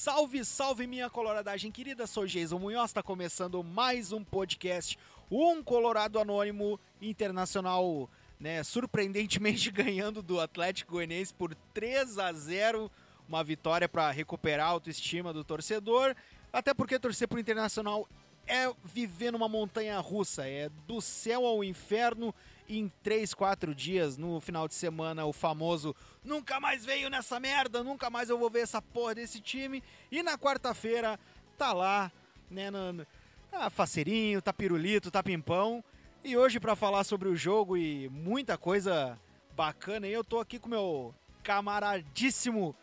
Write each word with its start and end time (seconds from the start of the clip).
Salve, 0.00 0.44
salve 0.44 0.86
minha 0.86 1.10
coloradagem 1.10 1.72
querida, 1.72 2.06
sou 2.06 2.24
Jason 2.24 2.56
Munhoz, 2.56 2.90
está 2.90 3.02
começando 3.02 3.64
mais 3.64 4.12
um 4.12 4.22
podcast, 4.22 4.96
um 5.28 5.60
Colorado 5.60 6.20
Anônimo 6.20 6.78
Internacional, 7.02 8.08
né, 8.38 8.62
surpreendentemente 8.62 9.68
ganhando 9.74 10.22
do 10.22 10.40
Atlético 10.40 10.92
Goianiense 10.92 11.34
por 11.34 11.52
3 11.74 12.16
a 12.16 12.32
0, 12.32 12.88
uma 13.28 13.42
vitória 13.42 13.88
para 13.88 14.08
recuperar 14.12 14.68
a 14.68 14.70
autoestima 14.70 15.32
do 15.32 15.42
torcedor, 15.42 16.14
até 16.52 16.72
porque 16.72 16.96
torcer 17.00 17.26
pro 17.26 17.40
Internacional 17.40 18.08
é 18.48 18.72
viver 18.82 19.30
numa 19.30 19.48
montanha 19.48 19.98
russa, 20.00 20.46
é 20.46 20.70
do 20.86 21.00
céu 21.00 21.46
ao 21.46 21.62
inferno 21.62 22.34
em 22.68 22.90
3, 23.02 23.32
4 23.32 23.74
dias, 23.74 24.16
no 24.16 24.40
final 24.40 24.66
de 24.66 24.74
semana, 24.74 25.24
o 25.24 25.32
famoso 25.32 25.94
nunca 26.22 26.60
mais 26.60 26.84
veio 26.84 27.08
nessa 27.08 27.38
merda, 27.40 27.82
nunca 27.82 28.10
mais 28.10 28.28
eu 28.28 28.38
vou 28.38 28.50
ver 28.50 28.60
essa 28.60 28.82
porra 28.82 29.14
desse 29.14 29.40
time. 29.40 29.82
E 30.10 30.22
na 30.22 30.36
quarta-feira 30.36 31.18
tá 31.56 31.72
lá, 31.72 32.12
né, 32.50 32.70
no, 32.70 33.06
tá 33.50 33.70
faceirinho, 33.70 34.42
tá 34.42 34.52
pirulito, 34.52 35.10
tá 35.10 35.22
pimpão. 35.22 35.82
E 36.22 36.36
hoje 36.36 36.60
para 36.60 36.76
falar 36.76 37.04
sobre 37.04 37.28
o 37.28 37.36
jogo 37.36 37.76
e 37.76 38.08
muita 38.10 38.58
coisa 38.58 39.18
bacana, 39.56 40.06
eu 40.06 40.22
tô 40.22 40.38
aqui 40.38 40.58
com 40.58 40.68
meu 40.68 41.14
camaradíssimo 41.42 42.76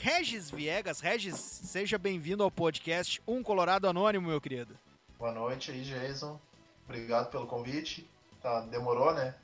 Regis 0.00 0.50
Viegas. 0.50 1.00
Regis, 1.00 1.36
seja 1.36 1.98
bem-vindo 1.98 2.42
ao 2.42 2.50
podcast 2.50 3.20
Um 3.26 3.42
Colorado 3.42 3.88
Anônimo, 3.88 4.28
meu 4.28 4.40
querido. 4.40 4.78
Boa 5.24 5.32
noite 5.32 5.70
aí, 5.70 5.80
Jason. 5.80 6.38
Obrigado 6.84 7.30
pelo 7.30 7.46
convite. 7.46 8.06
Tá, 8.42 8.60
demorou, 8.60 9.14
né? 9.14 9.34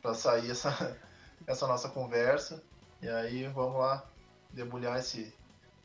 Pra 0.00 0.14
sair 0.14 0.50
essa, 0.50 0.98
essa 1.46 1.66
nossa 1.66 1.90
conversa. 1.90 2.64
E 3.02 3.08
aí, 3.10 3.46
vamos 3.48 3.78
lá 3.78 4.06
debulhar 4.48 4.98
esse, 4.98 5.30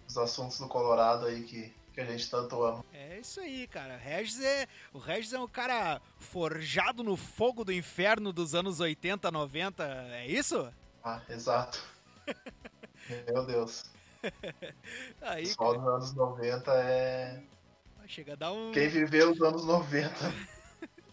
os 0.08 0.18
assuntos 0.18 0.60
do 0.60 0.70
Colorado 0.70 1.26
aí 1.26 1.44
que, 1.44 1.76
que 1.94 2.00
a 2.00 2.06
gente 2.06 2.32
tanto 2.32 2.64
ama. 2.64 2.86
É 2.94 3.20
isso 3.20 3.42
aí, 3.42 3.68
cara. 3.68 3.98
Regis 3.98 4.40
é, 4.40 4.66
o 4.94 4.98
Regis 4.98 5.34
é 5.34 5.40
um 5.42 5.48
cara 5.50 6.02
forjado 6.17 7.04
no 7.04 7.17
fogo 7.17 7.66
do 7.66 7.73
inferno 7.73 8.32
dos 8.32 8.56
anos 8.56 8.80
80, 8.80 9.30
90. 9.30 9.84
É 9.84 10.26
isso? 10.26 10.73
Ah, 11.04 11.22
exato. 11.28 11.84
Meu 13.30 13.45
Deus. 13.45 13.92
aí, 15.22 15.48
Só 15.48 15.73
dos 15.73 15.86
anos 15.86 16.14
90 16.14 16.72
é. 16.76 17.44
Chega 18.08 18.34
a 18.34 18.36
dar 18.36 18.52
um. 18.52 18.72
Quem 18.72 18.88
viveu 18.88 19.32
os 19.32 19.42
anos 19.42 19.66
90 19.66 20.14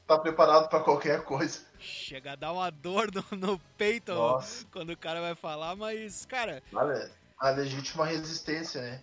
tá 0.06 0.18
preparado 0.18 0.68
para 0.68 0.80
qualquer 0.80 1.22
coisa. 1.22 1.60
Chega 1.78 2.32
a 2.32 2.36
dar 2.36 2.52
uma 2.52 2.70
dor 2.70 3.10
no, 3.12 3.38
no 3.38 3.58
peito 3.78 4.12
Nossa. 4.12 4.66
quando 4.72 4.90
o 4.90 4.96
cara 4.96 5.20
vai 5.20 5.34
falar, 5.34 5.76
mas, 5.76 6.26
cara. 6.26 6.62
Olha, 6.72 7.10
a 7.38 7.50
legítima 7.50 8.04
resistência, 8.04 8.82
né? 8.82 9.02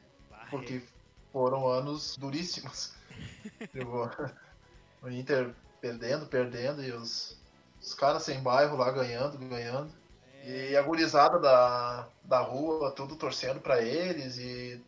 Porque 0.49 0.81
foram 1.31 1.67
anos 1.67 2.17
duríssimos. 2.17 2.93
Tipo, 3.71 4.11
o 5.01 5.09
Inter 5.09 5.53
perdendo, 5.81 6.27
perdendo, 6.27 6.83
e 6.83 6.91
os, 6.91 7.37
os 7.81 7.93
caras 7.93 8.23
sem 8.23 8.41
bairro 8.41 8.77
lá 8.77 8.91
ganhando, 8.91 9.37
ganhando. 9.37 9.91
E 10.43 10.75
a 10.75 10.81
gurizada 10.81 11.39
da, 11.39 12.07
da 12.23 12.39
rua, 12.39 12.91
tudo 12.91 13.15
torcendo 13.15 13.59
pra 13.59 13.81
eles 13.81 14.37
e 14.37 14.81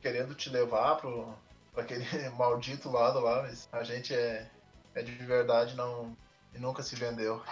querendo 0.00 0.34
te 0.34 0.48
levar 0.48 0.96
pro, 0.96 1.34
pra 1.76 1.84
aquele 1.84 2.04
maldito 2.36 2.90
lado 2.90 3.20
lá, 3.20 3.42
mas 3.42 3.68
a 3.70 3.84
gente 3.84 4.14
é, 4.14 4.48
é 4.94 5.02
de 5.02 5.12
verdade 5.12 5.76
não, 5.76 6.16
e 6.54 6.58
nunca 6.58 6.82
se 6.82 6.96
vendeu. 6.96 7.42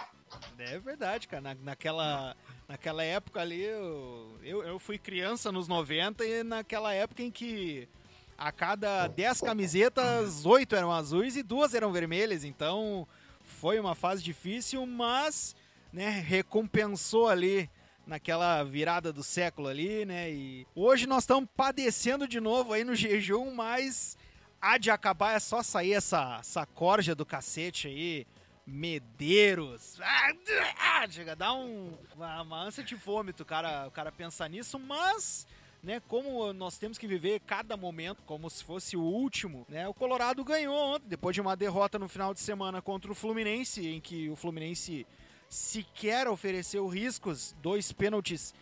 É 0.57 0.79
verdade, 0.79 1.27
cara. 1.27 1.41
Na- 1.41 1.55
naquela, 1.55 2.35
naquela 2.67 3.03
época 3.03 3.39
ali, 3.39 3.61
eu, 3.61 4.37
eu, 4.43 4.63
eu 4.63 4.79
fui 4.79 4.97
criança 4.97 5.51
nos 5.51 5.67
90 5.67 6.25
e 6.25 6.43
naquela 6.43 6.91
época 6.91 7.21
em 7.21 7.29
que 7.29 7.87
a 8.35 8.51
cada 8.51 9.07
10 9.07 9.41
camisetas, 9.41 10.45
8 10.45 10.75
eram 10.75 10.91
azuis 10.91 11.37
e 11.37 11.43
duas 11.43 11.75
eram 11.75 11.91
vermelhas. 11.91 12.43
Então 12.43 13.07
foi 13.43 13.79
uma 13.79 13.93
fase 13.93 14.23
difícil, 14.23 14.85
mas 14.87 15.55
né, 15.93 16.09
recompensou 16.09 17.29
ali 17.29 17.69
naquela 18.05 18.63
virada 18.63 19.11
do 19.11 19.23
século 19.23 19.67
ali, 19.67 20.05
né? 20.05 20.31
E 20.31 20.67
hoje 20.75 21.07
nós 21.07 21.23
estamos 21.23 21.49
padecendo 21.55 22.27
de 22.27 22.39
novo 22.39 22.73
aí 22.73 22.83
no 22.83 22.95
jejum, 22.95 23.53
mas 23.53 24.17
há 24.61 24.77
de 24.77 24.89
acabar, 24.89 25.35
é 25.35 25.39
só 25.39 25.61
sair 25.63 25.93
essa, 25.93 26.37
essa 26.39 26.65
corja 26.65 27.15
do 27.15 27.25
cacete 27.25 27.87
aí. 27.87 28.27
Medeiros. 28.67 29.99
Ah, 30.01 31.07
chega 31.07 31.33
a 31.33 31.35
dar 31.35 31.53
um, 31.53 31.93
uma, 32.15 32.41
uma 32.41 32.63
ânsia 32.63 32.83
de 32.83 32.95
vômito, 32.95 33.45
cara, 33.45 33.87
o 33.87 33.91
cara 33.91 34.11
pensar 34.11 34.49
nisso, 34.49 34.79
mas, 34.79 35.45
né, 35.83 36.01
como 36.07 36.51
nós 36.51 36.75
temos 36.79 36.97
que 36.97 37.05
viver 37.05 37.41
cada 37.41 37.77
momento 37.77 38.23
como 38.25 38.49
se 38.49 38.63
fosse 38.63 38.97
o 38.97 39.03
último, 39.03 39.67
né, 39.69 39.87
o 39.87 39.93
Colorado 39.93 40.43
ganhou 40.43 40.75
ontem, 40.75 41.07
depois 41.07 41.35
de 41.35 41.41
uma 41.41 41.55
derrota 41.55 41.99
no 41.99 42.09
final 42.09 42.33
de 42.33 42.39
semana 42.39 42.81
contra 42.81 43.11
o 43.11 43.13
Fluminense, 43.13 43.87
em 43.87 44.01
que 44.01 44.31
o 44.31 44.35
Fluminense 44.35 45.05
sequer 45.49 46.27
ofereceu 46.27 46.87
riscos, 46.87 47.55
dois 47.61 47.91
pênaltis 47.91 48.53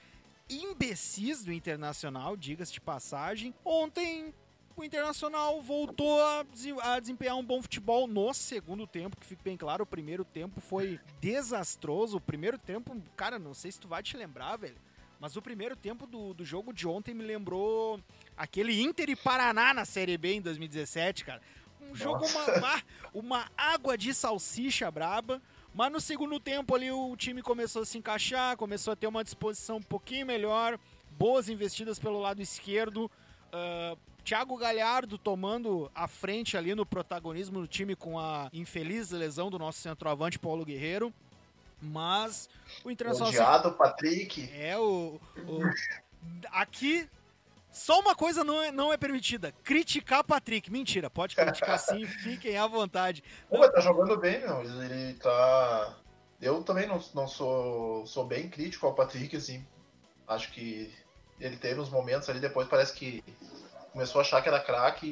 imbecis 0.50 1.44
do 1.44 1.52
Internacional, 1.54 2.36
diga-se 2.36 2.74
de 2.74 2.82
passagem. 2.82 3.54
Ontem 3.64 4.34
o 4.76 4.84
Internacional 4.84 5.62
voltou 5.62 6.22
a, 6.22 6.44
dese- 6.44 6.76
a 6.82 7.00
desempenhar 7.00 7.36
um 7.36 7.44
bom 7.46 7.62
futebol 7.62 8.08
no 8.08 8.34
segundo 8.34 8.86
tempo, 8.86 9.18
que 9.18 9.26
fique 9.26 9.44
bem 9.44 9.56
claro, 9.58 9.84
o 9.84 9.88
primeiro 9.88 10.26
tempo 10.26 10.60
foi 10.60 11.00
desastroso. 11.22 12.18
O 12.18 12.22
primeiro 12.22 12.58
tempo, 12.58 12.96
cara, 13.16 13.40
não 13.40 13.54
sei 13.54 13.72
se 13.72 13.80
tu 13.80 13.88
vai 13.88 14.04
te 14.04 14.18
lembrar, 14.18 14.58
velho, 14.58 14.76
mas 15.20 15.36
o 15.36 15.42
primeiro 15.42 15.76
tempo 15.76 16.06
do, 16.06 16.34
do 16.34 16.44
jogo 16.44 16.74
de 16.74 16.88
ontem 16.88 17.14
me 17.14 17.24
lembrou 17.24 18.00
aquele 18.36 18.82
Inter 18.82 19.10
e 19.10 19.16
Paraná 19.16 19.74
na 19.74 19.86
Série 19.86 20.18
B 20.18 20.34
em 20.36 20.42
2017, 20.42 21.24
cara. 21.24 21.42
Um 21.82 21.96
jogo, 21.96 22.26
uma, 22.26 22.84
uma 23.14 23.52
água 23.58 23.98
de 23.98 24.14
salsicha 24.14 24.90
braba. 24.92 25.42
Mas 25.73 25.91
no 25.91 26.00
segundo 26.00 26.39
tempo 26.39 26.75
ali 26.75 26.91
o 26.91 27.16
time 27.17 27.41
começou 27.41 27.81
a 27.81 27.85
se 27.85 27.97
encaixar, 27.97 28.56
começou 28.57 28.94
a 28.94 28.95
ter 28.95 29.07
uma 29.07 29.23
disposição 29.23 29.78
um 29.78 29.81
pouquinho 29.81 30.25
melhor, 30.25 30.78
boas 31.11 31.50
investidas 31.50 31.97
pelo 32.00 32.19
lado 32.19 32.41
esquerdo. 32.41 33.09
ah, 33.51 33.95
Thiago 34.23 34.56
Galhardo 34.56 35.17
tomando 35.17 35.91
a 35.94 36.07
frente 36.07 36.56
ali 36.56 36.73
no 36.73 36.85
protagonismo 36.85 37.59
do 37.59 37.67
time 37.67 37.94
com 37.94 38.17
a 38.17 38.50
infeliz 38.53 39.09
lesão 39.11 39.50
do 39.50 39.59
nosso 39.59 39.79
centroavante 39.81 40.39
Paulo 40.39 40.63
Guerreiro. 40.63 41.13
Mas 41.81 42.47
o 42.85 42.90
Internacional 42.90 43.29
Odiado, 43.29 43.73
Patrick. 43.73 44.50
é 44.53 44.78
o, 44.78 45.19
o- 45.45 45.59
aqui 46.51 47.09
só 47.73 48.00
uma 48.00 48.16
coisa 48.16 48.44
não 48.44 48.61
é, 48.61 48.72
não 48.72 48.94
é 48.94 48.97
permitida: 48.97 49.51
criticar 49.63 50.23
Patrick. 50.23 50.72
Mentira, 50.72 51.09
pode 51.09 51.35
criticar 51.35 51.78
sim, 51.79 52.06
fiquem 52.23 52.57
à 52.57 52.67
vontade. 52.67 53.23
Pô, 53.50 53.57
mas 53.57 53.72
tá 53.72 53.81
jogando 53.81 54.16
bem, 54.17 54.39
meu. 54.41 54.61
Ele 54.61 55.16
tá. 55.16 55.97
Eu 56.39 56.63
também 56.63 56.88
não, 56.88 57.01
não 57.13 57.28
sou, 57.28 58.06
sou 58.06 58.25
bem 58.25 58.50
crítico 58.50 58.85
ao 58.85 58.94
Patrick, 58.95 59.35
assim. 59.35 59.66
Acho 60.28 60.51
que 60.51 60.94
ele 61.39 61.57
teve 61.57 61.79
uns 61.79 61.89
momentos 61.89 62.29
ali, 62.29 62.39
depois 62.39 62.67
parece 62.67 62.94
que 62.94 63.23
começou 63.91 64.19
a 64.19 64.22
achar 64.22 64.41
que 64.41 64.50
era 64.50 64.59
craque 64.59 65.05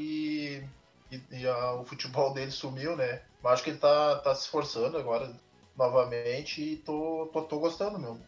e, 1.11 1.16
e, 1.16 1.41
e 1.41 1.47
a- 1.47 1.73
o 1.73 1.85
futebol 1.85 2.31
dele 2.33 2.51
sumiu, 2.51 2.95
né? 2.95 3.22
Mas 3.41 3.53
acho 3.53 3.63
que 3.63 3.69
ele 3.72 3.79
tá, 3.79 4.17
tá 4.17 4.35
se 4.35 4.43
esforçando 4.43 4.97
agora 4.97 5.33
novamente 5.75 6.61
e 6.61 6.75
tô, 6.78 7.29
tô, 7.33 7.41
tô 7.43 7.59
gostando, 7.59 7.97
meu. 7.99 8.19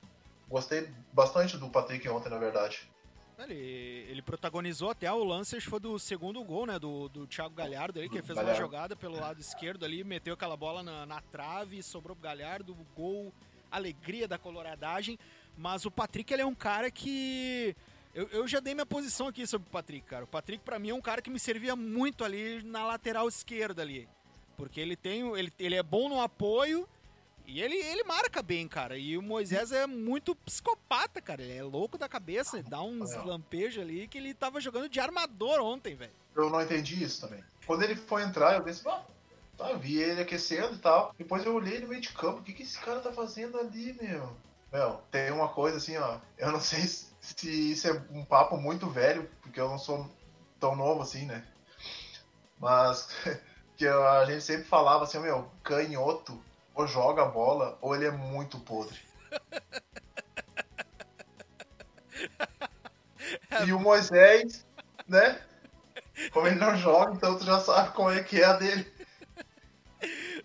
Gostei 0.50 0.89
bastante 1.11 1.57
do 1.57 1.69
Patrick 1.69 2.07
ontem, 2.09 2.29
na 2.29 2.38
verdade. 2.38 2.89
Ele, 3.39 4.05
ele 4.09 4.21
protagonizou 4.21 4.89
até 4.91 5.11
o 5.11 5.23
lance, 5.23 5.55
acho 5.55 5.66
que 5.66 5.69
foi 5.69 5.79
do 5.79 5.97
segundo 5.97 6.44
gol, 6.44 6.66
né? 6.66 6.77
Do, 6.77 7.09
do 7.09 7.27
Thiago 7.27 7.55
Galhardo 7.55 7.99
ali, 7.99 8.09
que 8.09 8.21
fez 8.21 8.38
uma 8.38 8.44
Galhardo. 8.44 8.61
jogada 8.61 8.95
pelo 8.95 9.16
lado 9.19 9.39
esquerdo 9.39 9.83
ali, 9.83 10.03
meteu 10.03 10.33
aquela 10.33 10.55
bola 10.55 10.83
na, 10.83 11.05
na 11.05 11.21
trave, 11.21 11.81
sobrou 11.81 12.16
pro 12.16 12.23
Galhardo, 12.23 12.75
gol, 12.95 13.33
alegria 13.71 14.27
da 14.27 14.38
coloradagem. 14.38 15.17
Mas 15.57 15.85
o 15.85 15.91
Patrick, 15.91 16.31
ele 16.31 16.41
é 16.41 16.45
um 16.45 16.55
cara 16.55 16.89
que. 16.89 17.75
Eu, 18.13 18.27
eu 18.27 18.47
já 18.47 18.59
dei 18.59 18.73
minha 18.73 18.85
posição 18.85 19.27
aqui 19.27 19.45
sobre 19.47 19.67
o 19.67 19.71
Patrick, 19.71 20.05
cara. 20.05 20.23
O 20.23 20.27
Patrick, 20.27 20.63
pra 20.63 20.77
mim, 20.77 20.89
é 20.89 20.94
um 20.94 21.01
cara 21.01 21.21
que 21.21 21.29
me 21.29 21.39
servia 21.39 21.75
muito 21.75 22.24
ali 22.24 22.62
na 22.63 22.86
lateral 22.86 23.27
esquerda 23.27 23.81
ali. 23.81 24.07
Porque 24.56 24.79
ele 24.79 24.95
tem. 24.95 25.27
Ele, 25.38 25.51
ele 25.57 25.75
é 25.75 25.83
bom 25.83 26.07
no 26.07 26.21
apoio 26.21 26.88
e 27.45 27.62
ele, 27.62 27.75
ele 27.75 28.04
marca 28.04 28.42
bem, 28.42 28.68
cara. 28.68 28.98
E 28.98 29.18
o 29.18 29.22
Moisés 29.22 29.72
é 29.72 29.86
muito 29.86 30.36
psicopata, 30.36 31.22
cara. 31.22 31.42
Ele 31.42 31.57
é 31.57 31.63
louco 31.63 31.98
da 31.98 32.07
cabeça, 32.10 32.57
ele 32.57 32.69
dá 32.69 32.81
uns 32.81 33.12
É. 33.12 33.19
lampejos 33.19 33.84
ali 33.84 34.07
que 34.07 34.18
ele 34.18 34.34
tava 34.34 34.62
jogando 34.62 34.90
de 34.90 35.00
armador 35.00 35.60
ontem, 35.60 35.95
velho. 35.95 36.13
Eu 36.36 36.50
não 36.50 36.62
entendi 36.62 37.04
isso 37.04 37.22
também. 37.22 37.44
Quando 37.66 37.84
ele 37.84 37.95
foi 37.95 38.24
entrar, 38.24 38.56
eu 38.56 38.63
pensei, 38.63 38.90
ah, 38.92 39.04
tá, 39.57 39.72
eu 39.72 39.80
vi 39.80 39.98
ele 39.98 40.22
aquecendo 40.22 40.75
e 40.75 40.80
tal. 40.80 41.13
Depois 41.18 41.45
eu 41.45 41.54
olhei 41.54 41.80
no 41.80 41.88
meio 41.88 42.01
de 42.01 42.10
campo, 42.10 42.40
o 42.40 42.44
que, 42.44 42.54
que 42.54 42.63
esse 42.63 42.80
cara 42.80 43.00
tá 43.00 43.12
fazendo 43.13 43.60
ali, 43.60 43.94
meu? 44.01 44.36
Meu, 44.72 45.01
tem 45.12 45.31
uma 45.31 45.50
coisa 45.50 45.78
assim, 45.78 45.96
ó. 45.98 46.18
Eu 46.38 46.51
não 46.51 46.60
sei 46.62 46.81
se 46.81 47.13
se 47.24 47.72
isso 47.72 47.88
é 47.88 48.04
um 48.12 48.25
papo 48.25 48.57
muito 48.57 48.89
velho, 48.89 49.30
porque 49.42 49.57
eu 49.57 49.69
não 49.69 49.80
sou 49.80 50.10
tão 50.60 50.75
novo 50.75 51.01
assim, 51.04 51.25
né? 51.25 51.48
Mas 52.60 53.07
que 53.78 53.88
a 53.88 54.25
gente 54.25 54.42
sempre 54.42 54.66
falava 54.66 55.06
assim, 55.06 55.19
meu, 55.19 55.50
canhoto 55.63 56.38
ou 56.74 56.88
joga 56.88 57.24
a 57.24 57.28
bola 57.28 57.78
ou 57.81 57.96
ele 57.96 58.06
é 58.06 58.12
muito 58.12 58.60
podre. 58.60 59.00
E 63.66 63.72
o 63.72 63.80
Moisés, 63.80 64.66
né? 65.08 65.40
Como 66.31 66.48
ele 66.48 66.56
não 66.56 66.75
joga, 66.75 67.14
então 67.14 67.38
tu 67.38 67.46
já 67.46 67.60
sabe 67.60 67.94
como 67.94 68.10
é 68.10 68.24
que 68.24 68.42
é 68.42 68.46
a 68.46 68.54
dele. 68.54 68.92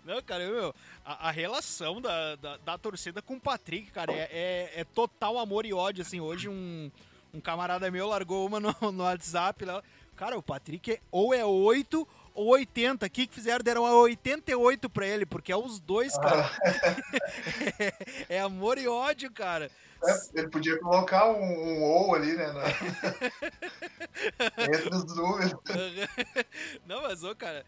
Não, 0.05 0.21
cara, 0.21 0.47
meu, 0.47 0.73
a, 1.05 1.27
a 1.27 1.31
relação 1.31 2.01
da, 2.01 2.35
da, 2.35 2.57
da, 2.57 2.77
torcida 2.77 3.21
com 3.21 3.35
o 3.35 3.39
Patrick, 3.39 3.91
cara, 3.91 4.11
é, 4.11 4.29
é, 4.31 4.71
é, 4.81 4.83
total 4.83 5.37
amor 5.37 5.65
e 5.65 5.73
ódio, 5.73 6.01
assim. 6.01 6.19
Hoje 6.19 6.49
um, 6.49 6.91
um 7.33 7.39
camarada 7.39 7.91
meu 7.91 8.07
largou 8.07 8.45
uma 8.45 8.59
no, 8.59 8.73
no 8.91 9.03
WhatsApp 9.03 9.65
lá. 9.65 9.83
Cara, 10.15 10.37
o 10.37 10.43
Patrick 10.43 10.93
é, 10.93 10.99
ou 11.11 11.33
é 11.33 11.45
8 11.45 11.99
ou 11.99 12.07
80. 12.47 13.05
O 13.05 13.09
que, 13.09 13.29
fizeram? 13.31 13.63
Deram 13.63 13.85
a 13.85 13.99
88 14.01 14.89
pra 14.89 15.07
ele, 15.07 15.25
porque 15.25 15.51
é 15.51 15.57
os 15.57 15.79
dois, 15.79 16.17
cara. 16.17 16.49
é, 18.29 18.37
é, 18.37 18.39
amor 18.39 18.77
e 18.77 18.87
ódio, 18.87 19.31
cara. 19.31 19.71
É, 20.03 20.39
ele 20.39 20.47
podia 20.47 20.79
colocar 20.79 21.29
um, 21.29 21.43
um 21.43 21.83
ou 21.83 22.15
ali, 22.15 22.33
né? 22.33 22.51
Na... 22.51 22.63
Entre 24.63 24.95
os 24.95 25.15
números. 25.15 25.53
Não, 26.85 27.01
mas, 27.01 27.23
ô, 27.23 27.35
cara, 27.35 27.65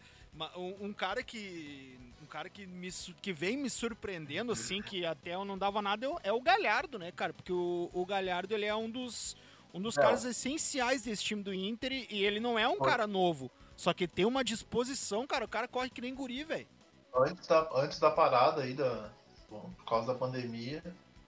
um, 0.56 0.86
um, 0.86 0.92
cara 0.92 1.22
que. 1.22 1.98
Um 2.22 2.26
cara 2.26 2.48
que, 2.48 2.66
me, 2.66 2.88
que 3.20 3.32
vem 3.32 3.58
me 3.58 3.68
surpreendendo, 3.68 4.52
assim, 4.52 4.80
que 4.80 5.04
até 5.04 5.34
eu 5.34 5.44
não 5.44 5.58
dava 5.58 5.82
nada, 5.82 6.06
é 6.22 6.32
o 6.32 6.40
Galhardo, 6.40 6.98
né, 6.98 7.12
cara? 7.12 7.34
Porque 7.34 7.52
o, 7.52 7.90
o 7.92 8.06
Galhardo, 8.06 8.54
ele 8.54 8.64
é 8.64 8.74
um 8.74 8.88
dos. 8.88 9.36
Um 9.74 9.80
dos 9.80 9.96
é. 9.96 10.02
caras 10.02 10.24
essenciais 10.24 11.02
desse 11.02 11.24
time 11.24 11.42
do 11.42 11.52
Inter 11.52 11.92
e 11.92 12.24
ele 12.24 12.40
não 12.40 12.58
é 12.58 12.68
um 12.68 12.76
Foi. 12.76 12.88
cara 12.88 13.06
novo. 13.06 13.50
Só 13.82 13.92
que 13.92 14.06
tem 14.06 14.24
uma 14.24 14.44
disposição, 14.44 15.26
cara. 15.26 15.44
O 15.44 15.48
cara 15.48 15.66
corre 15.66 15.90
que 15.90 16.00
nem 16.00 16.14
guri, 16.14 16.44
velho. 16.44 16.68
Antes 17.12 17.48
da, 17.48 17.68
antes 17.74 17.98
da 17.98 18.12
parada 18.12 18.62
aí, 18.62 18.74
da, 18.74 19.10
por 19.48 19.84
causa 19.84 20.06
da 20.06 20.14
pandemia, 20.16 20.84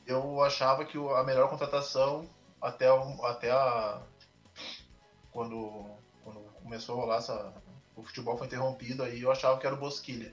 eu 0.06 0.40
achava 0.40 0.84
que 0.84 0.96
a 0.96 1.24
melhor 1.24 1.50
contratação 1.50 2.24
até, 2.62 2.86
até 3.24 3.50
a. 3.50 4.00
Quando, 5.32 5.84
quando 6.22 6.38
começou 6.62 6.96
a 6.96 7.00
rolar 7.00 7.16
essa. 7.16 7.52
O 7.96 8.04
futebol 8.04 8.38
foi 8.38 8.46
interrompido 8.46 9.02
aí, 9.02 9.20
eu 9.20 9.32
achava 9.32 9.58
que 9.58 9.66
era 9.66 9.74
o 9.74 9.80
Bosquilha. 9.80 10.32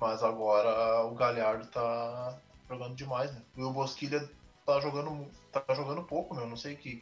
Mas 0.00 0.22
agora 0.22 1.04
o 1.04 1.14
Galhardo 1.14 1.66
tá 1.66 2.38
jogando 2.66 2.94
demais, 2.94 3.30
né? 3.30 3.42
E 3.54 3.62
o 3.62 3.74
Bosquilha 3.74 4.26
tá 4.64 4.80
jogando, 4.80 5.30
tá 5.52 5.62
jogando 5.74 6.02
pouco, 6.02 6.34
meu. 6.34 6.46
Não 6.46 6.56
sei 6.56 6.72
o 6.72 6.78
que, 6.78 6.96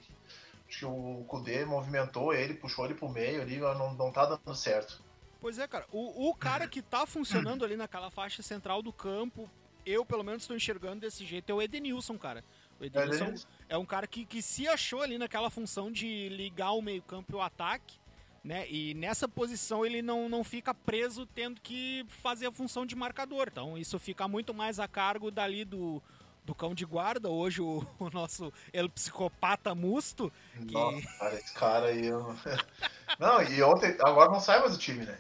que 0.79 0.85
o 0.85 1.25
Kudê 1.29 1.65
movimentou 1.65 2.32
ele, 2.32 2.55
puxou 2.55 2.85
ele 2.85 2.94
pro 2.94 3.09
meio 3.09 3.43
ali, 3.43 3.59
não, 3.59 3.94
não 3.94 4.12
tá 4.12 4.26
dando 4.26 4.55
certo. 4.55 5.03
Pois 5.41 5.59
é, 5.59 5.69
cara. 5.69 5.87
O, 5.93 6.31
o 6.31 6.35
cara 6.35 6.67
que 6.67 6.81
tá 6.81 7.06
funcionando 7.06 7.65
ali 7.65 7.76
naquela 7.76 8.11
faixa 8.11 8.43
central 8.43 8.81
do 8.81 8.93
campo, 8.93 9.50
eu 9.85 10.05
pelo 10.05 10.25
menos 10.25 10.44
estou 10.44 10.56
enxergando 10.56 11.00
desse 11.00 11.25
jeito, 11.25 11.50
é 11.50 11.55
o 11.55 11.61
Edenilson, 11.61 12.17
cara. 12.17 12.44
O 12.81 12.85
Edenilson 12.85 13.35
é, 13.69 13.75
é 13.75 13.79
um 13.79 13.85
cara 13.85 14.06
que, 14.06 14.25
que 14.25 14.41
se 14.41 14.67
achou 14.67 15.03
ali 15.03 15.19
naquela 15.19 15.50
função 15.50 15.93
de 15.93 16.29
ligar 16.31 16.73
o 16.73 16.82
meio-campo 16.82 17.32
e 17.32 17.37
o 17.37 17.43
ataque, 17.43 17.99
né? 18.43 18.67
E 18.70 18.94
nessa 18.94 19.29
posição 19.29 19.85
ele 19.85 20.03
não, 20.03 20.29
não 20.29 20.44
fica 20.44 20.75
preso 20.75 21.27
tendo 21.27 21.61
que 21.61 22.05
fazer 22.09 22.47
a 22.47 22.53
função 22.53 22.85
de 22.85 22.94
marcador. 22.94 23.49
Então 23.50 23.77
isso 23.79 23.99
fica 23.99 24.27
muito 24.29 24.53
mais 24.53 24.79
a 24.79 24.88
cargo 24.88 25.31
dali 25.31 25.65
do, 25.65 26.03
do 26.44 26.55
cão 26.55 26.75
de 26.75 26.85
guarda, 26.85 27.29
hoje 27.29 27.62
o, 27.62 27.85
o 27.99 28.11
nosso 28.11 28.52
el 28.73 28.88
psicopata 28.88 29.75
musto. 29.75 30.32
Que... 30.67 30.73
Nossa, 30.73 31.19
cara, 31.19 31.35
esse 31.35 31.55
cara 31.55 31.87
aí. 31.87 32.06
Eu... 32.06 32.37
não, 33.19 33.43
e 33.43 33.62
ontem, 33.62 33.96
agora 34.00 34.31
não 34.31 34.41
sai 34.41 34.61
mais 34.61 34.75
o 34.75 34.79
time, 34.79 35.05
né? 35.05 35.19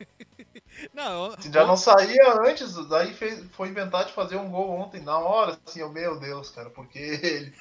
Não, 0.92 1.40
Se 1.40 1.52
já 1.52 1.64
não 1.64 1.76
saía 1.76 2.34
antes, 2.40 2.74
daí 2.88 3.14
fez, 3.14 3.44
foi 3.52 3.68
inventar 3.68 4.06
de 4.06 4.12
fazer 4.12 4.36
um 4.36 4.50
gol 4.50 4.70
ontem, 4.70 5.00
na 5.00 5.16
hora, 5.16 5.56
assim, 5.64 5.88
meu 5.88 6.18
Deus, 6.18 6.50
cara, 6.50 6.68
porque 6.68 6.98
ele. 6.98 7.54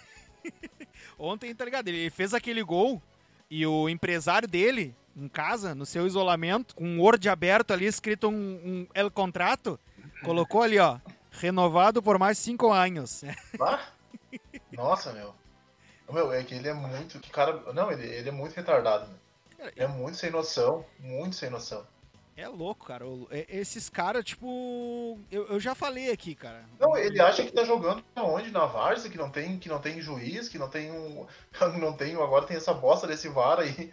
ontem, 1.18 1.54
tá 1.54 1.63
ligado? 1.63 1.88
Ele 1.89 2.10
fez 2.10 2.33
aquele 2.33 2.63
gol 2.63 3.00
e 3.51 3.68
o 3.68 3.88
empresário 3.88 4.48
dele, 4.48 4.95
em 5.15 5.27
casa, 5.27 5.75
no 5.75 5.86
seu 5.86 6.07
isolamento, 6.07 6.74
com 6.74 6.83
um 6.83 7.00
Word 7.00 7.30
aberto 7.30 7.71
ali, 7.71 7.86
escrito 7.86 8.27
um, 8.27 8.33
um 8.33 8.88
El 8.95 9.12
Contrato, 9.12 9.80
colocou 10.24 10.63
ali, 10.63 10.80
ó, 10.80 10.98
Renovado 11.40 12.02
por 12.02 12.18
mais 12.18 12.38
cinco 12.38 12.72
anos. 12.72 13.24
Ah? 13.60 13.80
Nossa, 14.72 15.14
meu. 15.14 15.34
Meu, 16.12 16.34
é 16.34 16.44
que 16.44 16.56
ele 16.56 16.68
é 16.68 16.74
muito. 16.74 17.20
Que 17.20 17.30
cara. 17.30 17.72
Não, 17.74 17.92
ele, 17.92 18.06
ele 18.08 18.30
é 18.30 18.32
muito 18.32 18.56
retardado. 18.56 19.08
Meu. 19.58 19.72
é 19.76 19.88
muito 19.88 20.18
sem 20.18 20.32
noção. 20.32 20.86
Muito 21.00 21.36
sem 21.36 21.50
noção. 21.50 21.86
É 22.36 22.48
louco, 22.48 22.86
cara. 22.88 23.06
Esses 23.48 23.90
caras, 23.90 24.26
tipo. 24.26 25.20
Eu, 25.32 25.48
eu 25.48 25.60
já 25.60 25.76
falei 25.76 26.12
aqui, 26.12 26.34
cara. 26.34 26.66
Não, 26.80 26.98
ele 26.98 27.22
acha 27.22 27.44
que 27.44 27.52
tá 27.52 27.64
jogando 27.64 28.04
onde? 28.16 28.52
Na 28.52 28.66
Várzea, 28.66 29.10
que 29.10 29.18
não 29.18 29.30
tem, 29.30 29.60
que 29.60 29.70
não 29.70 29.80
tem 29.80 30.02
juiz, 30.02 30.50
que 30.50 30.58
não 30.58 30.70
tem 30.70 30.92
um. 30.92 31.28
Não 31.80 31.94
tem. 31.94 32.16
Agora 32.16 32.46
tem 32.46 32.58
essa 32.58 32.74
bosta 32.74 33.06
desse 33.06 33.30
VAR 33.30 33.60
aí. 33.60 33.92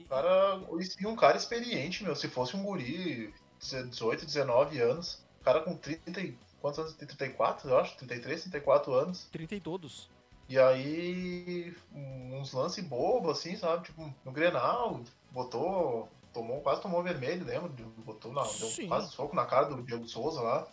O 0.00 0.04
cara. 0.08 0.60
Sim, 0.80 1.06
um 1.06 1.16
cara 1.16 1.36
experiente, 1.36 2.02
meu. 2.02 2.16
Se 2.16 2.28
fosse 2.28 2.56
um 2.56 2.62
guri 2.62 3.34
18, 3.60 4.24
19 4.24 4.80
anos, 4.80 5.22
cara 5.44 5.60
com 5.60 5.76
30, 5.76 6.34
Quantos 6.64 6.78
anos? 6.78 6.94
34, 6.94 7.68
eu 7.68 7.78
acho? 7.78 7.94
33, 7.98 8.40
34 8.40 8.94
anos. 8.94 9.28
30 9.30 9.54
e 9.54 9.60
todos. 9.60 10.08
E 10.48 10.58
aí, 10.58 11.76
uns 11.92 12.54
lances 12.54 12.82
bobos, 12.82 13.32
assim, 13.32 13.54
sabe? 13.54 13.84
Tipo, 13.84 14.10
no 14.24 14.32
Grenal, 14.32 15.02
botou. 15.30 16.08
Tomou, 16.32 16.62
quase 16.62 16.80
tomou 16.80 17.02
vermelho, 17.02 17.44
lembra? 17.44 17.68
Botou 17.98 18.32
na, 18.32 18.42
deu 18.44 18.88
quase 18.88 19.12
soco 19.12 19.36
na 19.36 19.44
cara 19.44 19.66
do 19.66 19.82
Diego 19.82 20.08
Souza 20.08 20.40
lá. 20.40 20.66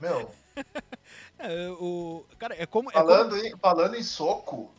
Meu. 0.00 0.28
é, 1.38 1.70
o, 1.70 2.26
cara, 2.36 2.60
é 2.60 2.66
como. 2.66 2.90
Falando, 2.90 3.36
é 3.36 3.42
como... 3.42 3.54
Em, 3.54 3.58
falando 3.58 3.94
em 3.94 4.02
soco, 4.02 4.72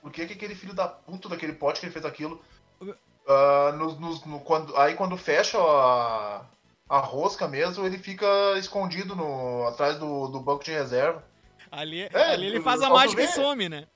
por 0.00 0.10
que, 0.10 0.26
que 0.26 0.32
aquele 0.32 0.54
filho 0.54 0.72
da 0.72 0.88
puta 0.88 1.28
daquele 1.28 1.52
pote 1.52 1.78
que 1.78 1.84
ele 1.84 1.92
fez 1.92 2.06
aquilo? 2.06 2.40
Uh, 2.80 3.76
no, 3.76 4.00
no, 4.00 4.26
no, 4.26 4.40
quando, 4.40 4.74
aí 4.78 4.94
quando 4.94 5.14
fecha 5.18 5.58
a, 5.58 6.42
a 6.90 6.98
rosca 6.98 7.46
mesmo, 7.46 7.86
ele 7.86 7.96
fica 7.96 8.26
escondido 8.58 9.14
no, 9.14 9.64
atrás 9.68 9.96
do, 9.96 10.26
do 10.26 10.40
banco 10.40 10.64
de 10.64 10.72
reserva. 10.72 11.24
Ali, 11.70 12.02
é, 12.02 12.32
ali 12.32 12.46
ele 12.46 12.60
faz 12.60 12.82
a 12.82 12.90
mágica 12.90 13.22
e 13.22 13.28
some, 13.28 13.68
né? 13.68 13.86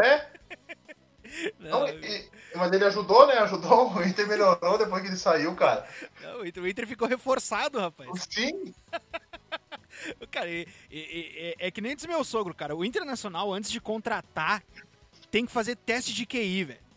É. 0.00 0.26
Não, 1.58 1.88
e, 1.88 2.28
mas 2.54 2.72
ele 2.72 2.84
ajudou, 2.84 3.26
né? 3.26 3.34
Ajudou, 3.38 3.90
o 3.98 4.02
Inter 4.04 4.28
melhorou 4.28 4.78
depois 4.78 5.02
que 5.02 5.08
ele 5.08 5.16
saiu, 5.16 5.56
cara. 5.56 5.84
Não, 6.22 6.42
o 6.42 6.68
Inter 6.68 6.86
ficou 6.86 7.08
reforçado, 7.08 7.80
rapaz. 7.80 8.08
Sim. 8.30 8.72
cara, 10.30 10.48
e, 10.48 10.66
e, 10.88 11.56
é 11.58 11.68
que 11.70 11.80
nem 11.80 11.96
diz 11.96 12.06
meu 12.06 12.22
sogro, 12.22 12.54
cara. 12.54 12.76
O 12.76 12.84
Internacional, 12.84 13.52
antes 13.52 13.72
de 13.72 13.80
contratar, 13.80 14.62
tem 15.32 15.44
que 15.44 15.52
fazer 15.52 15.74
teste 15.74 16.12
de 16.12 16.24
QI, 16.24 16.64
velho. 16.64 16.89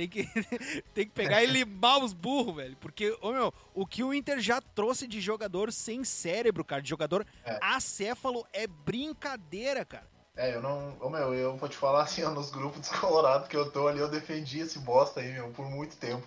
Tem 0.00 0.08
que, 0.08 0.24
tem 0.94 1.04
que 1.04 1.12
pegar 1.12 1.42
e 1.42 1.46
limar 1.46 2.02
os 2.02 2.14
burros, 2.14 2.56
velho. 2.56 2.74
Porque, 2.80 3.14
ô, 3.20 3.32
meu, 3.32 3.52
o 3.74 3.86
que 3.86 4.02
o 4.02 4.14
Inter 4.14 4.40
já 4.40 4.58
trouxe 4.58 5.06
de 5.06 5.20
jogador 5.20 5.70
sem 5.70 6.04
cérebro, 6.04 6.64
cara, 6.64 6.80
de 6.80 6.88
jogador 6.88 7.26
é. 7.44 7.58
acéfalo, 7.60 8.46
é 8.50 8.66
brincadeira, 8.66 9.84
cara. 9.84 10.06
É, 10.34 10.54
eu 10.54 10.62
não. 10.62 10.96
Ô, 11.00 11.10
meu, 11.10 11.34
eu 11.34 11.54
vou 11.58 11.68
te 11.68 11.76
falar 11.76 12.04
assim, 12.04 12.22
ó, 12.22 12.30
nos 12.30 12.48
grupos 12.48 12.80
dos 12.80 12.88
Colorado 12.88 13.46
que 13.46 13.54
eu 13.54 13.70
tô 13.70 13.88
ali, 13.88 13.98
eu 13.98 14.08
defendi 14.08 14.60
esse 14.60 14.78
bosta 14.78 15.20
aí, 15.20 15.32
meu, 15.34 15.50
por 15.50 15.68
muito 15.68 15.94
tempo. 15.98 16.26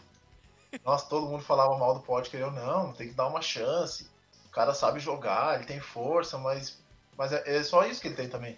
Nossa, 0.85 1.07
todo 1.07 1.25
mundo 1.25 1.43
falava 1.43 1.75
mal 1.75 1.95
do 1.95 2.01
Potker. 2.01 2.39
Eu, 2.39 2.51
não, 2.51 2.93
tem 2.93 3.07
que 3.07 3.15
dar 3.15 3.25
uma 3.25 3.41
chance. 3.41 4.07
O 4.45 4.49
cara 4.49 4.75
sabe 4.75 4.99
jogar, 4.99 5.55
ele 5.55 5.65
tem 5.65 5.79
força, 5.79 6.37
mas. 6.37 6.77
Mas 7.17 7.33
é, 7.33 7.57
é 7.57 7.63
só 7.63 7.87
isso 7.87 7.99
que 7.99 8.07
ele 8.07 8.15
tem 8.15 8.29
também. 8.29 8.55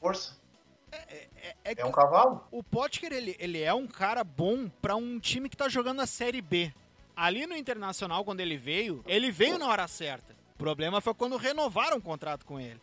Força. 0.00 0.35
É, 1.08 1.28
é, 1.42 1.54
é, 1.64 1.74
é 1.78 1.84
um 1.84 1.92
cavalo. 1.92 2.46
O 2.50 2.62
Potker, 2.62 3.12
ele, 3.12 3.36
ele 3.38 3.62
é 3.62 3.72
um 3.72 3.86
cara 3.86 4.24
bom 4.24 4.68
para 4.68 4.96
um 4.96 5.18
time 5.18 5.48
que 5.48 5.56
tá 5.56 5.68
jogando 5.68 6.00
a 6.00 6.06
Série 6.06 6.42
B. 6.42 6.72
Ali 7.14 7.46
no 7.46 7.56
Internacional, 7.56 8.24
quando 8.24 8.40
ele 8.40 8.56
veio, 8.56 9.02
ele 9.06 9.30
veio 9.30 9.58
na 9.58 9.66
hora 9.68 9.88
certa. 9.88 10.34
O 10.54 10.58
problema 10.58 11.00
foi 11.00 11.14
quando 11.14 11.36
renovaram 11.36 11.96
o 11.96 12.02
contrato 12.02 12.44
com 12.44 12.60
ele. 12.60 12.80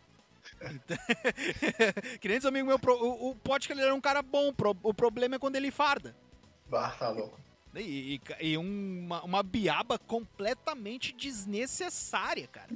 Então, 0.60 0.96
que 2.20 2.28
nem 2.28 2.38
diz 2.38 2.46
amigo 2.46 2.66
meu, 2.66 2.78
o, 2.78 3.30
o 3.30 3.34
Potker 3.36 3.76
ele 3.76 3.84
era 3.84 3.94
um 3.94 4.00
cara 4.00 4.22
bom, 4.22 4.52
o 4.82 4.94
problema 4.94 5.36
é 5.36 5.38
quando 5.38 5.56
ele 5.56 5.70
farda. 5.70 6.14
Bah, 6.68 6.90
tá 6.90 7.08
louco. 7.10 7.38
E, 7.76 8.20
e, 8.40 8.50
e 8.50 8.56
uma, 8.56 9.22
uma 9.22 9.42
biaba 9.42 9.98
completamente 9.98 11.12
desnecessária, 11.12 12.46
cara. 12.46 12.68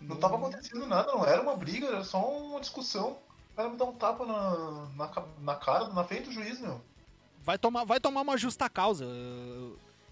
Não 0.00 0.16
tava 0.16 0.36
acontecendo 0.36 0.86
nada, 0.86 1.12
não 1.12 1.26
era 1.26 1.42
uma 1.42 1.56
briga, 1.56 1.86
era 1.86 2.04
só 2.04 2.18
uma 2.38 2.60
discussão. 2.60 3.18
O 3.54 3.56
cara 3.56 3.68
me 3.68 3.76
dá 3.76 3.84
um 3.84 3.92
tapa 3.92 4.26
na, 4.26 4.88
na, 4.96 5.26
na 5.38 5.54
cara, 5.54 5.88
na 5.90 6.02
frente 6.02 6.24
do 6.24 6.32
juiz, 6.32 6.60
meu. 6.60 6.80
Vai 7.40 7.56
tomar, 7.56 7.84
vai 7.84 8.00
tomar 8.00 8.22
uma 8.22 8.36
justa 8.36 8.68
causa. 8.68 9.04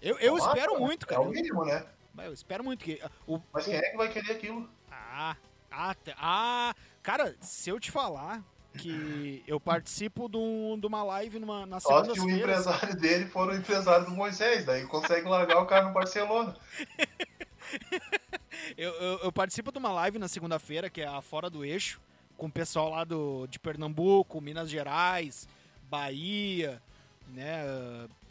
Eu, 0.01 0.17
eu 0.19 0.37
espero 0.37 0.79
muito, 0.79 1.05
cara. 1.05 1.21
É 1.21 1.25
o 1.25 1.29
mínimo, 1.29 1.65
né? 1.65 1.85
Eu 2.19 2.31
espero 2.31 2.63
muito 2.63 2.85
que. 2.85 3.01
O, 3.27 3.41
Mas 3.51 3.65
quem 3.65 3.75
é 3.75 3.81
que 3.81 3.97
vai 3.97 4.07
querer 4.07 4.31
aquilo? 4.31 4.69
Ah, 4.89 5.35
ah, 5.69 5.95
ah, 6.15 6.73
cara, 7.01 7.35
se 7.41 7.69
eu 7.69 7.81
te 7.81 7.91
falar 7.91 8.41
que 8.77 9.43
eu 9.45 9.59
participo 9.59 10.29
de, 10.29 10.37
um, 10.37 10.79
de 10.79 10.87
uma 10.87 11.03
live 11.03 11.37
numa, 11.37 11.65
na 11.65 11.81
segunda 11.81 12.05
Só 12.05 12.13
que 12.13 12.21
o 12.21 12.29
empresário 12.29 12.95
dele 12.95 13.25
for 13.25 13.49
o 13.49 13.55
empresário 13.55 14.05
do 14.05 14.11
Moisés, 14.11 14.63
daí 14.63 14.85
consegue 14.87 15.27
largar 15.27 15.61
o 15.61 15.65
cara 15.65 15.85
no 15.85 15.93
Barcelona. 15.93 16.55
eu, 18.77 18.91
eu, 18.93 19.19
eu, 19.19 19.31
participo 19.33 19.69
de 19.69 19.79
uma 19.79 19.91
live 19.91 20.17
na 20.17 20.29
segunda-feira, 20.29 20.89
que 20.89 21.01
é 21.01 21.07
a 21.07 21.21
Fora 21.21 21.49
do 21.49 21.65
Eixo, 21.65 22.01
com 22.37 22.47
o 22.47 22.51
pessoal 22.51 22.89
lá 22.89 23.03
do, 23.03 23.47
de 23.47 23.59
Pernambuco, 23.59 24.41
Minas 24.41 24.69
Gerais, 24.69 25.47
Bahia, 25.89 26.81
né? 27.29 27.63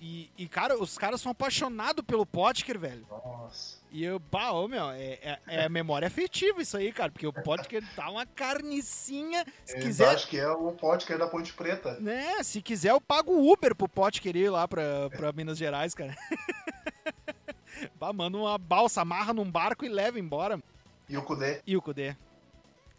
E, 0.00 0.30
e, 0.36 0.48
cara, 0.48 0.76
os 0.80 0.98
caras 0.98 1.20
são 1.20 1.32
apaixonados 1.32 2.04
pelo 2.04 2.26
Potker, 2.26 2.78
velho. 2.78 3.06
Nossa. 3.08 3.80
E 3.90 4.02
eu, 4.04 4.18
bah, 4.18 4.52
ô, 4.52 4.66
meu, 4.66 4.90
é, 4.90 5.18
é, 5.22 5.38
é 5.46 5.68
memória 5.68 6.08
afetiva 6.08 6.60
isso 6.62 6.76
aí, 6.76 6.92
cara, 6.92 7.10
porque 7.12 7.26
o 7.26 7.32
Potker 7.32 7.82
tá 7.94 8.10
uma 8.10 8.26
carnicinha. 8.26 9.44
Se 9.64 9.76
Eu 9.76 9.82
quiser, 9.82 10.08
acho 10.08 10.28
que 10.28 10.38
é 10.38 10.48
o 10.48 10.72
podcast 10.72 11.18
da 11.18 11.28
Ponte 11.28 11.52
Preta. 11.52 12.00
né, 12.00 12.42
se 12.42 12.60
quiser 12.62 12.90
eu 12.90 13.00
pago 13.00 13.32
o 13.32 13.52
Uber 13.52 13.74
pro 13.74 13.88
Potker 13.88 14.34
ir 14.36 14.50
lá 14.50 14.66
pra, 14.66 15.10
pra 15.10 15.32
Minas 15.32 15.58
Gerais, 15.58 15.94
cara. 15.94 16.16
bah, 17.96 18.12
manda 18.12 18.36
uma 18.38 18.58
balsa, 18.58 19.02
amarra 19.02 19.32
num 19.32 19.50
barco 19.50 19.84
e 19.84 19.88
leva 19.88 20.18
embora. 20.18 20.60
E 21.08 21.16
o 21.16 21.22
Kudê. 21.22 21.60
E 21.66 21.76
o 21.76 21.82
Kudê? 21.82 22.16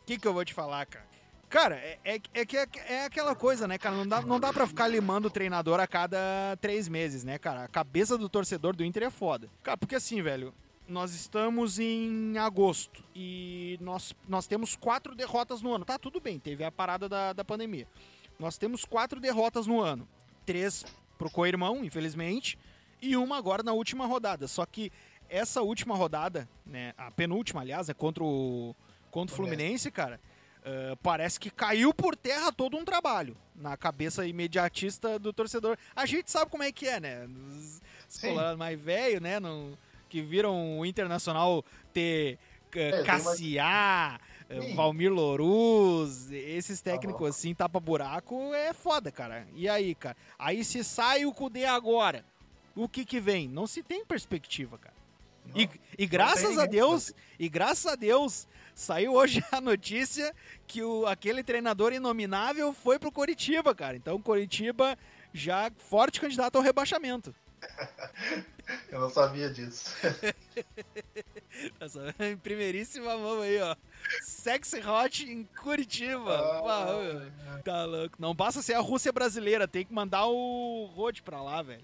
O 0.04 0.06
que, 0.06 0.18
que 0.18 0.28
eu 0.28 0.34
vou 0.34 0.44
te 0.44 0.54
falar, 0.54 0.86
cara? 0.86 1.06
Cara, 1.50 1.76
é, 1.76 1.98
é, 2.04 2.22
é 2.34 2.46
que 2.46 2.58
é, 2.58 2.68
é 2.90 3.06
aquela 3.06 3.34
coisa, 3.34 3.66
né, 3.68 3.78
cara? 3.78 3.96
Não 3.96 4.06
dá, 4.06 4.22
não 4.22 4.38
dá 4.38 4.52
pra 4.52 4.68
ficar 4.68 4.88
limando 4.88 5.30
o 5.30 5.32
treinador 5.32 5.80
a 5.80 5.88
cada 5.88 6.58
três 6.60 6.90
meses, 6.90 7.24
né, 7.24 7.38
cara? 7.38 7.64
A 7.64 7.68
cabeça 7.70 8.18
do 8.18 8.28
torcedor 8.28 8.76
do 8.76 8.84
Inter 8.84 9.04
é 9.04 9.10
foda. 9.10 9.50
Cara, 9.62 9.78
porque 9.78 9.96
assim, 9.96 10.22
velho, 10.22 10.54
nós 10.86 11.14
estamos 11.14 11.80
em 11.80 12.38
agosto 12.38 13.02
e 13.16 13.78
nós, 13.80 14.14
nós 14.28 14.46
temos 14.46 14.76
quatro 14.76 15.16
derrotas 15.16 15.62
no 15.62 15.74
ano. 15.74 15.86
Tá, 15.86 15.98
tudo 15.98 16.20
bem, 16.20 16.38
teve 16.38 16.66
a 16.66 16.72
parada 16.72 17.08
da, 17.08 17.32
da 17.32 17.46
pandemia. 17.46 17.88
Nós 18.38 18.58
temos 18.58 18.84
quatro 18.84 19.22
derrotas 19.22 19.66
no 19.66 19.80
ano. 19.80 20.06
Três 20.46 20.84
pro 21.18 21.30
co-irmão, 21.30 21.86
infelizmente, 21.86 22.58
e 23.02 23.16
uma 23.16 23.38
agora 23.38 23.64
na 23.64 23.72
última 23.72 24.06
rodada. 24.06 24.48
Só 24.50 24.66
que 24.66 24.92
essa 25.30 25.62
última 25.62 25.96
rodada, 25.96 26.50
né, 26.66 26.94
a 26.98 27.10
penúltima, 27.10 27.62
aliás, 27.62 27.88
é 27.88 27.94
contra 27.94 28.24
o, 28.24 28.76
contra 29.14 29.32
o 29.32 29.38
Fluminense, 29.38 29.92
cara, 29.92 30.20
uh, 30.66 30.98
parece 30.98 31.40
que 31.40 31.52
caiu 31.52 31.94
por 31.94 32.16
terra 32.16 32.52
todo 32.52 32.76
um 32.76 32.84
trabalho 32.84 33.38
na 33.56 33.78
cabeça 33.78 34.26
imediatista 34.26 35.20
do 35.20 35.32
torcedor. 35.32 35.78
A 35.96 36.08
gente 36.08 36.32
sabe 36.32 36.50
como 36.50 36.64
é 36.64 36.72
que 36.72 36.88
é, 36.88 37.00
né? 37.00 37.30
Os, 38.10 38.20
colorados 38.20 38.58
mais 38.58 38.80
velho, 38.82 39.22
né? 39.22 39.40
Não, 39.40 39.78
que 40.10 40.20
viram 40.20 40.80
o 40.80 40.86
Internacional 40.86 41.64
ter 41.94 42.40
uh, 42.70 42.72
tem 42.72 42.94
uma- 42.94 43.04
Cassiá, 43.04 44.20
uh, 44.50 44.62
Sim. 44.64 44.76
Valmir 44.76 45.14
Louruz, 45.14 46.32
esses 46.32 46.82
técnicos 46.82 47.22
Aham. 47.22 47.30
assim, 47.30 47.54
tapa-buraco, 47.54 48.52
é 48.56 48.74
foda, 48.74 49.12
cara. 49.12 49.48
E 49.54 49.70
aí, 49.70 49.94
cara? 49.94 50.18
Aí 50.40 50.66
se 50.66 50.84
sai 50.84 51.24
o 51.24 51.32
Cudê 51.32 51.66
agora, 51.66 52.26
o 52.76 52.90
que 52.90 53.06
que 53.06 53.20
vem? 53.20 53.48
Não 53.48 53.68
se 53.68 53.84
tem 53.84 54.04
perspectiva, 54.04 54.76
cara. 54.80 55.04
E, 55.56 55.70
e 55.98 56.08
graças 56.08 56.58
a 56.58 56.66
Deus, 56.66 57.14
e 57.38 57.50
graças 57.50 57.86
a 57.86 57.96
Deus, 57.96 58.48
saiu 58.74 59.14
hoje 59.14 59.44
a 59.52 59.62
notícia 59.62 60.34
que 60.68 60.82
o, 60.82 61.06
aquele 61.06 61.44
treinador 61.44 61.94
inominável 61.94 62.74
foi 62.74 63.00
pro 63.00 63.12
Coritiba, 63.12 63.74
cara. 63.74 63.96
Então, 63.96 64.22
Coritiba 64.22 64.98
já 65.34 65.72
forte 65.78 66.22
candidato 66.22 66.58
ao 66.58 66.62
rebaixamento. 66.62 67.34
Eu 68.90 69.00
não 69.00 69.10
sabia 69.10 69.50
disso. 69.50 69.94
Essa, 71.80 72.16
em 72.20 72.38
primeiríssima 72.38 73.18
mão 73.18 73.42
aí, 73.42 73.62
ó. 73.62 73.76
Sexy 74.22 74.80
Hot 74.80 75.30
em 75.30 75.44
Curitiba. 75.44 76.62
Ah, 76.66 76.98
meu. 76.98 77.62
tá 77.64 77.86
louco. 77.86 78.16
Não 78.20 78.34
basta 78.34 78.62
ser 78.62 78.74
a 78.74 78.80
Rússia 78.80 79.12
brasileira, 79.12 79.68
tem 79.68 79.86
que 79.86 79.94
mandar 79.94 80.28
o 80.28 80.90
Hot 80.96 81.22
pra 81.24 81.42
lá, 81.42 81.62
velho. 81.62 81.84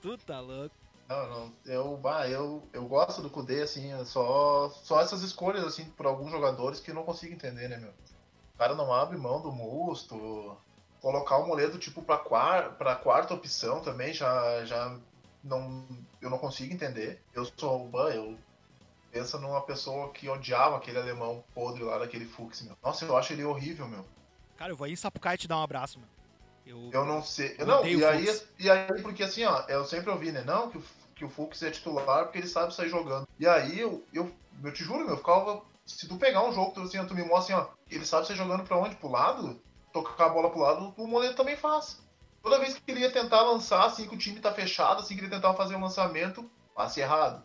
Tu 0.00 0.18
tá 0.18 0.40
louco. 0.40 0.74
Não, 1.08 1.28
não. 1.28 1.52
Eu, 1.64 1.96
bah, 1.96 2.28
eu, 2.28 2.62
eu 2.72 2.86
gosto 2.86 3.22
do 3.22 3.30
Kudê, 3.30 3.62
assim, 3.62 3.92
só, 4.04 4.68
só 4.82 5.00
essas 5.00 5.22
escolhas, 5.22 5.64
assim, 5.64 5.84
por 5.90 6.06
alguns 6.06 6.30
jogadores 6.30 6.80
que 6.80 6.90
eu 6.90 6.94
não 6.94 7.04
consigo 7.04 7.34
entender, 7.34 7.68
né, 7.68 7.76
meu? 7.76 7.90
O 7.90 8.58
cara 8.58 8.74
não 8.74 8.92
abre 8.92 9.16
mão 9.16 9.40
do 9.40 9.52
Musto. 9.52 10.56
Colocar 11.00 11.36
o 11.36 11.46
Moledo, 11.46 11.78
tipo, 11.78 12.02
pra, 12.02 12.18
quar, 12.18 12.72
pra 12.72 12.96
quarta 12.96 13.34
opção 13.34 13.80
também, 13.80 14.12
já, 14.12 14.64
já 14.64 14.98
não, 15.44 15.86
eu 16.20 16.28
não 16.28 16.38
consigo 16.38 16.74
entender. 16.74 17.22
Eu 17.32 17.44
sou, 17.56 17.86
bah, 17.88 18.10
eu 18.10 18.36
pensa 19.12 19.38
numa 19.38 19.60
pessoa 19.60 20.10
que 20.10 20.28
odiava 20.28 20.76
aquele 20.76 20.98
alemão 20.98 21.44
podre 21.54 21.84
lá 21.84 21.98
daquele 21.98 22.26
Fux, 22.26 22.62
meu. 22.62 22.76
Nossa, 22.82 23.04
eu 23.04 23.16
acho 23.16 23.32
ele 23.32 23.44
horrível, 23.44 23.86
meu. 23.86 24.04
Cara, 24.56 24.72
eu 24.72 24.76
vou 24.76 24.86
aí 24.86 24.92
em 24.92 24.96
Sapucaí 24.96 25.38
te 25.38 25.46
dar 25.46 25.58
um 25.58 25.62
abraço, 25.62 25.98
meu. 25.98 26.08
Eu, 26.66 26.90
Eu 26.92 27.04
não 27.06 27.22
sei. 27.22 27.54
Eu 27.58 27.66
não, 27.66 27.86
e 27.86 28.04
aí, 28.04 28.26
Fux. 28.26 28.48
e 28.58 28.68
aí, 28.70 29.02
porque 29.02 29.22
assim, 29.22 29.44
ó, 29.44 29.62
eu 29.68 29.84
sempre 29.84 30.10
ouvi, 30.10 30.32
né? 30.32 30.42
Não, 30.44 30.68
que 30.68 30.78
o, 30.78 30.84
que 31.14 31.24
o 31.24 31.30
Fux 31.30 31.62
é 31.62 31.70
titular 31.70 32.24
porque 32.24 32.38
ele 32.38 32.48
sabe 32.48 32.74
sair 32.74 32.88
jogando. 32.88 33.26
E 33.38 33.46
aí, 33.46 33.78
eu, 33.78 34.04
eu, 34.12 34.30
eu 34.64 34.72
te 34.72 34.82
juro, 34.82 35.00
meu, 35.00 35.10
eu 35.10 35.16
ficava. 35.18 35.62
Se 35.86 36.08
tu 36.08 36.16
pegar 36.16 36.42
um 36.44 36.52
jogo, 36.52 36.72
tu, 36.72 36.82
assim, 36.82 37.04
tu 37.06 37.14
me 37.14 37.22
mostra 37.24 37.56
assim, 37.56 37.68
ó, 37.68 37.72
ele 37.88 38.04
sabe 38.04 38.26
sair 38.26 38.36
jogando 38.36 38.64
pra 38.64 38.76
onde? 38.76 38.96
Pro 38.96 39.08
lado? 39.08 39.62
Tocar 39.92 40.26
a 40.26 40.28
bola 40.28 40.50
pro 40.50 40.60
lado, 40.60 40.92
o 40.96 41.06
Moledo 41.06 41.34
também 41.36 41.56
faz. 41.56 42.04
Toda 42.42 42.58
vez 42.58 42.74
que 42.74 42.82
ele 42.90 43.00
ia 43.00 43.10
tentar 43.10 43.42
lançar, 43.42 43.84
assim, 43.86 44.08
que 44.08 44.14
o 44.14 44.18
time 44.18 44.40
tá 44.40 44.52
fechado, 44.52 45.00
assim, 45.00 45.14
que 45.14 45.20
ele 45.20 45.30
tentava 45.30 45.56
fazer 45.56 45.76
um 45.76 45.80
lançamento, 45.82 46.50
passe 46.74 47.00
errado. 47.00 47.42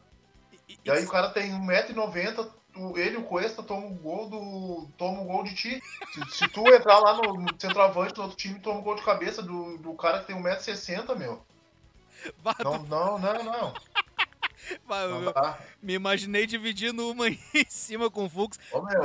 e, 0.68 0.78
E 0.84 0.92
aí 0.92 1.06
o 1.06 1.10
cara 1.10 1.30
tem 1.30 1.52
1,90m, 1.54 2.36
tu- 2.36 2.54
ele 2.96 3.18
o 3.18 3.24
Cuesta 3.24 3.62
toma 3.64 3.88
o 3.88 3.94
gol 3.96 4.30
do. 4.30 4.88
toma 4.98 5.22
o 5.22 5.26
gol 5.26 5.44
de 5.44 5.54
ti. 5.56 5.82
Se, 6.14 6.38
se 6.38 6.48
tu 6.48 6.68
entrar 6.74 7.00
lá 7.00 7.14
no, 7.16 7.34
no 7.34 7.48
centroavante 7.60 8.14
do 8.14 8.22
outro 8.22 8.38
time, 8.38 8.60
toma 8.60 8.80
o 8.80 8.84
gol 8.84 8.96
de 8.96 9.04
cabeça 9.04 9.42
do, 9.42 9.78
do 9.78 9.94
cara 9.96 10.20
que 10.22 10.28
tem 10.28 10.36
1,60m, 10.42 11.16
meu. 11.18 11.42
Bah, 12.44 12.54
tu- 12.56 12.64
Não, 12.64 12.84
não, 12.84 13.18
não, 13.20 13.44
não. 13.44 13.74
Não 14.88 15.34
me 15.82 15.94
imaginei 15.94 16.46
dividindo 16.46 17.10
uma 17.10 17.28
em 17.28 17.40
cima 17.68 18.12
com 18.12 18.26
o 18.26 18.30
Fux. 18.30 18.60
Ô 18.72 18.82
meu, 18.84 19.04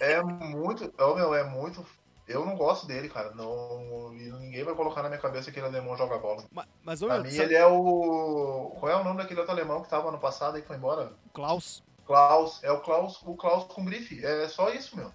é 0.00 0.22
muito. 0.22 0.92
Ô 1.02 1.14
meu, 1.16 1.34
é 1.34 1.42
muito. 1.44 1.84
Eu 2.28 2.44
não 2.46 2.56
gosto 2.56 2.86
dele, 2.86 3.08
cara. 3.08 3.32
Não, 3.34 4.14
e 4.14 4.30
ninguém 4.32 4.62
vai 4.62 4.74
colocar 4.74 5.02
na 5.02 5.08
minha 5.08 5.20
cabeça 5.20 5.50
que 5.50 5.58
ele 5.58 5.66
alemão 5.66 5.96
joga 5.96 6.18
bola. 6.18 6.44
Ma- 6.52 6.66
Mas, 6.84 7.02
ô, 7.02 7.06
Pra 7.06 7.18
mim, 7.18 7.30
sabe- 7.30 7.42
ele 7.42 7.54
é 7.56 7.66
o. 7.66 8.72
Qual 8.78 8.90
é 8.92 8.96
o 8.96 9.02
nome 9.02 9.16
daquele 9.18 9.40
outro 9.40 9.52
alemão 9.54 9.82
que 9.82 9.88
tava 9.88 10.08
ano 10.08 10.18
passado 10.18 10.56
e 10.58 10.62
que 10.62 10.68
foi 10.68 10.76
embora? 10.76 11.12
Klaus. 11.32 11.82
Klaus. 12.08 12.58
É 12.64 12.72
o 12.72 12.80
Klaus, 12.80 13.20
o 13.22 13.34
Klaus 13.36 13.64
com 13.72 13.84
grife. 13.84 14.24
É 14.24 14.48
só 14.48 14.70
isso, 14.70 14.96
meu. 14.96 15.12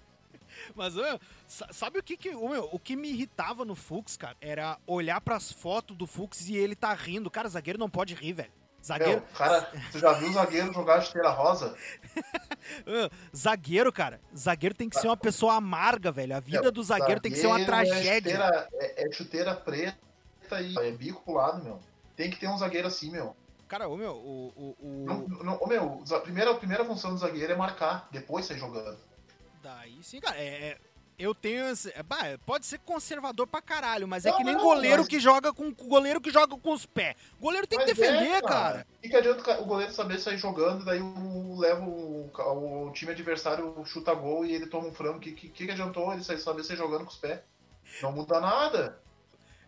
Mas, 0.76 0.94
meu, 0.94 1.18
sa- 1.48 1.68
sabe 1.72 1.98
o 1.98 2.02
que 2.02 2.16
que, 2.16 2.30
meu, 2.32 2.68
o 2.70 2.78
que 2.78 2.94
me 2.94 3.08
irritava 3.10 3.64
no 3.64 3.74
Fux, 3.74 4.16
cara? 4.16 4.36
Era 4.40 4.78
olhar 4.86 5.20
pras 5.20 5.50
fotos 5.50 5.96
do 5.96 6.06
Fux 6.06 6.48
e 6.48 6.56
ele 6.56 6.76
tá 6.76 6.94
rindo. 6.94 7.28
Cara, 7.28 7.48
zagueiro 7.48 7.78
não 7.80 7.90
pode 7.90 8.14
rir, 8.14 8.32
velho. 8.34 8.52
Zagueiro, 8.82 9.20
Meu, 9.22 9.28
cara, 9.34 9.62
tu 9.90 9.98
já 9.98 10.12
viu 10.12 10.28
o 10.28 10.32
zagueiro 10.34 10.72
jogar 10.72 11.00
chuteira 11.00 11.30
rosa? 11.30 11.74
Zagueiro, 13.34 13.90
cara. 13.92 14.20
Zagueiro 14.36 14.74
tem 14.74 14.88
que 14.88 15.00
ser 15.00 15.08
uma 15.08 15.16
pessoa 15.16 15.54
amarga, 15.54 16.12
velho. 16.12 16.36
A 16.36 16.40
vida 16.40 16.60
Meu, 16.62 16.70
do 16.72 16.82
zagueiro 16.82 17.20
tem 17.20 17.32
que 17.32 17.38
ser 17.38 17.46
uma 17.46 17.58
zagueiro 17.58 17.72
É 17.74 17.84
tragédia. 17.86 18.32
chuteira, 18.36 18.68
é, 18.74 19.08
é 19.08 19.12
chuteira 19.12 19.54
preta 19.56 20.60
e 20.60 20.78
é 20.78 20.90
bico 20.92 21.22
pro 21.24 21.34
lado, 21.34 21.64
meu. 21.64 21.80
Tem 22.14 22.30
que 22.30 22.36
ter 22.38 22.46
um 22.46 22.56
zagueiro 22.58 22.86
assim, 22.86 23.10
meu. 23.10 23.34
Cara, 23.68 23.88
ô, 23.88 23.96
meu, 23.96 24.12
o. 24.12 24.52
o, 24.56 24.76
o- 24.80 25.04
Não, 25.06 25.18
não, 25.44 25.58
ô, 25.60 25.66
meu, 25.66 26.02
a 26.10 26.20
primeira, 26.20 26.50
a 26.50 26.54
primeira 26.54 26.84
função 26.84 27.12
do 27.12 27.18
zagueiro 27.18 27.52
é 27.52 27.56
marcar, 27.56 28.08
depois 28.10 28.44
sair 28.46 28.58
jogando. 28.58 28.98
Daí 29.62 29.98
sim, 30.02 30.20
cara. 30.20 30.36
É, 30.38 30.44
é- 30.70 30.78
eu 31.16 31.32
tenho. 31.34 31.64
é, 31.94 32.02
bah, 32.02 32.36
pode 32.44 32.66
ser 32.66 32.78
conservador 32.80 33.46
pra 33.46 33.62
caralho, 33.62 34.06
mas 34.08 34.26
é 34.26 34.30
Não, 34.30 34.36
que 34.36 34.44
nem 34.44 34.54
não, 34.54 34.62
goleiro 34.62 34.98
mas- 34.98 35.08
que 35.08 35.20
joga 35.20 35.52
com 35.52 35.72
goleiro 35.72 36.20
que 36.20 36.30
joga 36.30 36.56
com 36.58 36.72
os 36.72 36.84
pés. 36.84 37.14
Goleiro 37.40 37.66
tem 37.68 37.78
que 37.78 37.84
Mas 37.86 37.96
defender, 37.96 38.30
é, 38.34 38.42
cara. 38.42 38.86
O 38.98 39.00
que, 39.02 39.08
que 39.08 39.16
adianta 39.16 39.58
o 39.60 39.62
o 39.62 39.64
goleiro 39.64 39.92
saber 39.92 40.18
sair 40.18 40.36
jogando, 40.38 40.84
daí 40.84 41.00
o, 41.00 41.56
leva 41.58 41.82
o, 41.84 42.30
o 42.88 42.90
time 42.92 43.12
adversário 43.12 43.80
chuta 43.86 44.12
gol 44.12 44.44
e 44.44 44.52
ele 44.54 44.66
toma 44.66 44.88
um 44.88 44.92
frango? 44.92 45.18
O 45.18 45.20
que, 45.20 45.30
que, 45.32 45.48
que 45.48 45.70
adiantou 45.70 46.12
ele 46.12 46.24
sair- 46.24 46.40
saber 46.40 46.64
sair 46.64 46.76
jogando 46.76 47.04
com 47.04 47.10
os 47.12 47.16
pés? 47.16 47.38
Não 48.02 48.10
muda 48.10 48.40
nada. 48.40 48.98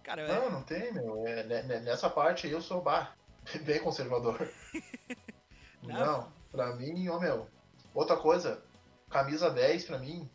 Cara, 0.03 0.23
é- 0.23 0.29
Não, 0.29 0.51
não 0.51 0.63
tem, 0.63 0.93
meu. 0.93 1.25
É, 1.29 1.45
ne- 1.45 1.63
ne- 1.63 1.81
nessa 1.81 2.11
parte 2.11 2.47
aí 2.49 2.53
eu 2.53 2.61
sou 2.61 2.83
bah, 2.83 3.13
bem 3.65 3.81
conservador. 3.81 4.49
Não. 5.83 6.33
Pra 6.51 6.75
mim, 6.75 7.09
ô 7.09 7.21
meu. 7.21 7.49
Outra 7.95 8.17
coisa, 8.17 8.63
camisa 9.11 9.51
10 9.51 9.85
pra 9.85 9.99
mim 9.99 10.29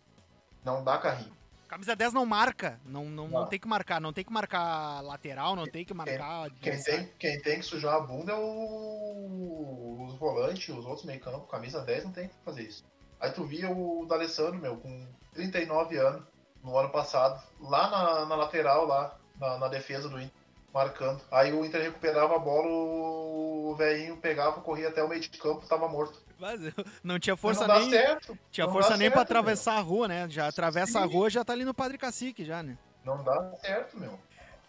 não 0.64 0.84
dá 0.84 0.98
carrinho. 0.98 1.36
camisa 1.68 1.96
10 1.96 2.14
não 2.14 2.26
marca. 2.26 2.80
Não, 2.86 3.06
não, 3.06 3.28
não 3.28 3.40
Não. 3.42 3.48
tem 3.48 3.60
que 3.60 3.68
marcar. 3.68 4.00
Não 4.00 4.14
tem 4.14 4.24
que 4.24 4.32
marcar 4.32 5.02
lateral, 5.02 5.56
não 5.56 5.66
tem 5.68 5.84
que 5.86 5.94
marcar. 5.94 6.50
Quem 6.62 6.74
adversário. 6.74 7.06
tem, 7.08 7.14
quem 7.18 7.42
tem 7.42 7.60
que 7.60 7.66
sujar 7.66 7.96
a 7.96 8.00
bunda 8.02 8.32
é 8.34 8.36
o, 8.36 10.06
os 10.08 10.16
volantes, 10.16 10.70
os 10.70 10.86
outros 10.86 11.06
meio 11.06 11.20
campo. 11.20 11.48
Camisa 11.48 11.82
10 11.82 12.06
não 12.06 12.12
tem 12.12 12.28
que 12.30 12.36
fazer 12.46 12.64
isso. 12.64 12.84
Aí 13.20 13.32
tu 13.32 13.44
via 13.46 13.70
o 13.70 14.06
D'Alessandro, 14.06 14.60
meu, 14.60 14.78
com 14.78 15.08
39 15.34 15.98
anos, 15.98 16.24
no 16.64 16.78
ano 16.78 16.90
passado, 16.90 17.42
lá 17.60 17.90
na, 17.90 18.26
na 18.26 18.36
lateral, 18.36 18.86
lá, 18.86 19.18
na, 19.40 19.58
na 19.60 19.68
defesa 19.68 20.10
do 20.10 20.20
Inter, 20.20 20.34
marcando. 20.74 21.22
Aí 21.32 21.54
o 21.54 21.66
Inter 21.66 21.82
recuperava 21.82 22.36
a 22.36 22.40
bola, 22.40 22.68
o 22.68 23.76
velhinho 23.78 24.18
pegava, 24.18 24.62
corria 24.62 24.90
até 24.90 25.04
o 25.04 25.10
meio 25.10 25.22
de 25.22 25.30
campo, 25.30 25.66
tava 25.68 25.88
morto. 25.88 26.22
Mas 26.40 26.60
não 27.04 27.20
tinha 27.20 27.36
força 27.36 27.68
não 27.68 27.76
dá 27.76 27.80
nem. 27.80 27.90
certo. 27.90 28.38
Tinha 28.52 28.66
não 28.66 28.74
força 28.74 28.98
nem 28.98 29.10
pra 29.10 29.20
certo, 29.20 29.32
atravessar 29.32 29.74
a 29.78 29.82
rua, 29.82 30.08
né? 30.08 30.28
Já 30.30 30.48
atravessa 30.48 31.00
a 31.00 31.08
Sim. 31.08 31.14
rua 31.14 31.30
já 31.30 31.44
tá 31.44 31.54
ali 31.54 31.66
no 31.66 31.74
Padre 31.74 31.98
Cacique, 31.98 32.44
já, 32.44 32.64
né? 32.64 32.78
Não 33.06 33.24
dá 33.24 33.54
certo, 33.62 34.00
meu. 34.00 34.20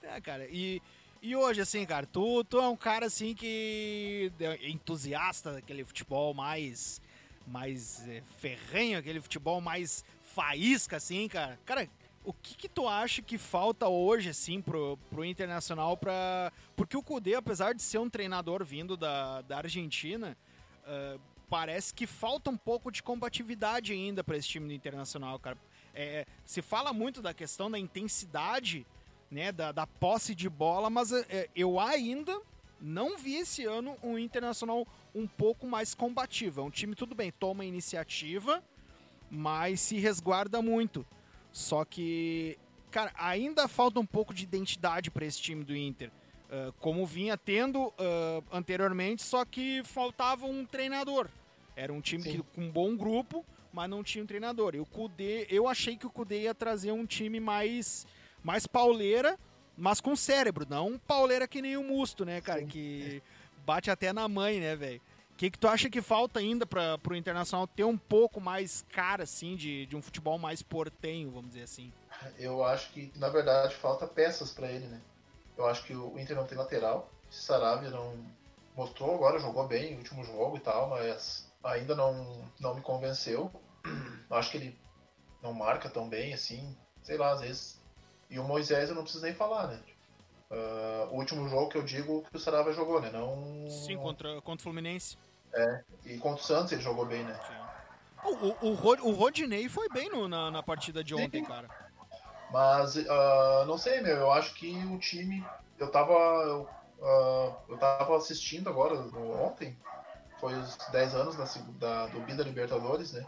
É, 0.02 0.20
cara, 0.20 0.46
e, 0.50 0.82
e 1.22 1.36
hoje, 1.36 1.60
assim, 1.60 1.86
cara, 1.86 2.06
tu, 2.06 2.42
tu 2.44 2.58
é 2.58 2.68
um 2.68 2.76
cara, 2.76 3.06
assim, 3.06 3.34
que 3.34 4.32
é 4.40 4.68
entusiasta 4.68 5.52
daquele 5.52 5.84
futebol 5.84 6.34
mais, 6.34 7.00
mais 7.46 8.06
é, 8.08 8.22
ferrenho, 8.38 8.98
aquele 8.98 9.20
futebol 9.20 9.60
mais 9.60 10.04
faísca, 10.22 10.96
assim, 10.96 11.28
cara. 11.28 11.58
Cara, 11.64 11.88
o 12.24 12.32
que, 12.32 12.54
que 12.54 12.68
tu 12.68 12.86
acha 12.86 13.20
que 13.20 13.36
falta 13.36 13.88
hoje, 13.88 14.30
assim, 14.30 14.60
pro, 14.60 14.98
pro 15.10 15.24
Internacional 15.24 15.96
pra... 15.96 16.52
Porque 16.76 16.96
o 16.96 17.02
Cudê, 17.02 17.34
apesar 17.34 17.74
de 17.74 17.82
ser 17.82 17.98
um 17.98 18.08
treinador 18.08 18.64
vindo 18.64 18.96
da, 18.96 19.42
da 19.42 19.58
Argentina, 19.58 20.36
uh, 20.84 21.20
parece 21.48 21.92
que 21.92 22.06
falta 22.06 22.50
um 22.50 22.56
pouco 22.56 22.90
de 22.90 23.02
combatividade 23.02 23.92
ainda 23.92 24.22
para 24.22 24.36
esse 24.36 24.48
time 24.48 24.68
do 24.68 24.72
Internacional, 24.72 25.38
cara. 25.38 25.58
É, 25.94 26.24
se 26.44 26.62
fala 26.62 26.92
muito 26.92 27.20
da 27.20 27.34
questão 27.34 27.70
da 27.70 27.78
intensidade, 27.78 28.86
né, 29.30 29.52
da, 29.52 29.72
da 29.72 29.86
posse 29.86 30.34
de 30.34 30.48
bola, 30.48 30.88
mas 30.88 31.12
é, 31.12 31.50
eu 31.54 31.78
ainda 31.78 32.40
não 32.80 33.18
vi 33.18 33.36
esse 33.36 33.64
ano 33.64 33.96
um 34.02 34.18
Internacional 34.18 34.86
um 35.14 35.26
pouco 35.26 35.66
mais 35.66 35.94
combativo. 35.94 36.60
É 36.60 36.64
um 36.64 36.70
time, 36.70 36.94
tudo 36.94 37.14
bem, 37.14 37.30
toma 37.30 37.64
iniciativa, 37.64 38.62
mas 39.30 39.80
se 39.80 39.98
resguarda 39.98 40.62
muito. 40.62 41.06
Só 41.52 41.84
que, 41.84 42.58
cara, 42.90 43.12
ainda 43.16 43.68
falta 43.68 44.00
um 44.00 44.06
pouco 44.06 44.32
de 44.32 44.44
identidade 44.44 45.10
para 45.10 45.24
esse 45.24 45.40
time 45.40 45.64
do 45.64 45.76
Inter. 45.76 46.10
Uh, 46.50 46.72
como 46.80 47.06
vinha 47.06 47.36
tendo 47.36 47.86
uh, 47.86 48.44
anteriormente, 48.52 49.22
só 49.22 49.44
que 49.44 49.82
faltava 49.84 50.46
um 50.46 50.66
treinador. 50.66 51.28
Era 51.74 51.92
um 51.92 52.00
time 52.00 52.22
que, 52.22 52.42
com 52.54 52.62
um 52.62 52.70
bom 52.70 52.94
grupo, 52.96 53.44
mas 53.72 53.88
não 53.88 54.02
tinha 54.02 54.22
um 54.22 54.26
treinador. 54.26 54.74
E 54.74 54.80
o 54.80 54.84
Kudê, 54.84 55.46
eu 55.48 55.66
achei 55.66 55.96
que 55.96 56.06
o 56.06 56.10
Kudê 56.10 56.42
ia 56.42 56.54
trazer 56.54 56.92
um 56.92 57.06
time 57.06 57.40
mais, 57.40 58.06
mais 58.44 58.66
pauleira, 58.66 59.38
mas 59.76 60.00
com 60.00 60.14
cérebro, 60.14 60.66
não 60.68 60.98
pauleira 60.98 61.48
que 61.48 61.62
nem 61.62 61.76
o 61.76 61.82
Musto, 61.82 62.24
né, 62.24 62.40
cara? 62.42 62.60
Sim. 62.60 62.66
Que 62.66 63.22
bate 63.64 63.90
até 63.90 64.12
na 64.12 64.28
mãe, 64.28 64.60
né, 64.60 64.76
velho? 64.76 65.00
O 65.42 65.44
que, 65.44 65.50
que 65.50 65.58
tu 65.58 65.66
acha 65.66 65.90
que 65.90 66.00
falta 66.00 66.38
ainda 66.38 66.64
para 66.64 67.00
o 67.10 67.16
Internacional 67.16 67.66
ter 67.66 67.82
um 67.82 67.98
pouco 67.98 68.40
mais 68.40 68.86
cara, 68.92 69.24
assim, 69.24 69.56
de, 69.56 69.86
de 69.86 69.96
um 69.96 70.00
futebol 70.00 70.38
mais 70.38 70.62
portenho, 70.62 71.32
vamos 71.32 71.48
dizer 71.48 71.64
assim? 71.64 71.92
Eu 72.38 72.64
acho 72.64 72.92
que, 72.92 73.12
na 73.16 73.28
verdade, 73.28 73.74
falta 73.74 74.06
peças 74.06 74.52
para 74.52 74.70
ele, 74.70 74.86
né? 74.86 75.00
Eu 75.58 75.66
acho 75.66 75.82
que 75.82 75.96
o 75.96 76.16
Inter 76.16 76.36
não 76.36 76.46
tem 76.46 76.56
lateral. 76.56 77.10
Saravia 77.28 77.90
não 77.90 78.14
mostrou 78.76 79.16
agora, 79.16 79.40
jogou 79.40 79.66
bem 79.66 79.94
no 79.94 79.98
último 79.98 80.22
jogo 80.22 80.58
e 80.58 80.60
tal, 80.60 80.90
mas 80.90 81.52
ainda 81.64 81.96
não, 81.96 82.48
não 82.60 82.76
me 82.76 82.80
convenceu. 82.80 83.50
Acho 84.30 84.52
que 84.52 84.58
ele 84.58 84.78
não 85.42 85.52
marca 85.52 85.90
tão 85.90 86.08
bem 86.08 86.32
assim, 86.32 86.72
sei 87.02 87.16
lá, 87.16 87.32
às 87.32 87.40
vezes. 87.40 87.82
E 88.30 88.38
o 88.38 88.44
Moisés 88.44 88.90
eu 88.90 88.94
não 88.94 89.02
preciso 89.02 89.24
nem 89.24 89.34
falar, 89.34 89.66
né? 89.66 89.82
Uh, 90.52 91.12
o 91.12 91.16
último 91.16 91.48
jogo 91.48 91.68
que 91.68 91.78
eu 91.78 91.82
digo 91.82 92.22
que 92.30 92.36
o 92.36 92.38
Sarava 92.38 92.72
jogou, 92.72 93.00
né? 93.00 93.10
Não... 93.10 93.68
Sim, 93.68 93.96
contra, 93.96 94.40
contra 94.42 94.60
o 94.60 94.62
Fluminense. 94.62 95.16
É, 95.54 95.84
e 96.06 96.18
contra 96.18 96.42
o 96.42 96.44
Santos 96.44 96.72
ele 96.72 96.82
jogou 96.82 97.04
bem, 97.04 97.24
né? 97.24 97.38
O, 98.24 98.30
o, 98.30 98.72
o, 98.72 99.08
o 99.08 99.12
Rodinei 99.12 99.68
foi 99.68 99.88
bem 99.88 100.08
no, 100.08 100.28
na, 100.28 100.50
na 100.50 100.62
partida 100.62 101.02
de 101.02 101.14
ontem, 101.14 101.42
Sim. 101.42 101.48
cara. 101.48 101.68
Mas, 102.50 102.96
uh, 102.96 103.64
não 103.66 103.78
sei, 103.78 104.00
meu, 104.00 104.16
eu 104.16 104.32
acho 104.32 104.54
que 104.54 104.72
o 104.86 104.98
time. 104.98 105.44
Eu 105.78 105.90
tava. 105.90 106.60
Uh, 106.98 107.54
eu 107.68 107.78
tava 107.78 108.16
assistindo 108.16 108.68
agora, 108.68 108.94
ontem, 108.94 109.76
foi 110.38 110.54
os 110.54 110.76
10 110.92 111.14
anos 111.14 111.36
da, 111.36 111.44
da, 111.78 112.06
do 112.06 112.20
Bida 112.20 112.42
Libertadores, 112.44 113.12
né? 113.12 113.26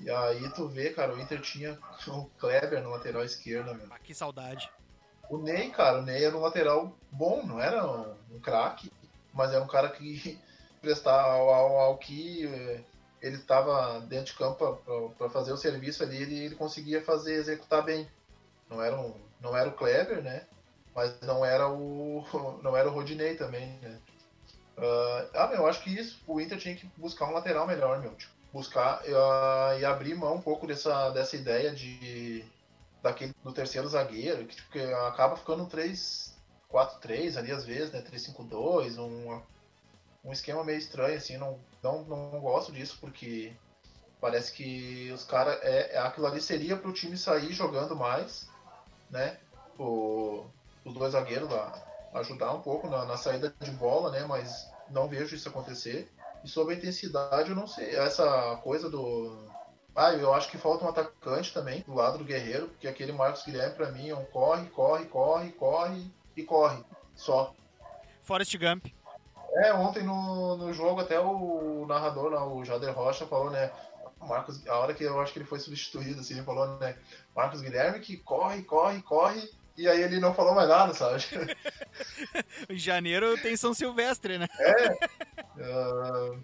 E 0.00 0.10
aí 0.10 0.48
tu 0.50 0.68
vê, 0.68 0.90
cara, 0.90 1.14
o 1.14 1.20
Inter 1.20 1.40
tinha 1.40 1.78
o 2.08 2.24
Kleber 2.38 2.82
no 2.82 2.90
lateral 2.90 3.24
esquerdo, 3.24 3.74
meu. 3.74 3.86
Ah, 3.90 3.98
que 3.98 4.14
saudade. 4.14 4.70
O 5.28 5.38
Ney, 5.38 5.70
cara, 5.70 5.98
o 5.98 6.02
Ney 6.02 6.24
era 6.24 6.36
um 6.36 6.40
lateral 6.40 6.96
bom, 7.10 7.44
não 7.44 7.60
era 7.60 7.86
um, 7.86 8.14
um 8.32 8.40
craque, 8.40 8.92
mas 9.32 9.52
era 9.52 9.62
um 9.62 9.68
cara 9.68 9.88
que 9.88 10.38
prestava 10.84 11.32
ao, 11.32 11.48
ao, 11.48 11.78
ao 11.78 11.98
que 11.98 12.46
eh, 12.46 12.80
ele 13.22 13.36
estava 13.36 14.00
dentro 14.00 14.26
de 14.26 14.38
campo 14.38 14.82
para 15.16 15.30
fazer 15.30 15.52
o 15.52 15.56
serviço 15.56 16.02
ali, 16.02 16.22
ele, 16.22 16.44
ele 16.44 16.54
conseguia 16.54 17.02
fazer, 17.02 17.34
executar 17.34 17.82
bem. 17.82 18.08
Não 18.68 18.82
era, 18.82 19.00
um, 19.00 19.14
não 19.40 19.56
era 19.56 19.68
o 19.68 19.72
Kleber, 19.72 20.22
né? 20.22 20.46
Mas 20.94 21.18
não 21.22 21.44
era 21.44 21.68
o 21.68 22.24
não 22.62 22.76
era 22.76 22.88
o 22.88 22.92
Rodinei 22.92 23.34
também, 23.34 23.78
né? 23.80 23.98
Uh, 24.76 25.30
ah, 25.34 25.46
meu, 25.48 25.58
eu 25.58 25.66
acho 25.66 25.82
que 25.82 25.90
isso, 25.90 26.20
o 26.26 26.40
Inter 26.40 26.58
tinha 26.58 26.74
que 26.74 26.86
buscar 26.96 27.26
um 27.26 27.32
lateral 27.32 27.66
melhor, 27.66 28.00
meu. 28.00 28.14
Tipo, 28.14 28.32
buscar 28.52 29.02
uh, 29.02 29.78
e 29.78 29.84
abrir 29.84 30.14
mão 30.14 30.34
um 30.34 30.40
pouco 30.40 30.66
dessa, 30.66 31.10
dessa 31.10 31.36
ideia 31.36 31.72
de 31.72 32.44
daquele 33.02 33.34
do 33.44 33.52
terceiro 33.52 33.86
zagueiro, 33.88 34.46
que, 34.46 34.56
tipo, 34.56 34.70
que 34.72 34.80
acaba 34.80 35.36
ficando 35.36 35.66
3 35.66 36.34
4-3 36.74 37.36
ali 37.36 37.52
às 37.52 37.64
vezes, 37.64 37.92
né? 37.92 38.02
3-5-2, 38.02 38.98
um, 38.98 39.40
um 40.24 40.32
esquema 40.32 40.64
meio 40.64 40.78
estranho, 40.78 41.16
assim, 41.16 41.36
não, 41.36 41.58
não, 41.82 42.04
não 42.04 42.40
gosto 42.40 42.72
disso, 42.72 42.96
porque 43.00 43.52
parece 44.20 44.52
que 44.52 45.10
os 45.12 45.24
caras. 45.24 45.58
É, 45.62 45.96
é, 45.96 45.98
aquilo 45.98 46.26
ali 46.26 46.40
seria 46.40 46.76
para 46.76 46.88
o 46.88 46.94
time 46.94 47.16
sair 47.16 47.52
jogando 47.52 47.94
mais, 47.94 48.48
né? 49.10 49.38
O, 49.78 50.46
os 50.84 50.94
dois 50.94 51.12
zagueiros 51.12 51.50
lá 51.50 51.94
ajudar 52.14 52.52
um 52.52 52.62
pouco 52.62 52.88
na, 52.88 53.04
na, 53.04 53.16
saída 53.16 53.52
de 53.60 53.70
bola, 53.72 54.10
né? 54.10 54.24
Mas 54.26 54.70
não 54.88 55.08
vejo 55.08 55.34
isso 55.34 55.48
acontecer. 55.48 56.10
E 56.44 56.48
sobre 56.48 56.74
a 56.74 56.78
intensidade, 56.78 57.50
eu 57.50 57.56
não 57.56 57.66
sei. 57.66 57.94
Essa 57.96 58.56
coisa 58.62 58.88
do. 58.88 59.48
Ah, 59.94 60.12
eu 60.12 60.32
acho 60.34 60.50
que 60.50 60.58
falta 60.58 60.84
um 60.84 60.88
atacante 60.88 61.52
também 61.52 61.82
do 61.82 61.94
lado 61.94 62.18
do 62.18 62.24
Guerreiro, 62.24 62.68
porque 62.68 62.88
aquele 62.88 63.12
Marcos 63.12 63.44
Guilherme, 63.44 63.74
para 63.74 63.92
mim, 63.92 64.08
é 64.08 64.16
um 64.16 64.24
corre, 64.24 64.66
corre, 64.70 65.04
corre, 65.06 65.52
corre 65.52 66.10
e 66.36 66.42
corre. 66.42 66.82
Só. 67.14 67.54
Forrest 68.22 68.56
Gump. 68.56 68.86
É, 69.56 69.72
ontem 69.72 70.02
no, 70.02 70.56
no 70.56 70.72
jogo 70.72 71.00
até 71.00 71.18
o 71.20 71.86
narrador, 71.86 72.30
lá, 72.30 72.46
o 72.46 72.64
Jader 72.64 72.92
Rocha, 72.94 73.26
falou, 73.26 73.50
né? 73.50 73.70
Marcos, 74.20 74.66
a 74.66 74.76
hora 74.78 74.94
que 74.94 75.04
eu 75.04 75.20
acho 75.20 75.32
que 75.32 75.38
ele 75.38 75.46
foi 75.46 75.60
substituído, 75.60 76.20
assim, 76.20 76.34
ele 76.34 76.42
falou, 76.42 76.78
né? 76.78 76.96
Marcos 77.34 77.60
Guilherme 77.60 78.00
que 78.00 78.16
corre, 78.16 78.62
corre, 78.62 79.00
corre, 79.02 79.48
e 79.76 79.88
aí 79.88 80.02
ele 80.02 80.18
não 80.18 80.34
falou 80.34 80.54
mais 80.54 80.68
nada, 80.68 80.94
sabe? 80.94 81.22
em 82.68 82.78
janeiro 82.78 83.40
tem 83.42 83.56
São 83.56 83.74
Silvestre, 83.74 84.38
né? 84.38 84.46
É. 84.58 84.92
Uh, 85.56 86.42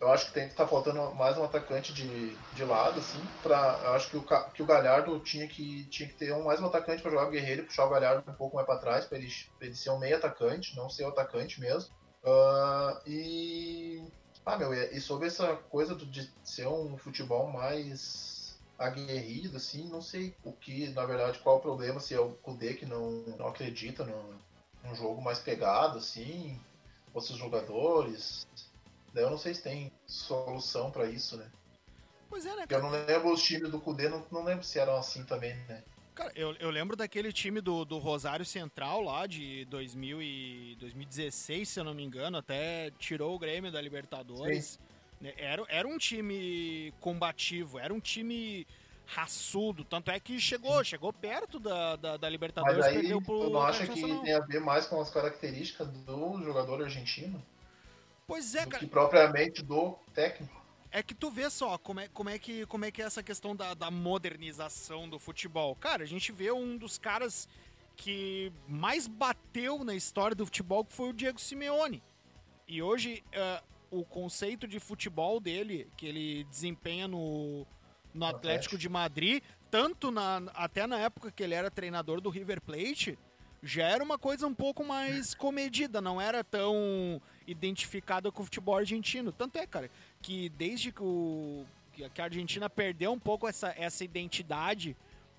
eu 0.00 0.10
acho 0.10 0.26
que 0.26 0.32
tem 0.32 0.48
que 0.48 0.54
tá 0.54 0.66
faltando 0.66 1.14
mais 1.14 1.36
um 1.36 1.44
atacante 1.44 1.92
de, 1.92 2.34
de 2.54 2.64
lado, 2.64 2.98
assim. 2.98 3.20
Pra, 3.42 3.78
eu 3.84 3.92
acho 3.92 4.10
que 4.10 4.16
o, 4.16 4.24
que 4.54 4.62
o 4.62 4.66
Galhardo 4.66 5.20
tinha 5.20 5.46
que, 5.46 5.84
tinha 5.84 6.08
que 6.08 6.14
ter 6.14 6.32
um, 6.32 6.44
mais 6.44 6.58
um 6.58 6.66
atacante 6.66 7.02
para 7.02 7.10
jogar 7.10 7.28
o 7.28 7.30
Guerreiro 7.30 7.62
e 7.62 7.66
puxar 7.66 7.84
o 7.84 7.90
Galhardo 7.90 8.30
um 8.30 8.34
pouco 8.34 8.56
mais 8.56 8.66
para 8.66 8.78
trás, 8.78 9.04
para 9.04 9.18
ele, 9.18 9.28
ele 9.60 9.74
ser 9.74 9.90
um 9.90 9.98
meio 9.98 10.16
atacante, 10.16 10.74
não 10.74 10.88
ser 10.88 11.04
o 11.04 11.08
atacante 11.08 11.60
mesmo. 11.60 11.94
Uh, 12.24 13.08
e. 13.08 14.04
Ah, 14.44 14.56
meu, 14.56 14.72
e 14.72 15.00
sobre 15.00 15.28
essa 15.28 15.54
coisa 15.54 15.94
de 15.94 16.30
ser 16.42 16.66
um 16.66 16.96
futebol 16.96 17.46
mais 17.46 18.58
aguerrido, 18.78 19.58
assim, 19.58 19.86
não 19.88 20.00
sei 20.00 20.34
o 20.42 20.52
que, 20.52 20.88
na 20.88 21.04
verdade, 21.04 21.38
qual 21.40 21.58
o 21.58 21.60
problema, 21.60 22.00
se 22.00 22.14
é 22.14 22.20
o 22.20 22.32
Kudê 22.36 22.74
que 22.74 22.86
não, 22.86 23.10
não 23.38 23.46
acredita 23.46 24.04
no, 24.04 24.34
num 24.82 24.94
jogo 24.94 25.20
mais 25.20 25.38
pegado, 25.38 25.98
assim, 25.98 26.58
ou 27.12 27.20
se 27.20 27.32
os 27.32 27.38
jogadores. 27.38 28.46
Daí 29.12 29.24
eu 29.24 29.30
não 29.30 29.38
sei 29.38 29.54
se 29.54 29.62
tem 29.62 29.92
solução 30.06 30.90
para 30.90 31.06
isso, 31.06 31.36
né? 31.36 31.50
Pois 32.28 32.46
é, 32.46 32.56
né? 32.56 32.66
Cara? 32.66 32.82
Eu 32.82 32.82
não 32.82 32.90
lembro 32.90 33.32
os 33.32 33.42
times 33.42 33.70
do 33.70 33.80
Kudê, 33.80 34.08
não, 34.08 34.24
não 34.30 34.42
lembro 34.42 34.64
se 34.64 34.78
eram 34.78 34.96
assim 34.96 35.24
também, 35.24 35.54
né? 35.68 35.82
Cara, 36.20 36.32
eu, 36.36 36.54
eu 36.60 36.68
lembro 36.68 36.94
daquele 36.94 37.32
time 37.32 37.62
do, 37.62 37.82
do 37.82 37.96
Rosário 37.96 38.44
Central 38.44 39.00
lá 39.00 39.26
de 39.26 39.64
2000 39.64 40.20
e 40.20 40.76
2016, 40.78 41.66
se 41.66 41.80
eu 41.80 41.84
não 41.84 41.94
me 41.94 42.04
engano, 42.04 42.36
até 42.36 42.90
tirou 42.98 43.34
o 43.34 43.38
Grêmio 43.38 43.72
da 43.72 43.80
Libertadores. 43.80 44.78
Né, 45.18 45.32
era, 45.38 45.64
era 45.66 45.88
um 45.88 45.96
time 45.96 46.92
combativo, 47.00 47.78
era 47.78 47.94
um 47.94 48.00
time 48.00 48.66
raçudo, 49.06 49.82
tanto 49.82 50.10
é 50.10 50.20
que 50.20 50.38
chegou, 50.38 50.84
chegou 50.84 51.10
perto 51.10 51.58
da, 51.58 51.96
da, 51.96 52.16
da 52.18 52.28
Libertadores, 52.28 52.76
Mas 52.76 52.86
aí, 52.88 52.94
perdeu 52.96 53.22
pro 53.22 53.40
tu 53.40 53.50
não 53.50 53.62
acha 53.62 53.86
que 53.86 54.02
tem 54.02 54.34
a 54.34 54.40
ver 54.40 54.60
mais 54.60 54.86
com 54.86 55.00
as 55.00 55.08
características 55.08 55.88
do 55.88 56.42
jogador 56.44 56.82
argentino? 56.82 57.42
Pois 58.26 58.54
é, 58.54 58.66
cara. 58.66 58.78
Que 58.78 58.86
propriamente 58.86 59.62
do 59.62 59.98
técnico. 60.12 60.59
É 60.92 61.02
que 61.02 61.14
tu 61.14 61.30
vê 61.30 61.48
só 61.48 61.78
como 61.78 62.00
é, 62.00 62.08
como 62.08 62.28
é, 62.28 62.38
que, 62.38 62.66
como 62.66 62.84
é 62.84 62.90
que 62.90 63.00
é 63.00 63.04
essa 63.04 63.22
questão 63.22 63.54
da, 63.54 63.74
da 63.74 63.90
modernização 63.90 65.08
do 65.08 65.18
futebol. 65.18 65.76
Cara, 65.76 66.02
a 66.02 66.06
gente 66.06 66.32
vê 66.32 66.50
um 66.50 66.76
dos 66.76 66.98
caras 66.98 67.48
que 67.96 68.52
mais 68.66 69.06
bateu 69.06 69.84
na 69.84 69.94
história 69.94 70.34
do 70.34 70.46
futebol, 70.46 70.84
que 70.84 70.92
foi 70.92 71.10
o 71.10 71.12
Diego 71.12 71.40
Simeone. 71.40 72.02
E 72.66 72.82
hoje, 72.82 73.22
uh, 73.34 73.64
o 73.90 74.04
conceito 74.04 74.66
de 74.66 74.80
futebol 74.80 75.38
dele, 75.38 75.86
que 75.96 76.06
ele 76.06 76.44
desempenha 76.44 77.06
no, 77.06 77.66
no 78.14 78.26
Atlético 78.26 78.78
de 78.78 78.88
Madrid, 78.88 79.42
tanto 79.70 80.10
na, 80.10 80.42
até 80.54 80.86
na 80.86 80.98
época 80.98 81.30
que 81.30 81.42
ele 81.42 81.54
era 81.54 81.70
treinador 81.70 82.20
do 82.20 82.30
River 82.30 82.60
Plate, 82.60 83.18
já 83.62 83.86
era 83.86 84.02
uma 84.02 84.18
coisa 84.18 84.46
um 84.46 84.54
pouco 84.54 84.84
mais 84.84 85.34
comedida, 85.34 86.00
não 86.00 86.20
era 86.20 86.42
tão 86.42 87.20
identificada 87.46 88.32
com 88.32 88.42
o 88.42 88.44
futebol 88.44 88.76
argentino. 88.76 89.32
Tanto 89.32 89.58
é, 89.58 89.66
cara, 89.66 89.90
que 90.22 90.48
desde 90.50 90.92
que, 90.92 91.02
o, 91.02 91.64
que 91.92 92.20
a 92.20 92.24
Argentina 92.24 92.68
perdeu 92.68 93.12
um 93.12 93.18
pouco 93.18 93.48
essa, 93.48 93.74
essa 93.76 94.04
identidade 94.04 94.96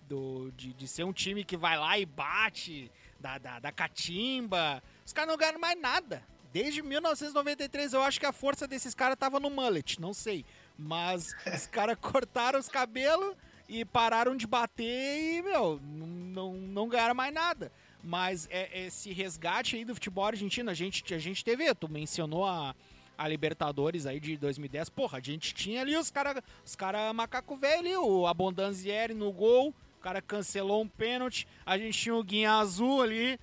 do, 0.08 0.52
de, 0.58 0.74
de 0.74 0.88
ser 0.88 1.04
um 1.04 1.14
time 1.14 1.44
que 1.44 1.56
vai 1.56 1.78
lá 1.78 1.98
e 1.98 2.06
bate 2.06 2.92
da, 3.20 3.38
da, 3.38 3.60
da 3.60 3.72
catimba, 3.72 4.84
os 5.06 5.14
caras 5.14 5.30
não 5.30 5.38
ganham 5.38 5.60
mais 5.60 5.80
nada. 5.80 6.24
Desde 6.52 6.82
1993, 6.82 7.94
eu 7.94 8.02
acho 8.02 8.20
que 8.20 8.26
a 8.26 8.34
força 8.34 8.68
desses 8.68 8.94
caras 8.94 9.16
tava 9.18 9.40
no 9.40 9.50
mullet, 9.50 10.02
não 10.02 10.14
sei. 10.14 10.44
Mas 10.78 11.34
os 11.48 11.66
caras 11.68 11.98
cortaram 12.00 12.60
os 12.60 12.68
cabelos 12.68 13.36
e 13.70 13.86
pararam 13.86 14.36
de 14.36 14.46
bater 14.46 15.38
e, 15.38 15.42
meu, 15.42 15.80
não, 15.82 16.54
não 16.54 16.90
ganharam 16.90 17.16
mais 17.16 17.34
nada. 17.34 17.72
Mas 18.04 18.50
é, 18.52 18.86
esse 18.86 19.14
resgate 19.14 19.78
aí 19.78 19.86
do 19.86 19.94
futebol 19.94 20.26
argentino, 20.26 20.70
a 20.70 20.74
gente, 20.74 21.14
a 21.14 21.20
gente 21.20 21.46
teve, 21.46 21.74
tu 21.76 21.88
mencionou 21.88 22.46
a, 22.46 22.76
a 23.22 23.28
Libertadores 23.28 24.08
aí 24.08 24.20
de 24.20 24.36
2010, 24.36 24.90
porra, 24.90 25.20
a 25.20 25.22
gente 25.22 25.54
tinha 25.54 25.82
ali 25.82 25.96
os 25.96 26.10
caras 26.10 26.42
os 26.66 26.76
cara 26.76 27.14
macaco 27.14 27.56
velho, 27.56 28.04
o 28.04 28.26
Abondanzieri 28.26 29.14
no 29.14 29.32
gol, 29.32 29.70
o 29.70 30.02
cara 30.02 30.22
cancelou 30.22 30.82
um 30.82 30.88
pênalti, 30.88 31.48
a 31.64 31.78
gente 31.78 31.98
tinha 31.98 32.16
o 32.16 32.24
Guinha 32.24 32.54
Azul 32.54 33.02
ali, 33.02 33.40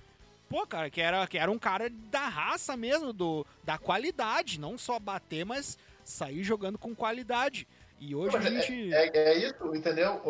pô, 0.49 0.67
cara, 0.67 0.89
que 0.89 0.99
era, 0.99 1.25
que 1.27 1.37
era 1.37 1.49
um 1.49 1.57
cara 1.57 1.89
da 1.89 2.27
raça 2.27 2.75
mesmo, 2.75 3.13
do, 3.13 3.45
da 3.63 3.77
qualidade, 3.77 4.59
não 4.59 4.77
só 4.77 4.99
bater, 4.99 5.45
mas 5.45 5.77
sair 6.03 6.43
jogando 6.43 6.77
com 6.77 6.93
qualidade. 6.93 7.65
E 8.01 8.13
hoje 8.13 8.35
a 8.35 8.39
é, 8.39 8.43
gente. 8.43 8.93
É, 8.93 9.07
é, 9.07 9.33
é 9.33 9.37
isso, 9.37 9.75
entendeu? 9.75 10.21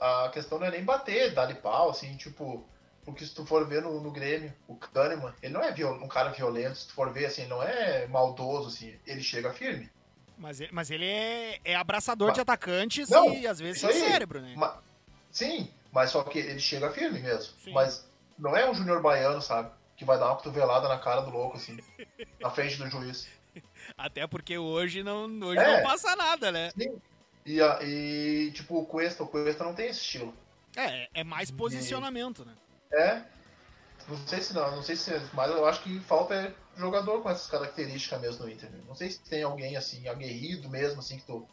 a 0.00 0.30
questão 0.32 0.58
não 0.58 0.66
é 0.66 0.70
nem 0.70 0.84
bater, 0.84 1.34
dar 1.34 1.46
de 1.46 1.54
pau, 1.54 1.90
assim, 1.90 2.16
tipo. 2.16 2.64
Porque 3.08 3.24
se 3.24 3.34
tu 3.34 3.46
for 3.46 3.66
ver 3.66 3.80
no, 3.80 4.02
no 4.02 4.10
Grêmio, 4.10 4.52
o 4.66 4.76
Kahneman, 4.76 5.32
ele 5.42 5.54
não 5.54 5.62
é 5.62 5.72
um 5.86 6.08
cara 6.08 6.28
violento, 6.28 6.76
se 6.76 6.88
tu 6.88 6.92
for 6.92 7.10
ver, 7.10 7.24
assim, 7.24 7.46
não 7.46 7.62
é 7.62 8.06
maldoso, 8.06 8.68
assim, 8.68 8.94
ele 9.06 9.22
chega 9.22 9.50
firme. 9.50 9.90
Mas 10.36 10.60
ele, 10.60 10.70
mas 10.72 10.90
ele 10.90 11.06
é, 11.06 11.58
é 11.64 11.74
abraçador 11.74 12.28
mas, 12.28 12.34
de 12.34 12.42
atacantes 12.42 13.08
não, 13.08 13.32
e 13.32 13.46
às 13.46 13.58
vezes 13.58 13.80
sem 13.80 13.90
cérebro, 13.92 14.42
né? 14.42 14.52
Mas, 14.54 14.74
sim, 15.32 15.70
mas 15.90 16.10
só 16.10 16.22
que 16.22 16.38
ele 16.38 16.60
chega 16.60 16.90
firme 16.90 17.20
mesmo. 17.20 17.54
Sim. 17.64 17.72
Mas 17.72 18.06
não 18.38 18.54
é 18.54 18.68
um 18.68 18.74
júnior 18.74 19.00
baiano, 19.00 19.40
sabe? 19.40 19.70
Que 19.96 20.04
vai 20.04 20.18
dar 20.18 20.26
uma 20.26 20.36
cotovelada 20.36 20.86
na 20.86 20.98
cara 20.98 21.22
do 21.22 21.30
louco, 21.30 21.56
assim, 21.56 21.78
na 22.38 22.50
frente 22.50 22.76
do 22.76 22.90
juiz. 22.90 23.26
Até 23.96 24.26
porque 24.26 24.58
hoje 24.58 25.02
não, 25.02 25.24
hoje 25.40 25.60
é, 25.60 25.76
não 25.78 25.82
passa 25.82 26.14
nada, 26.14 26.52
né? 26.52 26.70
Sim. 26.78 27.00
E, 27.46 27.58
e, 27.58 28.52
tipo, 28.52 28.78
o 28.78 28.84
Cuesta, 28.84 29.22
o 29.22 29.28
Cuesta 29.28 29.64
não 29.64 29.74
tem 29.74 29.88
esse 29.88 30.00
estilo. 30.00 30.34
É, 30.76 31.08
é 31.14 31.24
mais 31.24 31.50
posicionamento, 31.50 32.42
e... 32.42 32.48
né? 32.48 32.54
É. 32.92 33.22
Não 34.08 34.16
sei 34.26 34.40
se 34.40 34.54
não, 34.54 34.76
não 34.76 34.82
sei 34.82 34.96
se. 34.96 35.10
Mas 35.34 35.50
eu 35.50 35.66
acho 35.66 35.82
que 35.82 36.00
falta 36.00 36.34
é 36.34 36.54
jogador 36.76 37.22
com 37.22 37.28
essas 37.28 37.50
características 37.50 38.20
mesmo 38.20 38.44
no 38.44 38.50
Inter. 38.50 38.70
Não 38.86 38.94
sei 38.94 39.10
se 39.10 39.20
tem 39.20 39.42
alguém 39.42 39.76
assim, 39.76 40.08
aguerrido 40.08 40.68
mesmo, 40.68 41.00
assim, 41.00 41.18
que 41.18 41.26
tu. 41.26 41.46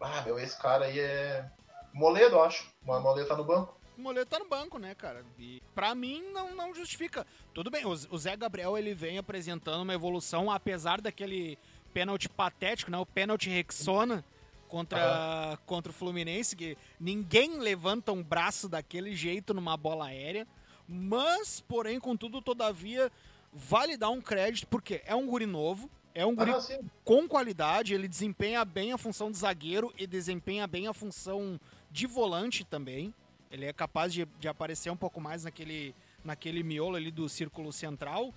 Ah, 0.00 0.22
meu, 0.22 0.38
esse 0.38 0.56
cara 0.60 0.84
aí 0.84 1.00
é. 1.00 1.44
Moledo, 1.92 2.36
eu 2.36 2.44
acho. 2.44 2.72
O 2.86 3.00
Moledo 3.00 3.28
tá 3.28 3.36
no 3.36 3.44
banco. 3.44 3.78
Moledo 3.96 4.26
tá 4.26 4.38
no 4.38 4.48
banco, 4.48 4.78
né, 4.78 4.94
cara? 4.94 5.24
E 5.38 5.60
pra 5.74 5.94
mim 5.94 6.22
não, 6.32 6.54
não 6.54 6.74
justifica. 6.74 7.26
Tudo 7.52 7.70
bem, 7.70 7.84
o, 7.84 7.90
o 7.90 8.18
Zé 8.18 8.36
Gabriel 8.36 8.78
ele 8.78 8.94
vem 8.94 9.18
apresentando 9.18 9.82
uma 9.82 9.92
evolução, 9.92 10.50
apesar 10.50 11.00
daquele 11.00 11.58
pênalti 11.92 12.28
patético, 12.28 12.90
né? 12.90 12.98
O 12.98 13.04
pênalti 13.04 13.50
Rexona 13.50 14.24
contra, 14.70 15.50
uhum. 15.50 15.56
contra 15.66 15.90
o 15.90 15.94
Fluminense, 15.94 16.54
que 16.56 16.78
ninguém 16.98 17.58
levanta 17.58 18.12
um 18.12 18.22
braço 18.22 18.68
daquele 18.68 19.14
jeito 19.14 19.52
numa 19.52 19.76
bola 19.76 20.06
aérea. 20.06 20.46
Mas, 20.88 21.60
porém, 21.60 22.00
contudo, 22.00 22.40
todavia, 22.40 23.12
vale 23.52 23.96
dar 23.96 24.10
um 24.10 24.20
crédito, 24.20 24.66
porque 24.68 25.02
é 25.04 25.14
um 25.14 25.26
guri 25.26 25.46
novo, 25.46 25.90
é 26.14 26.24
um 26.24 26.34
guri 26.34 26.52
ah, 26.52 26.80
com 27.04 27.28
qualidade, 27.28 27.94
ele 27.94 28.08
desempenha 28.08 28.64
bem 28.64 28.92
a 28.92 28.98
função 28.98 29.30
de 29.30 29.38
zagueiro 29.38 29.92
e 29.98 30.06
desempenha 30.06 30.66
bem 30.66 30.86
a 30.86 30.94
função 30.94 31.60
de 31.90 32.06
volante 32.06 32.64
também. 32.64 33.12
Ele 33.50 33.66
é 33.66 33.72
capaz 33.72 34.12
de, 34.12 34.26
de 34.38 34.48
aparecer 34.48 34.90
um 34.90 34.96
pouco 34.96 35.20
mais 35.20 35.44
naquele, 35.44 35.94
naquele 36.24 36.62
miolo 36.62 36.96
ali 36.96 37.10
do 37.10 37.28
círculo 37.28 37.72
central. 37.72 38.32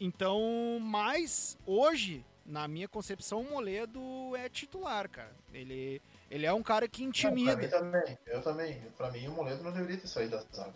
Então, 0.00 0.78
mas 0.80 1.58
hoje 1.66 2.24
na 2.46 2.68
minha 2.68 2.88
concepção, 2.88 3.40
o 3.40 3.50
Moledo 3.50 4.00
é 4.36 4.48
titular, 4.48 5.08
cara. 5.08 5.34
Ele, 5.52 6.00
ele 6.30 6.46
é 6.46 6.52
um 6.52 6.62
cara 6.62 6.88
que 6.88 7.02
intimida. 7.02 7.52
Não, 7.52 7.68
pra 7.68 7.82
mim 7.82 7.90
também, 7.90 8.18
eu 8.26 8.42
também. 8.42 8.80
Pra 8.96 9.10
mim, 9.10 9.26
o 9.28 9.32
Moledo 9.32 9.62
não 9.62 9.72
deveria 9.72 9.98
ter 9.98 10.06
saído 10.06 10.36
da 10.36 10.44
zaga. 10.52 10.74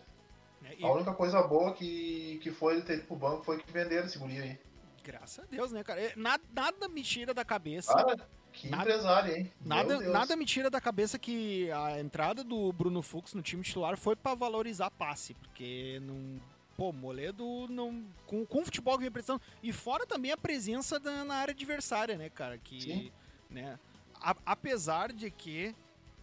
É, 0.64 0.74
e... 0.78 0.84
A 0.84 0.92
única 0.92 1.14
coisa 1.14 1.42
boa 1.42 1.72
que, 1.72 2.38
que 2.42 2.50
foi 2.50 2.74
ele 2.74 2.82
ter 2.82 2.98
ido 2.98 3.06
pro 3.06 3.16
banco 3.16 3.44
foi 3.44 3.58
que 3.58 3.72
venderam 3.72 4.06
esse 4.06 4.18
guri 4.18 4.38
aí. 4.38 4.58
Graças 5.02 5.44
a 5.44 5.48
Deus, 5.48 5.72
né, 5.72 5.82
cara? 5.82 6.12
Nada, 6.16 6.42
nada 6.52 6.88
me 6.88 7.02
tira 7.02 7.32
da 7.32 7.44
cabeça. 7.44 7.94
Cara, 7.94 8.28
que 8.52 8.68
nada, 8.68 8.82
empresário, 8.82 9.36
hein? 9.36 9.52
Nada, 9.64 10.00
nada 10.00 10.36
me 10.36 10.44
tira 10.44 10.68
da 10.68 10.80
cabeça 10.80 11.18
que 11.18 11.70
a 11.70 11.98
entrada 12.00 12.44
do 12.44 12.72
Bruno 12.72 13.00
Fux 13.00 13.32
no 13.32 13.40
time 13.40 13.62
titular 13.62 13.96
foi 13.96 14.14
para 14.14 14.34
valorizar 14.34 14.90
passe, 14.90 15.34
porque 15.34 15.98
não 16.02 16.40
pô, 16.80 16.94
Moledo 16.94 17.66
não, 17.68 18.02
com, 18.26 18.46
com 18.46 18.62
o 18.62 18.64
futebol 18.64 18.96
que 18.96 19.02
vem 19.02 19.10
prestando. 19.10 19.42
E 19.62 19.70
fora 19.70 20.06
também 20.06 20.32
a 20.32 20.36
presença 20.36 20.98
da, 20.98 21.26
na 21.26 21.34
área 21.34 21.52
adversária, 21.52 22.16
né, 22.16 22.30
cara? 22.30 22.56
Que, 22.56 22.80
Sim. 22.80 23.12
né, 23.50 23.78
a, 24.14 24.34
apesar 24.46 25.12
de 25.12 25.30
que 25.30 25.74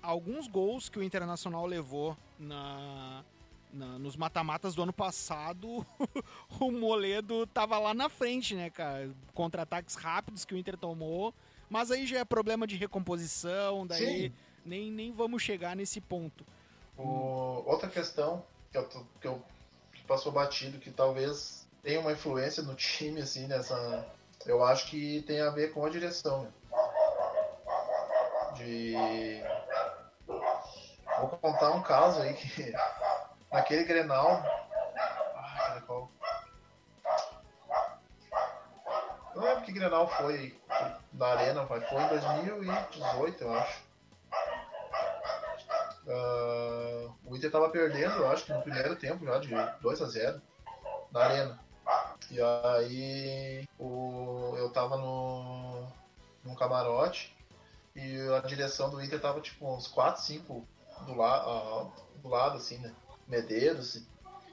alguns 0.01 0.47
gols 0.47 0.89
que 0.89 0.97
o 0.97 1.03
Internacional 1.03 1.63
levou 1.67 2.17
na, 2.39 3.23
na 3.71 3.99
nos 3.99 4.15
mata-matas 4.15 4.73
do 4.73 4.81
ano 4.81 4.91
passado, 4.91 5.85
o 6.59 6.71
Moledo 6.71 7.45
tava 7.45 7.77
lá 7.77 7.93
na 7.93 8.09
frente, 8.09 8.55
né, 8.55 8.71
cara? 8.71 9.11
Contra-ataques 9.35 9.93
rápidos 9.93 10.43
que 10.43 10.55
o 10.55 10.57
Inter 10.57 10.75
tomou. 10.75 11.35
Mas 11.69 11.91
aí 11.91 12.07
já 12.07 12.17
é 12.17 12.25
problema 12.25 12.65
de 12.65 12.75
recomposição, 12.77 13.85
daí 13.85 14.33
nem, 14.65 14.89
nem 14.89 15.11
vamos 15.11 15.43
chegar 15.43 15.75
nesse 15.75 16.01
ponto. 16.01 16.43
O, 16.97 17.61
outra 17.67 17.87
questão 17.87 18.43
que 18.71 18.77
eu, 18.79 18.89
que 19.21 19.27
eu 19.27 19.43
passou 20.07 20.31
batido, 20.31 20.79
que 20.79 20.89
talvez 20.89 21.67
tenha 21.83 21.99
uma 21.99 22.13
influência 22.13 22.63
no 22.63 22.73
time, 22.73 23.21
assim, 23.21 23.45
nessa. 23.45 24.05
Eu 24.45 24.63
acho 24.63 24.87
que 24.87 25.21
tem 25.23 25.41
a 25.41 25.49
ver 25.49 25.73
com 25.73 25.85
a 25.85 25.89
direção. 25.89 26.43
Né? 26.43 26.51
De. 28.55 29.43
Vou 31.19 31.29
contar 31.29 31.71
um 31.71 31.83
caso 31.83 32.21
aí 32.21 32.33
que 32.33 32.73
naquele 33.51 33.83
Grenal. 33.83 34.43
Ah, 35.35 35.55
cara, 35.57 35.81
qual... 35.81 36.11
Não 39.35 39.43
lembro 39.43 39.63
que 39.63 39.71
Grenal 39.71 40.07
foi 40.07 40.59
na 41.13 41.27
Arena, 41.27 41.67
mas 41.69 41.87
foi 41.87 42.01
em 42.01 42.07
2018, 42.07 43.43
eu 43.43 43.53
acho. 43.53 43.87
Uh, 46.07 47.06
o 47.27 47.35
Inter 47.35 47.51
tava 47.51 47.69
perdendo, 47.69 48.15
eu 48.15 48.29
acho 48.29 48.45
que 48.45 48.53
no 48.53 48.61
primeiro 48.61 48.95
tempo 48.95 49.25
já, 49.25 49.37
de 49.37 49.49
2 49.81 50.01
a 50.01 50.05
0 50.05 50.41
na 51.11 51.19
arena. 51.21 51.59
E 52.31 52.39
aí 52.41 53.67
o, 53.79 54.53
eu 54.57 54.69
tava 54.71 54.97
no, 54.97 55.87
num 56.43 56.55
camarote 56.55 57.35
e 57.95 58.19
a 58.29 58.39
direção 58.39 58.89
do 58.89 59.01
Inter 59.01 59.19
tava 59.19 59.39
tipo 59.41 59.73
uns 59.73 59.87
4, 59.87 60.21
5 60.21 60.67
do, 61.05 61.15
la, 61.15 61.83
uh, 61.83 61.91
do 62.21 62.29
lado, 62.29 62.57
assim, 62.57 62.77
né? 62.79 62.93
Medeiros. 63.27 64.05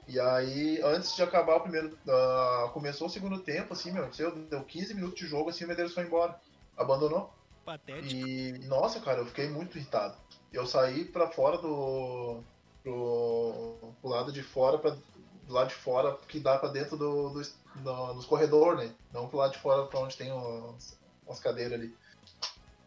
E 0.07 0.19
aí, 0.19 0.79
antes 0.83 1.15
de 1.15 1.23
acabar 1.23 1.55
o 1.55 1.61
primeiro. 1.61 1.97
Uh, 2.05 2.69
começou 2.69 3.07
o 3.07 3.09
segundo 3.09 3.39
tempo, 3.39 3.73
assim, 3.73 3.91
meu, 3.91 4.09
deu 4.49 4.63
15 4.63 4.93
minutos 4.93 5.19
de 5.19 5.27
jogo, 5.27 5.49
assim, 5.49 5.65
o 5.65 5.67
Medeiros 5.67 5.93
foi 5.93 6.03
embora. 6.03 6.39
Abandonou. 6.77 7.33
Patético. 7.65 8.27
E, 8.27 8.59
nossa, 8.67 8.99
cara, 8.99 9.19
eu 9.19 9.25
fiquei 9.25 9.49
muito 9.49 9.77
irritado 9.77 10.15
eu 10.55 10.65
saí 10.65 11.05
para 11.05 11.27
fora 11.27 11.57
do 11.57 12.41
pro, 12.85 13.93
pro, 13.99 14.09
lado 14.09 14.31
de 14.31 14.43
fora 14.43 14.77
para 14.77 14.91
do 14.91 15.53
lado 15.53 15.69
de 15.69 15.75
fora 15.75 16.17
que 16.27 16.39
dá 16.39 16.57
para 16.57 16.69
dentro 16.69 16.95
do, 16.95 17.29
do, 17.29 17.41
do 17.75 18.13
nos 18.13 18.25
corredores, 18.25 18.79
né? 18.79 18.95
Não 19.11 19.27
pro 19.27 19.39
lado 19.39 19.53
de 19.53 19.59
fora 19.59 19.85
para 19.87 19.99
onde 19.99 20.15
tem 20.15 20.31
umas, 20.31 20.97
umas 21.25 21.39
cadeiras 21.39 21.73
ali. 21.73 21.95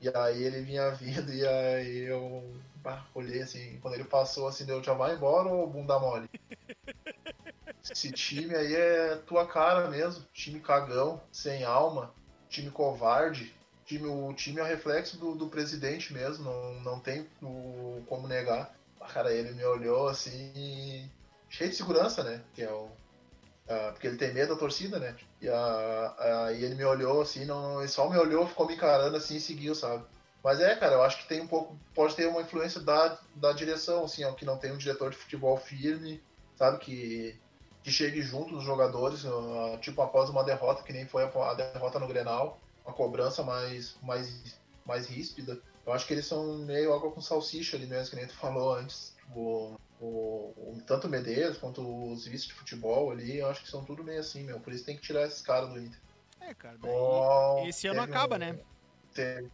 E 0.00 0.08
aí 0.08 0.42
ele 0.42 0.62
vinha 0.62 0.90
vindo 0.92 1.32
e 1.32 1.46
aí 1.46 2.04
eu 2.04 2.42
bah, 2.76 3.04
olhei 3.14 3.42
assim, 3.42 3.78
quando 3.80 3.94
ele 3.94 4.04
passou 4.04 4.46
assim, 4.46 4.64
deu 4.64 4.82
já 4.82 4.94
vai 4.94 5.14
embora 5.14 5.48
ou 5.48 5.66
bunda 5.66 5.98
mole? 5.98 6.28
Esse 7.90 8.12
time 8.12 8.54
aí 8.54 8.74
é 8.74 9.16
tua 9.26 9.46
cara 9.46 9.88
mesmo, 9.88 10.24
time 10.32 10.60
cagão, 10.60 11.20
sem 11.32 11.64
alma, 11.64 12.12
time 12.48 12.70
covarde, 12.70 13.54
time, 13.84 14.06
o 14.06 14.32
time 14.34 14.60
é 14.60 14.62
o 14.62 14.66
reflexo 14.66 15.16
do, 15.16 15.34
do 15.34 15.48
presidente 15.48 16.12
mesmo, 16.12 16.44
não, 16.44 16.74
não 16.80 17.00
tem 17.00 17.26
o, 17.42 18.02
como 18.06 18.28
negar. 18.28 18.77
Cara, 19.12 19.32
ele 19.32 19.52
me 19.52 19.64
olhou 19.64 20.08
assim, 20.08 21.10
cheio 21.48 21.70
de 21.70 21.76
segurança, 21.76 22.22
né? 22.22 22.42
Que 22.54 22.62
é 22.62 22.70
o, 22.70 22.84
uh, 22.84 23.92
porque 23.92 24.06
ele 24.06 24.16
tem 24.16 24.32
medo 24.32 24.54
da 24.54 24.60
torcida, 24.60 24.98
né? 24.98 25.16
E 25.40 25.48
aí 25.48 26.62
ele 26.62 26.74
me 26.74 26.84
olhou 26.84 27.20
assim, 27.20 27.44
não, 27.44 27.80
ele 27.80 27.88
só 27.88 28.08
me 28.08 28.16
olhou, 28.16 28.46
ficou 28.46 28.66
me 28.66 28.74
encarando 28.74 29.16
assim 29.16 29.36
e 29.36 29.40
seguiu, 29.40 29.74
sabe? 29.74 30.04
Mas 30.42 30.60
é, 30.60 30.74
cara, 30.76 30.94
eu 30.94 31.02
acho 31.02 31.18
que 31.18 31.28
tem 31.28 31.40
um 31.40 31.48
pouco, 31.48 31.76
pode 31.94 32.14
ter 32.14 32.26
uma 32.28 32.40
influência 32.40 32.80
da, 32.80 33.18
da 33.34 33.52
direção, 33.52 34.04
assim, 34.04 34.24
ó, 34.24 34.32
que 34.32 34.44
não 34.44 34.56
tem 34.56 34.72
um 34.72 34.78
diretor 34.78 35.10
de 35.10 35.16
futebol 35.16 35.56
firme, 35.56 36.22
sabe? 36.56 36.78
Que, 36.78 37.38
que 37.82 37.90
chegue 37.90 38.22
junto 38.22 38.54
dos 38.54 38.64
jogadores, 38.64 39.24
uh, 39.24 39.78
tipo 39.80 40.00
após 40.00 40.30
uma 40.30 40.44
derrota, 40.44 40.82
que 40.82 40.92
nem 40.92 41.06
foi 41.06 41.24
a, 41.24 41.50
a 41.50 41.54
derrota 41.54 41.98
no 41.98 42.06
Grenal 42.06 42.60
uma 42.88 42.94
cobrança 42.94 43.42
mais, 43.42 43.96
mais, 44.02 44.58
mais 44.86 45.06
ríspida. 45.06 45.60
Eu 45.88 45.94
acho 45.94 46.06
que 46.06 46.12
eles 46.12 46.26
são 46.26 46.58
meio 46.58 46.92
água 46.92 47.10
com 47.10 47.20
salsicha 47.22 47.74
ali 47.74 47.86
mesmo, 47.86 48.10
que 48.10 48.16
nem 48.16 48.26
tu 48.26 48.34
falou 48.34 48.74
antes. 48.74 49.16
O, 49.34 49.74
o, 49.98 50.52
o 50.54 50.82
tanto 50.86 51.06
o 51.06 51.10
Medeiros 51.10 51.56
quanto 51.56 51.80
os 52.12 52.26
vice 52.26 52.48
de 52.48 52.52
futebol 52.52 53.10
ali, 53.10 53.38
eu 53.38 53.48
acho 53.48 53.62
que 53.62 53.70
são 53.70 53.82
tudo 53.82 54.04
meio 54.04 54.20
assim, 54.20 54.44
meu. 54.44 54.60
Por 54.60 54.70
isso 54.70 54.84
tem 54.84 54.96
que 54.96 55.00
tirar 55.00 55.26
esses 55.26 55.40
caras 55.40 55.70
do 55.70 55.80
Inter. 55.80 55.98
É, 56.42 56.52
cara, 56.52 56.76
daí, 56.76 57.70
esse 57.70 57.86
ano 57.86 58.02
acaba, 58.02 58.36
um, 58.36 58.38
né? 58.38 58.58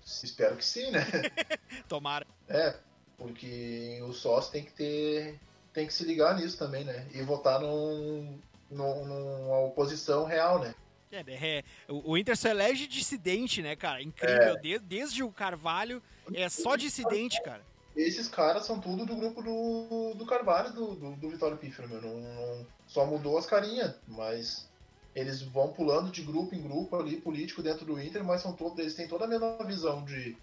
Espero 0.05 0.57
que 0.57 0.65
sim, 0.65 0.91
né? 0.91 1.07
Tomara. 1.89 2.27
É, 2.49 2.75
Porque 3.17 4.01
o 4.03 4.13
sócio 4.13 4.51
tem 4.51 4.65
que 4.65 4.73
ter. 4.73 5.39
tem 5.73 5.87
que 5.87 5.95
se 5.95 6.05
ligar 6.05 6.37
nisso 6.37 6.59
também, 6.59 6.83
né? 6.83 7.07
E 7.13 7.23
votar 7.23 7.61
num, 7.61 8.41
num, 8.69 9.05
numa 9.05 9.61
oposição 9.61 10.25
real, 10.25 10.59
né? 10.59 10.75
É, 11.13 11.23
é, 11.29 11.65
o 11.89 12.19
Inter 12.19 12.37
só 12.37 12.49
elege 12.49 12.89
dissidente, 12.89 13.63
né, 13.63 13.77
cara? 13.77 14.03
Incrível. 14.03 14.57
É. 14.57 14.61
Desde, 14.61 14.85
desde 14.85 15.23
o 15.23 15.31
Carvalho 15.31 16.03
é 16.33 16.49
só 16.49 16.77
dissidente, 16.77 17.43
cara. 17.43 17.63
Esses 17.97 18.27
caras 18.27 18.67
são 18.67 18.81
tudo 18.81 19.07
do 19.07 19.15
grupo 19.15 19.43
do, 19.43 20.15
do 20.15 20.27
Carvalho, 20.27 20.73
do, 20.73 20.95
do, 20.95 21.17
do 21.17 21.31
Vitório 21.31 21.57
Pífero, 21.57 21.89
meu. 21.89 22.03
Não, 22.03 22.21
não, 22.21 22.67
só 22.87 23.07
mudou 23.07 23.39
as 23.39 23.47
carinhas, 23.47 23.95
mas 24.09 24.69
eles 25.15 25.43
vão 25.43 25.73
pulando 25.73 26.11
de 26.11 26.23
grupo 26.23 26.55
em 26.55 26.63
grupo 26.63 26.97
ali, 26.97 27.21
político 27.21 27.63
dentro 27.63 27.85
do 27.85 28.01
Inter, 28.01 28.25
mas 28.25 28.43
são 28.43 28.53
todos, 28.53 28.79
eles 28.81 28.95
têm 28.95 29.07
toda 29.07 29.27
a 29.27 29.29
mesma 29.29 29.57
visão 29.65 30.05
de, 30.05 30.37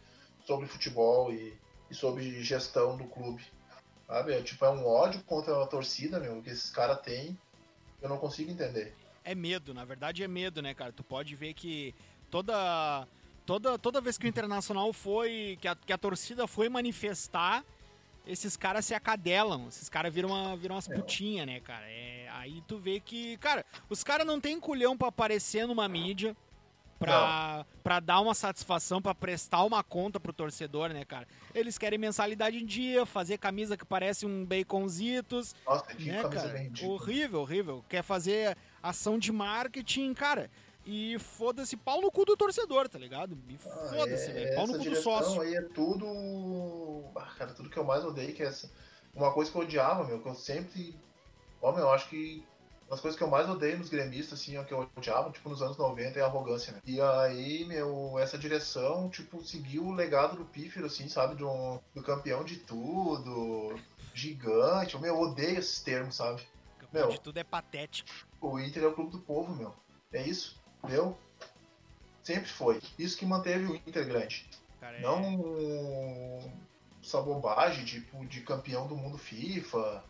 sobre 0.46 0.66
futebol 0.66 1.32
e, 1.34 1.54
e 1.90 1.96
sobre 1.96 2.42
gestão 2.42 2.96
do 2.96 3.04
clube. 3.06 3.44
Sabe? 4.08 4.34
É, 4.34 4.42
tipo, 4.42 4.64
é 4.64 4.70
um 4.70 4.86
ódio 4.86 5.22
contra 5.24 5.62
a 5.62 5.68
torcida, 5.68 6.20
meu, 6.20 6.42
que 6.42 6.50
esses 6.50 6.70
caras 6.72 7.02
têm. 7.02 7.38
Eu 8.02 8.08
não 8.10 8.18
consigo 8.18 8.50
entender. 8.50 8.96
É 9.24 9.36
medo, 9.36 9.74
na 9.74 9.86
verdade 9.86 10.24
é 10.24 10.28
medo, 10.28 10.62
né, 10.62 10.74
cara? 10.74 10.92
Tu 10.92 11.04
pode 11.04 11.36
ver 11.36 11.54
que 11.54 11.94
toda 12.30 13.08
toda, 13.52 13.78
toda 13.78 14.00
vez 14.00 14.18
que 14.18 14.26
o 14.26 14.30
Internacional 14.30 14.94
foi, 14.94 15.58
que 15.60 15.68
a, 15.68 15.76
que 15.76 15.92
a 15.92 15.98
torcida 15.98 16.48
foi 16.48 16.70
manifestar, 16.70 17.66
esses 18.26 18.56
caras 18.56 18.86
se 18.86 18.94
acadelam, 18.94 19.68
esses 19.68 19.90
caras 19.90 20.14
viram, 20.14 20.30
uma, 20.30 20.56
viram 20.56 20.76
umas 20.76 20.90
é. 20.90 20.96
putinhas, 20.96 21.46
né, 21.46 21.60
cara? 21.60 21.86
É, 21.90 22.30
aí 22.32 22.64
tu 22.66 22.78
vê 22.78 23.02
que, 23.02 23.36
cara, 23.38 23.66
os 23.90 24.06
caras 24.06 24.26
não 24.26 24.40
tem 24.40 24.58
culhão 24.58 24.96
pra 24.96 25.10
aparecer 25.10 25.68
numa 25.68 25.86
mídia, 25.90 26.34
pra, 26.98 27.66
pra 27.84 28.00
dar 28.00 28.22
uma 28.22 28.34
satisfação, 28.34 29.02
pra 29.02 29.14
prestar 29.14 29.64
uma 29.66 29.84
conta 29.84 30.18
pro 30.18 30.32
torcedor, 30.32 30.92
né, 30.92 31.04
cara? 31.04 31.28
Eles 31.54 31.78
querem 31.78 32.00
mensalidade 32.00 32.56
em 32.56 32.66
dia, 32.66 33.06
fazer 33.06 33.38
camisa 33.38 33.76
que 33.76 33.84
parece 33.84 34.26
um 34.26 34.46
baconzitos. 34.46 35.54
Nossa, 35.66 35.84
que 35.94 36.06
né, 36.06 36.22
camisa 36.22 36.48
cara? 36.48 36.72
Horrível, 36.84 37.42
horrível. 37.42 37.86
Quer 37.90 38.04
fazer 38.04 38.56
ação 38.82 39.20
de 39.20 39.32
marketing, 39.32 40.14
cara. 40.14 40.50
E 40.86 41.18
foda-se, 41.20 41.78
pau 41.78 42.02
no 42.02 42.12
cu 42.12 42.26
do 42.26 42.36
torcedor, 42.36 42.90
tá 42.90 42.98
ligado? 42.98 43.38
E 43.48 43.56
ah, 43.56 43.90
foda-se, 43.90 44.32
é, 44.32 44.34
velho. 44.34 44.56
Pau 44.56 44.68
no 44.68 44.78
cu 44.78 44.84
do 44.84 44.96
sócio. 44.96 45.42
aí 45.42 45.56
é 45.56 45.62
tudo. 45.62 46.06
Ah, 47.16 47.34
cara, 47.38 47.54
tudo 47.54 47.70
que 47.70 47.78
eu 47.78 47.84
mais 47.84 48.04
odeio, 48.04 48.34
que 48.34 48.42
é 48.42 48.48
essa. 48.48 48.72
Uma 49.14 49.32
coisa 49.32 49.52
que 49.52 49.58
eu 49.58 49.62
odiava, 49.62 50.04
meu, 50.06 50.22
que 50.22 50.28
eu 50.28 50.34
sempre. 50.34 50.96
Ó, 51.62 51.72
meu, 51.72 51.84
eu 51.84 51.92
acho 51.92 52.10
que 52.10 52.44
uma 52.92 52.96
das 52.96 53.02
coisas 53.02 53.18
que 53.18 53.24
eu 53.24 53.30
mais 53.30 53.48
odeio 53.48 53.78
nos 53.78 53.88
gremistas, 53.88 54.38
assim, 54.38 54.58
é 54.58 54.64
que 54.66 54.74
eu 54.74 54.90
odiava, 54.98 55.32
tipo, 55.32 55.48
nos 55.48 55.62
anos 55.62 55.78
90 55.78 56.20
é 56.20 56.24
a 56.24 56.26
arrogância, 56.26 56.74
né? 56.74 56.82
E 56.84 57.00
aí, 57.00 57.64
meu, 57.64 58.20
essa 58.20 58.38
direção, 58.38 59.10
tipo, 59.10 59.42
seguiu 59.42 59.86
o 59.86 59.94
legado 59.94 60.36
do 60.36 60.44
Pífero, 60.44 60.88
assim, 60.88 61.08
sabe? 61.08 61.36
Do, 61.36 61.80
do 61.96 62.04
campeão 62.04 62.44
de 62.44 62.58
tudo, 62.58 63.80
gigante. 64.14 65.00
Meu, 65.00 65.16
eu 65.16 65.22
odeio 65.22 65.60
esses 65.60 65.80
termos, 65.80 66.18
sabe? 66.18 66.42
Campeão 66.80 67.08
meu, 67.08 67.16
de 67.16 67.22
tudo 67.22 67.38
é 67.38 67.46
patético. 67.46 68.10
O 68.42 68.60
Inter 68.60 68.84
é 68.84 68.88
o 68.88 68.94
clube 68.94 69.12
do 69.12 69.20
povo, 69.20 69.56
meu. 69.56 69.74
É 70.12 70.28
isso. 70.28 70.61
Entendeu? 70.84 71.18
Sempre 72.24 72.50
foi. 72.50 72.82
Isso 72.98 73.18
que 73.18 73.26
manteve 73.26 73.66
o 73.66 73.76
Inter 73.76 74.06
grande. 74.08 74.50
Cara, 74.80 74.98
é... 74.98 75.02
Não 75.02 76.52
essa 77.04 77.22
bobagem, 77.22 77.84
tipo, 77.84 78.26
de 78.26 78.42
campeão 78.42 78.88
do 78.88 78.96
mundo 78.96 79.18
FIFA. 79.18 80.04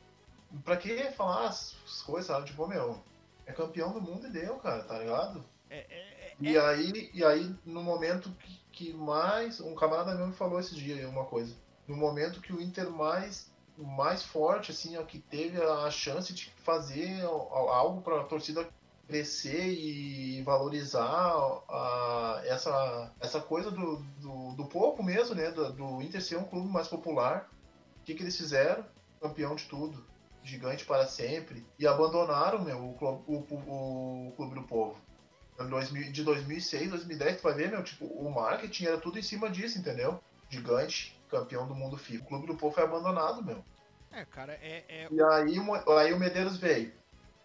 Pra 0.64 0.76
que 0.76 1.12
falar 1.12 1.48
as 1.48 1.76
coisas, 2.06 2.28
sabe? 2.28 2.48
Tipo, 2.48 2.68
meu, 2.68 3.02
é 3.46 3.54
campeão 3.54 3.94
do 3.94 4.02
mundo 4.02 4.28
e 4.28 4.32
deu, 4.32 4.58
cara, 4.58 4.84
tá 4.84 5.00
ligado? 5.00 5.44
É, 5.70 5.78
é, 5.78 5.86
é, 5.90 6.36
e, 6.40 6.58
aí, 6.58 7.10
e 7.14 7.24
aí, 7.24 7.56
no 7.66 7.82
momento 7.82 8.30
que, 8.32 8.62
que, 8.72 8.94
mais. 8.94 9.62
Um 9.62 9.74
camarada 9.74 10.16
meu 10.16 10.28
me 10.28 10.34
falou 10.34 10.60
esse 10.60 10.76
dia 10.76 11.08
uma 11.08 11.26
coisa. 11.26 11.56
No 11.88 11.96
momento 11.96 12.42
que 12.42 12.52
o 12.52 12.62
Inter 12.62 12.90
mais, 12.90 13.50
mais 13.78 14.22
forte, 14.24 14.72
assim, 14.72 14.98
ó, 14.98 15.04
que 15.04 15.20
teve 15.20 15.62
a 15.62 15.90
chance 15.90 16.34
de 16.34 16.52
fazer 16.64 17.22
algo 17.24 18.02
pra 18.02 18.26
torcida 18.26 18.68
crescer 19.12 19.68
e 19.68 20.42
valorizar 20.44 21.04
a, 21.68 22.42
essa, 22.46 23.12
essa 23.20 23.42
coisa 23.42 23.70
do, 23.70 23.98
do, 23.98 24.54
do 24.56 24.66
povo 24.66 25.04
mesmo, 25.04 25.36
né? 25.36 25.52
Do, 25.52 25.74
do, 25.74 26.02
Inter 26.02 26.22
ser 26.22 26.38
um 26.38 26.46
clube 26.46 26.70
mais 26.70 26.88
popular. 26.88 27.50
O 28.00 28.06
que, 28.06 28.16
que 28.16 28.24
eles 28.24 28.38
fizeram? 28.38 28.86
Campeão 29.22 29.54
de 29.54 29.66
tudo. 29.66 30.02
Gigante 30.42 30.86
para 30.86 31.06
sempre. 31.08 31.66
E 31.78 31.86
abandonaram 31.86 32.64
meu, 32.64 32.78
o, 32.78 33.22
o, 33.28 33.34
o, 33.34 34.28
o 34.30 34.34
Clube 34.38 34.56
do 34.56 34.64
Povo. 34.64 34.98
De 36.12 36.24
2006, 36.24 36.90
2010, 36.90 37.38
tu 37.38 37.44
vai 37.44 37.54
ver, 37.54 37.70
meu, 37.70 37.84
tipo, 37.84 38.06
o 38.06 38.34
marketing 38.34 38.86
era 38.86 38.98
tudo 38.98 39.20
em 39.20 39.22
cima 39.22 39.50
disso, 39.50 39.78
entendeu? 39.78 40.20
Gigante, 40.50 41.22
campeão 41.30 41.68
do 41.68 41.76
mundo 41.76 41.98
FIFA. 41.98 42.24
O 42.24 42.28
Clube 42.28 42.48
do 42.48 42.56
Povo 42.56 42.74
foi 42.74 42.84
abandonado, 42.84 43.44
meu. 43.44 43.64
É, 44.10 44.26
cara, 44.26 44.54
é. 44.54 44.84
é... 44.88 45.08
E 45.12 45.22
aí, 45.22 45.58
aí 46.00 46.14
o 46.14 46.20
Medeiros 46.20 46.58
veio 46.58 47.01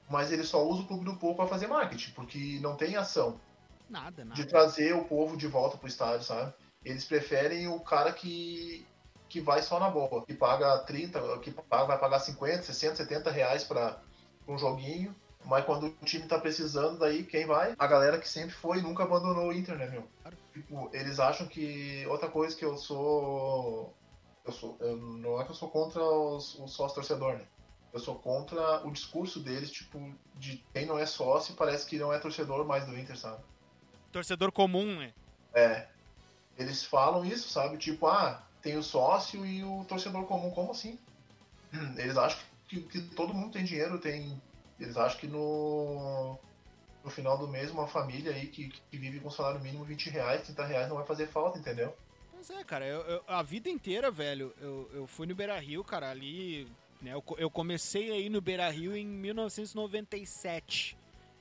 mas 0.08 0.30
ele 0.32 0.44
só 0.44 0.64
usa 0.66 0.82
o 0.82 0.86
clube 0.86 1.04
do 1.04 1.16
povo 1.16 1.36
para 1.36 1.46
fazer 1.46 1.66
marketing, 1.66 2.12
porque 2.12 2.58
não 2.60 2.76
tem 2.76 2.96
ação. 2.96 3.40
Nada, 3.88 4.24
nada. 4.24 4.40
De 4.40 4.48
trazer 4.48 4.94
o 4.94 5.04
povo 5.04 5.36
de 5.36 5.46
volta 5.46 5.76
pro 5.76 5.88
estádio, 5.88 6.24
sabe? 6.24 6.52
Eles 6.84 7.04
preferem 7.04 7.68
o 7.68 7.80
cara 7.80 8.12
que, 8.12 8.86
que 9.28 9.40
vai 9.40 9.62
só 9.62 9.78
na 9.78 9.90
boa, 9.90 10.24
que 10.24 10.34
paga 10.34 10.78
30, 10.80 11.38
que 11.38 11.50
paga, 11.50 11.86
vai 11.86 11.98
pagar 11.98 12.20
50, 12.20 12.62
60, 12.62 12.96
70 12.96 13.30
reais 13.30 13.64
para 13.64 14.00
um 14.46 14.58
joguinho. 14.58 15.14
Mas 15.44 15.64
quando 15.64 15.86
o 15.86 16.04
time 16.04 16.26
tá 16.26 16.38
precisando, 16.38 16.98
daí 16.98 17.24
quem 17.24 17.46
vai? 17.46 17.74
A 17.78 17.86
galera 17.86 18.18
que 18.18 18.28
sempre 18.28 18.54
foi 18.54 18.78
e 18.78 18.82
nunca 18.82 19.04
abandonou 19.04 19.48
o 19.48 19.52
Inter, 19.52 19.76
né, 19.78 19.86
meu? 19.86 20.08
Tipo, 20.52 20.90
eles 20.92 21.20
acham 21.20 21.46
que. 21.46 22.04
Outra 22.08 22.28
coisa 22.28 22.56
que 22.56 22.64
eu 22.64 22.76
sou. 22.76 23.94
Eu 24.44 24.52
sou. 24.52 24.76
Eu, 24.80 24.96
não 24.96 25.40
é 25.40 25.44
que 25.44 25.50
eu 25.50 25.54
sou 25.54 25.68
contra 25.68 26.02
os, 26.02 26.58
os 26.58 26.72
sócios 26.72 26.94
torcedor, 26.94 27.34
né? 27.34 27.46
Eu 27.96 28.00
sou 28.00 28.14
contra 28.16 28.86
o 28.86 28.90
discurso 28.90 29.40
deles, 29.40 29.70
tipo, 29.70 30.14
de 30.34 30.62
quem 30.74 30.84
não 30.84 30.98
é 30.98 31.06
sócio 31.06 31.54
parece 31.54 31.86
que 31.86 31.98
não 31.98 32.12
é 32.12 32.18
torcedor 32.18 32.62
mais 32.66 32.84
do 32.84 32.96
Inter, 32.96 33.16
sabe? 33.16 33.42
Torcedor 34.12 34.52
comum, 34.52 34.98
né? 34.98 35.14
É. 35.54 35.88
Eles 36.58 36.84
falam 36.84 37.24
isso, 37.24 37.48
sabe? 37.48 37.78
Tipo, 37.78 38.06
ah, 38.06 38.46
tem 38.60 38.76
o 38.76 38.82
sócio 38.82 39.46
e 39.46 39.64
o 39.64 39.82
torcedor 39.88 40.26
comum. 40.26 40.50
Como 40.50 40.72
assim? 40.72 40.98
Eles 41.96 42.18
acham 42.18 42.38
que, 42.68 42.82
que 42.82 43.00
todo 43.00 43.32
mundo 43.32 43.52
tem 43.52 43.64
dinheiro, 43.64 43.98
tem. 43.98 44.42
Eles 44.78 44.98
acham 44.98 45.18
que 45.18 45.26
no, 45.26 46.38
no 47.02 47.10
final 47.10 47.38
do 47.38 47.48
mês 47.48 47.70
uma 47.70 47.86
família 47.86 48.30
aí 48.32 48.48
que, 48.48 48.68
que 48.68 48.98
vive 48.98 49.20
com 49.20 49.30
salário 49.30 49.60
mínimo 49.60 49.86
20 49.86 50.10
reais, 50.10 50.42
30 50.42 50.66
reais 50.66 50.88
não 50.90 50.96
vai 50.96 51.06
fazer 51.06 51.28
falta, 51.28 51.58
entendeu? 51.58 51.96
Pois 52.30 52.50
é, 52.50 52.62
cara, 52.62 52.84
eu, 52.84 53.00
eu, 53.06 53.24
a 53.26 53.42
vida 53.42 53.70
inteira, 53.70 54.10
velho, 54.10 54.52
eu, 54.60 54.90
eu 54.92 55.06
fui 55.06 55.26
no 55.26 55.34
Beira 55.34 55.58
Rio, 55.58 55.82
cara, 55.82 56.10
ali 56.10 56.68
né? 57.00 57.12
Eu, 57.12 57.24
eu 57.38 57.50
comecei 57.50 58.10
aí 58.10 58.28
no 58.28 58.40
Beira 58.40 58.68
Rio 58.70 58.96
em 58.96 59.06
1997. 59.06 60.96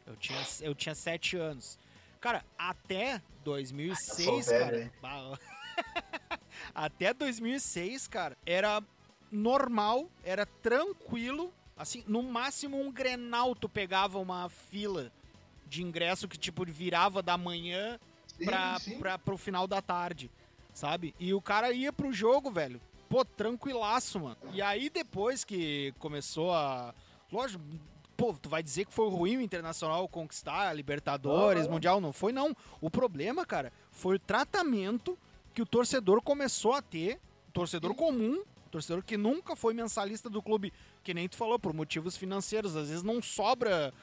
Eu 0.06 0.16
tinha, 0.16 0.46
eu 0.62 0.76
tinha 0.76 0.94
sete 0.94 1.36
anos. 1.38 1.80
Cara, 2.20 2.44
até 2.58 3.22
2006, 3.44 4.48
velho, 4.48 4.92
cara. 5.02 5.40
até 6.74 7.14
2006, 7.14 8.08
cara, 8.08 8.38
era 8.46 8.84
normal, 9.32 10.10
era 10.24 10.46
tranquilo. 10.46 11.54
Assim, 11.78 12.04
no 12.08 12.24
máximo 12.24 12.80
um 12.80 12.92
Grenal 12.92 13.54
tu 13.54 13.68
pegava 13.68 14.18
uma 14.18 14.50
fila 14.50 15.12
de 15.68 15.84
ingresso 15.84 16.28
que, 16.28 16.38
tipo, 16.38 16.66
virava 16.66 17.22
da 17.22 17.38
manhã 17.38 18.00
sim, 18.28 18.46
pra, 18.46 18.80
sim. 18.80 19.00
Pra, 19.00 19.18
pro 19.18 19.38
final 19.38 19.68
da 19.68 19.82
tarde, 19.82 20.32
sabe? 20.74 21.14
E 21.20 21.34
o 21.34 21.42
cara 21.42 21.72
ia 21.72 21.92
pro 21.92 22.14
jogo, 22.14 22.50
velho 22.50 22.80
pô, 23.10 23.24
tranquilaço, 23.24 24.20
mano. 24.20 24.38
E 24.54 24.62
aí 24.62 24.90
depois 24.90 25.44
que 25.44 25.94
começou 26.00 26.54
a. 26.54 26.94
Lógico, 27.32 27.64
pô, 28.16 28.34
tu 28.34 28.50
vai 28.50 28.64
dizer 28.64 28.86
que 28.86 28.94
foi 28.94 29.10
ruim 29.10 29.38
o 29.38 29.42
Internacional 29.42 30.08
conquistar 30.08 30.70
a 30.70 30.74
Libertadores, 30.74 31.68
Mundial? 31.68 32.00
Não 32.00 32.14
foi, 32.14 32.32
não. 32.32 32.56
O 32.82 32.90
problema, 32.90 33.46
cara, 33.46 33.72
foi 33.92 34.16
o 34.16 34.20
tratamento 34.20 35.18
que 35.54 35.62
o 35.62 35.66
torcedor 35.66 36.22
começou 36.22 36.74
a 36.74 36.82
ter, 36.82 37.20
torcedor 37.54 37.94
comum, 37.96 38.44
torcedor 38.70 39.04
que 39.04 39.16
nunca 39.16 39.56
foi 39.56 39.74
mensalista 39.74 40.30
do 40.30 40.42
clube, 40.42 40.74
que 41.04 41.14
nem 41.14 41.30
tu 41.30 41.38
falou, 41.38 41.58
por 41.58 41.74
motivos 41.74 42.18
financeiros. 42.18 42.76
Às 42.76 42.90
vezes 42.90 43.04
não 43.04 43.22
sobra 43.22 43.94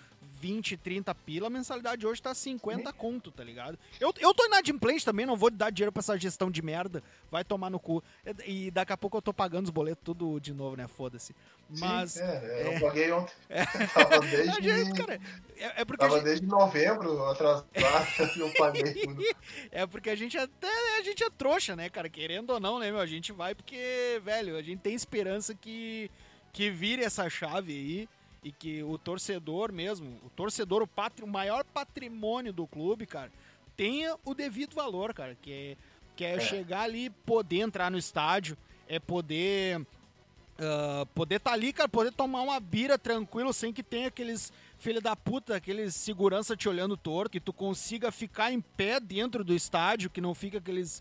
20, 0.41 0.77
30 0.77 1.15
pila, 1.15 1.47
a 1.47 1.51
mensalidade 1.51 2.07
hoje 2.07 2.21
tá 2.21 2.35
50 2.35 2.93
conto, 2.93 3.31
tá 3.31 3.45
ligado? 3.45 3.79
Eu, 4.01 4.13
eu 4.19 4.35
tô 4.35 4.45
inadimplente 4.45 5.05
também, 5.05 5.25
não 5.25 5.37
vou 5.37 5.51
dar 5.51 5.71
dinheiro 5.71 5.93
pra 5.93 6.01
essa 6.01 6.19
gestão 6.19 6.51
de 6.51 6.61
merda, 6.63 7.03
vai 7.31 7.45
tomar 7.45 7.71
no 7.71 7.79
cu. 7.79 8.03
E 8.45 8.71
daqui 8.71 8.93
a 8.93 8.97
pouco 8.97 9.17
eu 9.17 9.23
tô 9.23 9.33
pagando 9.33 9.67
os 9.67 9.71
boletos 9.71 10.03
tudo 10.05 10.41
de 10.41 10.53
novo, 10.53 10.77
né? 10.77 10.89
Foda-se. 10.89 11.35
Mas. 11.79 12.13
Sim, 12.13 12.23
é, 12.23 12.63
é, 12.63 12.77
eu 12.77 12.81
paguei 12.81 13.13
ontem. 13.13 13.33
É. 13.49 13.65
Tava 13.95 14.21
desde. 14.27 14.63
Gente, 14.63 14.93
cara, 15.01 15.21
é, 15.57 15.81
é 15.83 15.85
porque. 15.85 16.05
Tava 16.05 16.17
gente... 16.17 16.25
desde 16.25 16.47
novembro 16.47 17.25
atrasado 17.27 17.67
e 17.75 18.41
eu 18.41 18.53
paguei 18.55 18.95
tudo. 18.95 19.23
É 19.71 19.87
porque 19.87 20.11
a 20.11 20.17
gente 20.17 20.37
até. 20.37 20.99
A 20.99 21.03
gente 21.03 21.23
é 21.23 21.31
trouxa, 21.31 21.75
né, 21.77 21.89
cara? 21.89 22.09
Querendo 22.09 22.51
ou 22.51 22.61
não, 22.61 22.79
né, 22.79 22.91
meu? 22.91 23.01
A 23.01 23.07
gente 23.07 23.33
vai 23.33 23.55
porque, 23.55 24.21
velho, 24.25 24.57
a 24.57 24.63
gente 24.63 24.81
tem 24.81 24.95
esperança 24.95 25.55
que, 25.55 26.11
que 26.53 26.71
vire 26.71 27.03
essa 27.03 27.29
chave 27.31 27.73
aí 27.73 28.09
e 28.43 28.51
que 28.51 28.83
o 28.83 28.99
torcedor 28.99 29.73
mesmo, 29.73 30.19
o 30.25 30.31
torcedor, 30.31 30.83
o, 30.83 30.87
patri, 30.87 31.25
o 31.25 31.29
maior 31.29 31.65
patrimônio 31.65 32.53
do 32.53 32.67
clube, 32.67 33.07
cara, 33.07 33.31
tenha 33.77 34.17
o 34.25 34.35
devido 34.35 34.75
valor, 34.75 35.15
cara, 35.15 35.37
que 35.41 35.53
é, 35.53 35.77
que 36.17 36.25
é, 36.25 36.37
é. 36.37 36.41
chegar 36.41 36.83
ali, 36.83 37.11
poder 37.11 37.61
entrar 37.61 37.91
no 37.91 37.99
estádio. 37.99 38.57
é 38.89 38.99
poder 38.99 39.81
uh, 39.81 41.07
poder 41.15 41.41
tá 41.41 41.53
ali, 41.53 41.73
cara, 41.73 41.89
poder 41.89 42.13
tomar 42.13 42.43
uma 42.43 42.59
bira 42.59 42.99
tranquilo 42.99 43.53
sem 43.53 43.73
que 43.73 43.83
tenha 43.83 44.09
aqueles 44.09 44.53
filho 44.79 45.01
da 45.01 45.15
puta, 45.15 45.55
aqueles 45.55 45.95
segurança 45.95 46.57
te 46.57 46.69
olhando 46.69 46.97
torto, 46.97 47.31
que 47.31 47.41
tu 47.41 47.53
consiga 47.53 48.11
ficar 48.11 48.53
em 48.53 48.61
pé 48.61 48.99
dentro 48.99 49.45
do 49.45 49.55
estádio, 49.55 50.11
que 50.11 50.21
não 50.21 50.35
fica 50.35 50.59
aqueles 50.59 51.01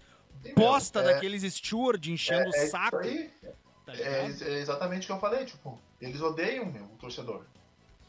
bosta 0.55 0.99
é, 0.99 1.03
daqueles 1.03 1.41
steward 1.53 2.11
enchendo 2.11 2.49
o 2.49 2.55
é, 2.55 2.67
saco. 2.67 2.97
Tá 3.85 3.93
é, 3.93 4.31
é, 4.41 4.59
exatamente 4.59 5.03
o 5.03 5.07
que 5.07 5.11
eu 5.13 5.19
falei, 5.19 5.45
tipo, 5.45 5.79
eles 6.01 6.21
odeiam 6.21 6.65
meu, 6.65 6.85
o 6.85 6.97
torcedor. 6.97 7.43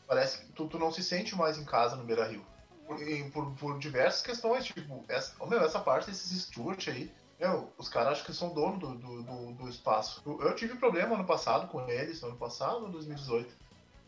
Parece 0.06 0.38
que 0.38 0.52
tu, 0.52 0.66
tu 0.66 0.78
não 0.78 0.90
se 0.92 1.02
sente 1.02 1.36
mais 1.36 1.58
em 1.58 1.64
casa 1.64 1.96
no 1.96 2.04
Beira 2.04 2.26
Rio. 2.26 2.44
Por, 2.86 2.98
por, 3.30 3.54
por 3.54 3.78
diversas 3.78 4.22
questões, 4.22 4.64
tipo, 4.64 5.04
essa, 5.08 5.34
oh, 5.38 5.46
meu, 5.46 5.60
essa 5.60 5.80
parte 5.80 6.10
desses 6.10 6.42
Stewart 6.42 6.88
aí, 6.88 7.10
meu, 7.38 7.72
os 7.78 7.88
caras 7.88 8.12
acham 8.12 8.26
que 8.26 8.32
são 8.32 8.54
dono 8.54 8.78
do, 8.78 8.94
do, 8.94 9.22
do, 9.22 9.52
do 9.54 9.68
espaço. 9.68 10.22
Eu, 10.24 10.40
eu, 10.42 10.54
tive 10.54 10.76
problema 10.76 11.14
ano 11.14 11.24
passado 11.24 11.68
com 11.68 11.88
eles, 11.88 12.22
ano 12.22 12.36
passado, 12.36 12.88
2018. 12.88 13.52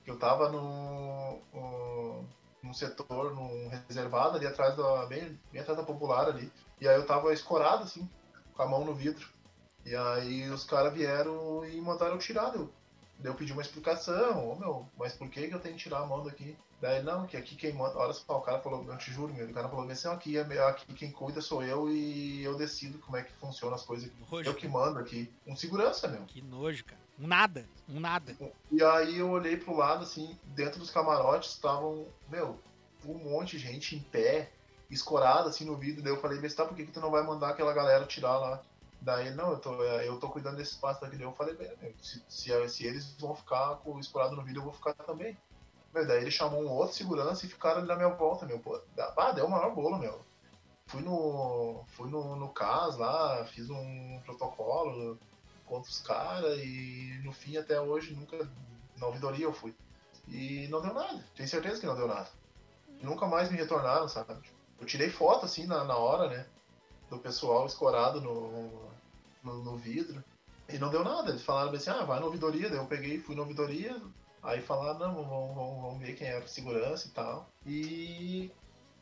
Que 0.04 0.10
eu 0.10 0.18
tava 0.18 0.50
no, 0.50 1.40
no, 1.52 2.24
num 2.62 2.74
setor, 2.74 3.34
num 3.34 3.68
reservado 3.68 4.36
ali 4.36 4.46
atrás 4.46 4.76
da. 4.76 5.06
Bem, 5.06 5.38
bem 5.50 5.62
atrás 5.62 5.78
da 5.78 5.84
popular 5.84 6.28
ali. 6.28 6.52
E 6.80 6.86
aí 6.86 6.94
eu 6.94 7.06
tava 7.06 7.32
escorado, 7.32 7.84
assim, 7.84 8.08
com 8.52 8.62
a 8.62 8.68
mão 8.68 8.84
no 8.84 8.94
vidro. 8.94 9.26
E 9.84 9.96
aí 9.96 10.48
os 10.50 10.64
caras 10.64 10.92
vieram 10.92 11.64
e 11.66 11.80
mandaram 11.80 12.18
tirar. 12.18 12.54
Eu, 12.54 12.70
eu 13.22 13.34
pedi 13.34 13.52
uma 13.52 13.62
explicação, 13.62 14.50
oh, 14.50 14.56
meu, 14.56 14.88
mas 14.98 15.14
por 15.14 15.28
que, 15.28 15.48
que 15.48 15.54
eu 15.54 15.60
tenho 15.60 15.76
que 15.76 15.82
tirar 15.82 16.00
a 16.00 16.06
mão 16.06 16.24
daqui? 16.24 16.56
Daí, 16.80 17.02
não, 17.02 17.26
que 17.26 17.36
aqui 17.36 17.56
quem 17.56 17.72
manda. 17.72 17.96
Olha 17.96 18.12
só, 18.12 18.38
o 18.38 18.42
cara 18.42 18.60
falou, 18.60 18.84
eu 18.86 18.98
te 18.98 19.10
juro, 19.10 19.32
meu, 19.32 19.48
o 19.48 19.54
cara 19.54 19.68
falou 19.68 19.88
assim: 19.90 20.08
aqui, 20.08 20.36
é, 20.36 20.68
aqui 20.68 20.92
quem 20.92 21.10
cuida 21.10 21.40
sou 21.40 21.62
eu 21.64 21.88
e 21.88 22.42
eu 22.44 22.56
decido 22.58 22.98
como 22.98 23.16
é 23.16 23.22
que 23.22 23.32
funciona 23.34 23.74
as 23.74 23.82
coisas. 23.82 24.10
Nojo, 24.30 24.50
eu 24.50 24.54
que 24.54 24.68
mando 24.68 24.98
aqui. 24.98 25.32
Um 25.46 25.56
segurança, 25.56 26.08
meu. 26.08 26.22
Que 26.26 26.42
nojo, 26.42 26.84
cara. 26.84 27.00
Um 27.18 27.26
nada, 27.26 27.64
um 27.88 28.00
nada. 28.00 28.36
E 28.70 28.82
aí 28.82 29.18
eu 29.18 29.30
olhei 29.30 29.56
pro 29.56 29.76
lado, 29.76 30.02
assim, 30.02 30.36
dentro 30.44 30.80
dos 30.80 30.90
camarotes 30.90 31.52
estavam, 31.52 32.06
meu, 32.28 32.58
um 33.06 33.14
monte 33.14 33.56
de 33.56 33.62
gente 33.62 33.96
em 33.96 34.00
pé, 34.00 34.50
escorada, 34.90 35.48
assim, 35.48 35.64
no 35.64 35.76
vidro. 35.76 36.02
Daí 36.02 36.12
eu 36.12 36.20
falei, 36.20 36.40
mas 36.40 36.54
tá, 36.54 36.64
por 36.66 36.76
que, 36.76 36.84
que 36.84 36.92
tu 36.92 37.00
não 37.00 37.10
vai 37.10 37.22
mandar 37.22 37.50
aquela 37.50 37.72
galera 37.72 38.04
tirar 38.04 38.36
lá? 38.36 38.62
Daí, 39.04 39.34
não, 39.34 39.50
eu 39.50 39.58
tô, 39.58 39.82
eu 39.82 40.18
tô 40.18 40.30
cuidando 40.30 40.56
desse 40.56 40.72
espaço 40.72 41.02
daqui. 41.02 41.20
Eu 41.20 41.32
falei, 41.32 41.54
bem, 41.54 41.94
se, 42.00 42.24
se, 42.26 42.68
se, 42.70 42.86
eles 42.86 43.14
vão 43.20 43.34
ficar 43.34 43.78
escorado 44.00 44.34
no 44.34 44.42
vidro, 44.42 44.62
eu 44.62 44.64
vou 44.64 44.72
ficar 44.72 44.94
também. 44.94 45.36
Meu, 45.92 46.06
daí 46.06 46.22
ele 46.22 46.30
chamou 46.30 46.62
um 46.62 46.70
outro 46.70 46.96
segurança 46.96 47.44
e 47.44 47.48
ficaram 47.50 47.80
ali 47.80 47.86
na 47.86 47.96
minha 47.96 48.08
volta, 48.08 48.46
meu. 48.46 48.58
Pô, 48.58 48.80
ah, 48.96 49.32
deu 49.32 49.44
o 49.44 49.50
maior 49.50 49.74
bolo, 49.74 49.98
meu. 49.98 50.18
Fui 50.86 51.02
no. 51.02 51.84
Fui 51.88 52.08
no, 52.10 52.34
no 52.34 52.48
CAS 52.48 52.96
lá, 52.96 53.44
fiz 53.44 53.68
um 53.68 54.20
protocolo 54.24 55.18
contra 55.66 55.90
os 55.90 56.00
caras 56.00 56.58
e 56.60 57.20
no 57.22 57.32
fim 57.32 57.58
até 57.58 57.78
hoje 57.78 58.14
nunca. 58.14 58.50
Na 58.96 59.06
ouvidoria 59.06 59.44
eu 59.44 59.52
fui. 59.52 59.74
E 60.28 60.66
não 60.68 60.80
deu 60.80 60.94
nada. 60.94 61.22
Tenho 61.36 61.48
certeza 61.48 61.78
que 61.78 61.86
não 61.86 61.94
deu 61.94 62.08
nada. 62.08 62.30
Nunca 63.02 63.26
mais 63.26 63.50
me 63.50 63.58
retornaram, 63.58 64.08
sabe? 64.08 64.34
Eu 64.80 64.86
tirei 64.86 65.10
foto 65.10 65.44
assim 65.44 65.66
na, 65.66 65.84
na 65.84 65.96
hora, 65.96 66.28
né? 66.30 66.46
Do 67.10 67.18
pessoal 67.18 67.66
escorado 67.66 68.20
no, 68.20 68.93
no, 69.44 69.62
no 69.62 69.76
vidro. 69.76 70.24
E 70.68 70.78
não 70.78 70.90
deu 70.90 71.04
nada. 71.04 71.30
Eles 71.30 71.42
falaram 71.42 71.72
assim, 71.72 71.90
ah, 71.90 72.04
vai 72.04 72.18
na 72.18 72.26
ouvidoria. 72.26 72.68
Daí 72.68 72.78
eu 72.78 72.86
peguei, 72.86 73.20
fui 73.20 73.34
na 73.34 73.42
ouvidoria, 73.42 74.00
Aí 74.44 74.60
falaram, 74.60 74.98
não, 74.98 75.14
vamos, 75.14 75.56
vamos, 75.56 75.82
vamos 75.82 75.98
ver 76.00 76.14
quem 76.14 76.28
era 76.28 76.46
segurança 76.46 77.08
e 77.08 77.10
tal. 77.12 77.48
E, 77.64 78.50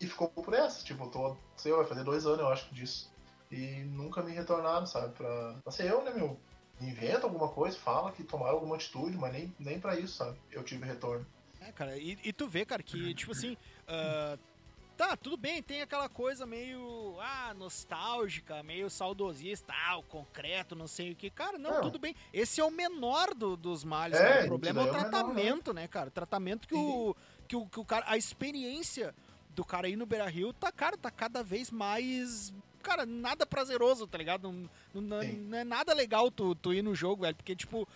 e 0.01 0.07
ficou 0.07 0.29
por 0.29 0.55
essa, 0.55 0.85
tipo, 0.85 1.09
tô, 1.09 1.37
sei, 1.57 1.73
vai 1.73 1.85
fazer 1.85 2.05
dois 2.05 2.25
anos, 2.25 2.39
eu 2.39 2.49
acho, 2.49 2.73
disso. 2.73 3.11
E 3.51 3.83
nunca 3.83 4.23
me 4.23 4.31
retornaram, 4.31 4.87
sabe, 4.87 5.13
pra, 5.15 5.57
pra 5.65 5.73
ser 5.73 5.91
eu, 5.91 6.05
né, 6.05 6.13
meu? 6.15 6.39
Inventa 6.81 7.27
alguma 7.27 7.49
coisa, 7.49 7.77
fala 7.77 8.13
que 8.13 8.23
tomaram 8.23 8.55
alguma 8.55 8.77
atitude, 8.77 9.17
mas 9.19 9.33
nem, 9.33 9.55
nem 9.59 9.81
pra 9.81 9.99
isso, 9.99 10.15
sabe? 10.15 10.39
Eu 10.53 10.63
tive 10.63 10.87
retorno. 10.87 11.27
É, 11.61 11.73
cara, 11.73 11.99
e, 11.99 12.17
e 12.23 12.33
tu 12.33 12.49
vê, 12.49 12.65
cara, 12.65 12.83
que, 12.83 13.13
tipo 13.13 13.33
assim, 13.33 13.55
uh, 13.89 14.39
Tá, 14.97 15.17
tudo 15.17 15.37
bem, 15.37 15.63
tem 15.63 15.83
aquela 15.83 16.09
coisa 16.09 16.45
meio 16.45 17.17
ah, 17.21 17.55
nostálgica, 17.55 18.63
meio 18.63 18.91
saudosista, 18.91 19.73
ah, 19.87 19.97
o 19.97 20.03
concreto, 20.03 20.75
não 20.75 20.87
sei 20.87 21.13
o 21.13 21.17
que. 21.17 21.31
Cara, 21.31 21.59
não, 21.59 21.81
tudo 21.81 21.99
bem. 21.99 22.15
Esse 22.33 22.61
é 22.61 22.65
o 22.65 22.71
menor 22.71 23.35
do, 23.35 23.57
dos 23.57 23.85
males. 23.85 24.19
É, 24.19 24.45
o 24.45 24.47
problema 24.47 24.83
é 24.83 24.85
o 24.85 24.89
é 24.89 24.91
tratamento, 24.91 25.35
menor, 25.35 25.75
né? 25.75 25.83
né, 25.83 25.89
cara? 25.89 26.09
O 26.09 26.13
tratamento 26.13 26.69
que 26.69 26.75
o, 26.75 27.17
que 27.49 27.57
o, 27.57 27.67
que 27.67 27.81
o 27.81 27.85
cara. 27.85 28.05
A 28.07 28.17
experiência 28.17 29.15
do 29.55 29.65
cara 29.65 29.87
aí 29.87 29.97
no 29.97 30.07
Beira 30.07 30.29
Rio 30.29 30.53
tá, 30.53 30.71
cara, 30.71 30.97
tá 30.97 31.11
cada 31.11 31.43
vez 31.43 31.71
mais. 31.71 32.53
Cara, 32.83 33.07
nada 33.07 33.47
prazeroso, 33.47 34.07
tá 34.07 34.19
ligado? 34.19 34.51
Não, 34.51 34.69
não, 35.01 35.23
não 35.23 35.59
é 35.59 35.65
nada 35.65 35.95
legal 35.95 36.31
tu, 36.31 36.55
tu 36.55 36.75
ir 36.75 36.83
no 36.83 36.95
jogo, 36.95 37.23
velho. 37.23 37.37
Porque, 37.37 37.55
tipo, 37.55 37.89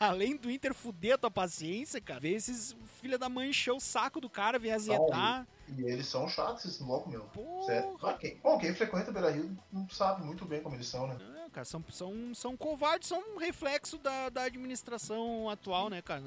além 0.08 0.34
do 0.34 0.50
Inter 0.50 0.72
fuder 0.72 1.14
a 1.14 1.18
tua 1.18 1.30
paciência, 1.30 2.00
cara, 2.00 2.20
ver 2.20 2.32
esses 2.32 2.74
filha 3.00 3.18
da 3.18 3.28
mãe 3.28 3.50
encher 3.50 3.72
o 3.72 3.78
saco 3.78 4.20
do 4.20 4.30
cara, 4.30 4.58
vir 4.58 4.72
azetar. 4.72 5.46
E 5.68 5.82
eles 5.82 6.06
são 6.06 6.26
chatos, 6.26 6.64
esses 6.64 6.80
loucos, 6.80 7.12
meu. 7.12 7.26
Sério. 7.66 7.96
Ah, 8.02 8.14
quem, 8.14 8.36
bom, 8.42 8.58
quem 8.58 8.74
frequenta 8.74 9.12
Beira 9.12 9.30
Rio 9.30 9.56
não 9.70 9.88
sabe 9.90 10.24
muito 10.24 10.44
bem 10.44 10.62
como 10.62 10.74
eles 10.74 10.88
são, 10.88 11.06
né? 11.06 11.16
É, 11.46 11.50
cara, 11.50 11.64
são, 11.64 11.84
são, 11.90 12.34
são 12.34 12.56
covardes, 12.56 13.08
são 13.08 13.22
um 13.34 13.38
reflexo 13.38 13.98
da, 13.98 14.30
da 14.30 14.42
administração 14.44 15.48
atual, 15.50 15.90
né, 15.90 16.00
cara? 16.00 16.22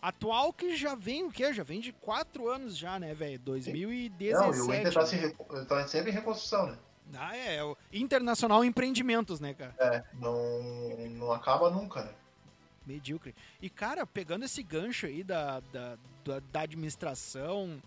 Atual 0.00 0.52
que 0.52 0.76
já 0.76 0.94
vem 0.94 1.24
o 1.24 1.32
quê? 1.32 1.52
Já 1.52 1.64
vem 1.64 1.80
de 1.80 1.92
quatro 1.92 2.48
anos 2.48 2.76
já, 2.76 2.98
né, 2.98 3.12
velho? 3.12 3.38
2017. 3.40 4.40
Não, 4.40 4.54
e 4.54 4.60
o 4.60 4.74
Inter 4.74 4.94
tá, 4.94 5.06
se, 5.06 5.36
tá 5.66 5.88
sempre 5.88 6.10
em 6.10 6.14
reconstrução, 6.14 6.66
né? 6.68 6.78
Ah, 7.14 7.36
é, 7.36 7.56
é 7.56 7.64
o 7.64 7.76
Internacional 7.92 8.64
Empreendimentos, 8.64 9.40
né, 9.40 9.54
cara? 9.54 9.74
É, 9.78 10.04
não, 10.14 10.96
não 11.10 11.32
acaba 11.32 11.70
nunca, 11.70 12.02
né? 12.02 12.12
Medíocre. 12.86 13.34
E, 13.60 13.68
cara, 13.68 14.06
pegando 14.06 14.44
esse 14.44 14.62
gancho 14.62 15.06
aí 15.06 15.24
da, 15.24 15.60
da, 15.60 15.98
da, 16.24 16.40
da 16.52 16.60
administração, 16.60 17.82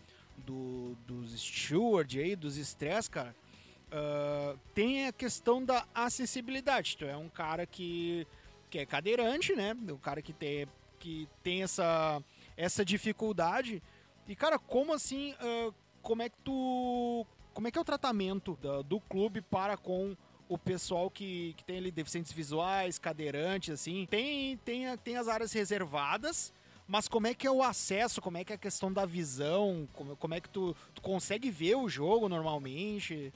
do, 0.46 0.96
dos 1.08 1.40
steward 1.40 2.20
aí, 2.20 2.36
dos 2.36 2.58
stress, 2.58 3.10
cara, 3.10 3.36
uh, 3.92 4.58
tem 4.74 5.08
a 5.08 5.14
questão 5.14 5.64
da 5.64 5.86
acessibilidade. 5.94 6.98
Tu 6.98 7.06
é 7.06 7.16
um 7.16 7.30
cara 7.30 7.66
que, 7.66 8.28
que 8.70 8.80
é 8.80 8.86
cadeirante, 8.86 9.56
né? 9.56 9.76
O 9.90 9.98
cara 9.98 10.22
que 10.22 10.34
tem, 10.34 10.68
que 11.00 11.28
tem 11.44 11.64
essa, 11.64 12.22
essa 12.58 12.84
dificuldade. 12.84 13.82
E, 14.28 14.36
cara, 14.36 14.60
como 14.60 14.94
assim, 14.94 15.34
uh, 15.34 15.74
como 16.02 16.22
é 16.22 16.30
que 16.30 16.38
tu... 16.44 17.26
Como 17.54 17.68
é 17.68 17.72
que 17.72 17.78
é 17.78 17.82
o 17.82 17.86
tratamento 17.86 18.58
do 18.86 19.02
clube 19.02 19.42
para 19.42 19.76
com 19.76 20.16
o 20.50 20.58
pessoal 20.58 21.12
que, 21.12 21.54
que 21.56 21.64
tem 21.64 21.78
ali 21.78 21.92
deficientes 21.92 22.32
visuais, 22.32 22.98
cadeirantes, 22.98 23.70
assim. 23.70 24.08
Tem, 24.10 24.58
tem, 24.58 24.98
tem 24.98 25.16
as 25.16 25.28
áreas 25.28 25.54
reservadas, 25.54 26.52
mas 26.88 27.08
como 27.08 27.28
é 27.28 27.36
que 27.36 27.46
é 27.46 27.52
o 27.52 27.62
acesso? 27.62 28.20
Como 28.20 28.36
é 28.36 28.44
que 28.44 28.52
é 28.52 28.56
a 28.56 28.60
questão 28.60 28.92
da 28.92 29.06
visão? 29.06 29.88
Como, 29.94 30.18
como 30.18 30.34
é 30.34 30.42
que 30.42 30.50
tu, 30.50 30.76
tu 30.96 31.04
consegue 31.04 31.52
ver 31.52 31.76
o 31.76 31.88
jogo 31.88 32.28
normalmente? 32.28 33.32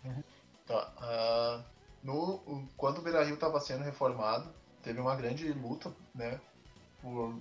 Tá. 0.65 0.91
Uh, 0.97 1.63
no, 2.04 2.67
quando 2.76 2.97
o 2.97 3.02
Beira 3.04 3.23
Rio 3.23 3.36
estava 3.36 3.60
sendo 3.60 3.84
reformado, 3.84 4.52
teve 4.82 4.99
uma 4.99 5.15
grande 5.15 5.54
luta, 5.54 5.95
né? 6.15 6.41
Por, 6.99 7.39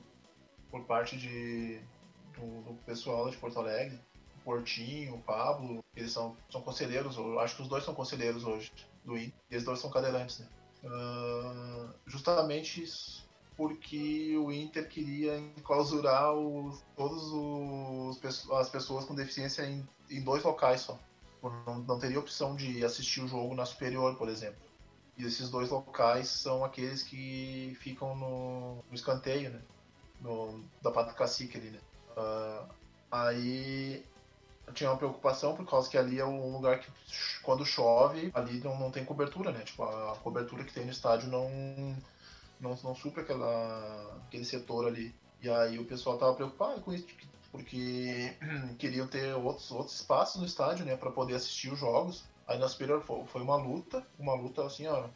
por 0.71 0.85
parte 0.85 1.17
de, 1.17 1.81
do, 2.35 2.61
do 2.63 2.75
pessoal 2.85 3.31
de 3.31 3.39
Porto 3.39 3.59
Alegre. 3.59 3.99
O 4.37 4.45
Portinho, 4.45 5.15
o 5.15 5.23
Pablo, 5.23 5.83
eles 5.97 6.13
são, 6.13 6.37
são 6.51 6.61
conselheiros, 6.61 7.17
eu 7.17 7.39
acho 7.41 7.57
que 7.57 7.63
os 7.63 7.69
dois 7.69 7.85
são 7.85 7.95
conselheiros 7.95 8.45
hoje 8.45 8.73
do 9.05 9.17
Inter. 9.17 9.33
E 9.51 9.55
eles 9.55 9.65
dois 9.65 9.79
são 9.79 9.91
cadeirantes, 9.91 10.39
né? 10.39 10.49
Uh, 10.85 11.89
justamente 12.07 12.87
porque 13.57 14.37
o 14.37 14.51
Inter 14.51 14.89
queria 14.89 15.39
enclausurar 15.39 16.33
os, 16.33 16.83
todos 16.97 17.23
os 17.33 18.51
as 18.53 18.69
pessoas 18.69 19.05
com 19.05 19.15
deficiência 19.15 19.63
em, 19.63 19.87
em 20.11 20.23
dois 20.23 20.43
locais 20.43 20.81
só. 20.81 20.99
Não, 21.43 21.79
não, 21.81 21.99
teria 21.99 22.21
opção 22.21 22.55
de 22.55 22.85
assistir 22.85 23.21
o 23.21 23.29
jogo 23.29 23.55
na 23.55 23.65
superior, 23.65 24.17
por 24.17 24.29
exemplo. 24.29 24.61
E 25.19 25.25
esses 25.25 25.51
dois 25.51 25.71
locais 25.71 26.29
são 26.29 26.65
aqueles 26.65 27.03
que 27.03 27.77
ficam 27.81 28.17
no, 28.17 28.77
no 28.77 28.95
escanteio, 28.95 29.51
né? 29.51 29.61
No, 30.21 30.65
da 30.81 30.91
Pata 30.91 31.13
Cacique 31.13 31.59
ali, 31.59 31.71
né? 31.71 31.81
Uh, 32.17 32.69
aí 33.11 34.05
tinha 34.73 34.91
uma 34.91 34.97
preocupação 34.97 35.55
por 35.55 35.69
causa 35.69 35.89
que 35.89 35.99
ali 35.99 36.19
é 36.19 36.25
um 36.25 36.53
lugar 36.53 36.81
que 36.81 36.89
quando 37.43 37.65
chove, 37.65 38.31
ali 38.35 38.61
não, 38.61 38.79
não 38.79 38.91
tem 38.91 39.05
cobertura, 39.05 39.51
né? 39.51 39.61
Tipo, 39.61 39.83
a 39.83 40.17
cobertura 40.23 40.65
que 40.65 40.73
tem 40.73 40.85
no 40.85 40.93
estádio 40.93 41.29
não 41.29 41.51
não, 42.61 42.79
não 42.83 42.95
supre 42.95 43.23
aquela, 43.23 44.23
aquele 44.27 44.45
setor 44.45 44.87
ali. 44.87 45.15
E 45.43 45.51
aí 45.51 45.79
o 45.79 45.85
pessoal 45.85 46.17
tava 46.17 46.35
preocupado 46.35 46.81
com 46.81 46.93
isso, 46.93 47.07
porque 47.51 48.37
queriam 48.79 49.09
ter 49.09 49.35
outros, 49.35 49.71
outros 49.73 49.97
espaços 49.97 50.41
no 50.41 50.47
estádio, 50.47 50.85
né, 50.85 50.97
para 50.97 51.11
poder 51.11 51.35
assistir 51.35 51.73
os 51.73 51.81
jogos. 51.81 52.25
Aí 52.47 52.59
na 52.59 52.69
Superior 52.69 53.03
foi 53.03 53.43
uma 53.43 53.57
luta, 53.57 54.07
uma 54.19 54.35
luta 54.35 54.65
assim, 54.65 54.87
ó, 54.87 55.09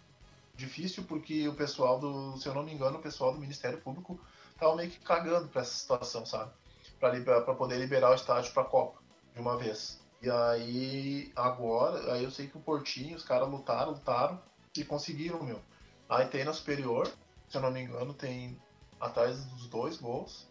difícil, 0.55 1.05
porque 1.05 1.47
o 1.49 1.55
pessoal 1.55 1.99
do, 1.99 2.37
se 2.37 2.49
eu 2.49 2.55
não 2.55 2.63
me 2.63 2.73
engano, 2.73 2.99
o 2.99 3.03
pessoal 3.03 3.33
do 3.33 3.39
Ministério 3.39 3.81
Público 3.81 4.19
tava 4.59 4.75
meio 4.75 4.91
que 4.91 4.99
cagando 5.01 5.49
pra 5.49 5.63
essa 5.63 5.75
situação, 5.75 6.27
sabe? 6.27 6.51
Pra, 6.99 7.55
poder 7.55 7.79
liberar 7.79 8.11
o 8.11 8.15
estádio 8.15 8.53
pra 8.53 8.65
Copa 8.65 9.06
de 9.37 9.41
uma 9.41 9.57
vez. 9.57 10.01
E 10.23 10.31
aí, 10.31 11.31
agora, 11.37 12.15
aí 12.15 12.25
eu 12.25 12.31
sei 12.31 12.49
que 12.49 12.57
o 12.57 12.61
Portinho, 12.61 13.17
os 13.17 13.23
caras 13.23 13.49
lutaram, 13.49 13.93
lutaram 13.93 14.43
e 14.77 14.83
conseguiram, 14.83 15.43
meu. 15.45 15.61
Aí 16.09 16.27
tem 16.27 16.43
na 16.43 16.55
Superior, 16.55 17.07
se 17.47 17.59
eu 17.59 17.61
não 17.61 17.71
me 17.71 17.83
engano, 17.83 18.15
tem 18.15 18.59
atrás 18.99 19.45
dos 19.45 19.69
dois 19.69 19.99
gols, 19.99 20.49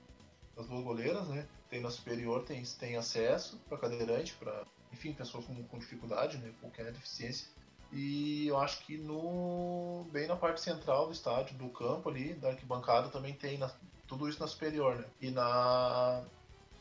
das 0.55 0.67
duas 0.67 0.83
goleiras, 0.83 1.27
né? 1.27 1.47
Tem 1.67 1.81
na 1.81 1.89
superior, 1.89 2.43
tem, 2.43 2.63
tem 2.63 2.95
acesso 2.95 3.59
para 3.67 3.77
cadeirante, 3.77 4.33
para 4.35 4.63
enfim, 4.93 5.13
pessoas 5.13 5.43
com, 5.45 5.63
com 5.63 5.79
dificuldade, 5.79 6.37
né? 6.37 6.53
Qualquer 6.61 6.91
deficiência. 6.91 7.47
E 7.91 8.47
eu 8.47 8.57
acho 8.57 8.85
que 8.85 8.97
no 8.97 10.05
bem 10.11 10.27
na 10.27 10.35
parte 10.35 10.61
central 10.61 11.07
do 11.07 11.13
estádio, 11.13 11.57
do 11.57 11.69
campo 11.69 12.07
ali, 12.07 12.33
da 12.35 12.49
arquibancada, 12.49 13.09
também 13.09 13.33
tem 13.33 13.57
na, 13.57 13.71
tudo 14.07 14.29
isso 14.29 14.39
na 14.39 14.47
superior, 14.47 14.95
né? 14.95 15.05
E 15.19 15.31
na 15.31 16.23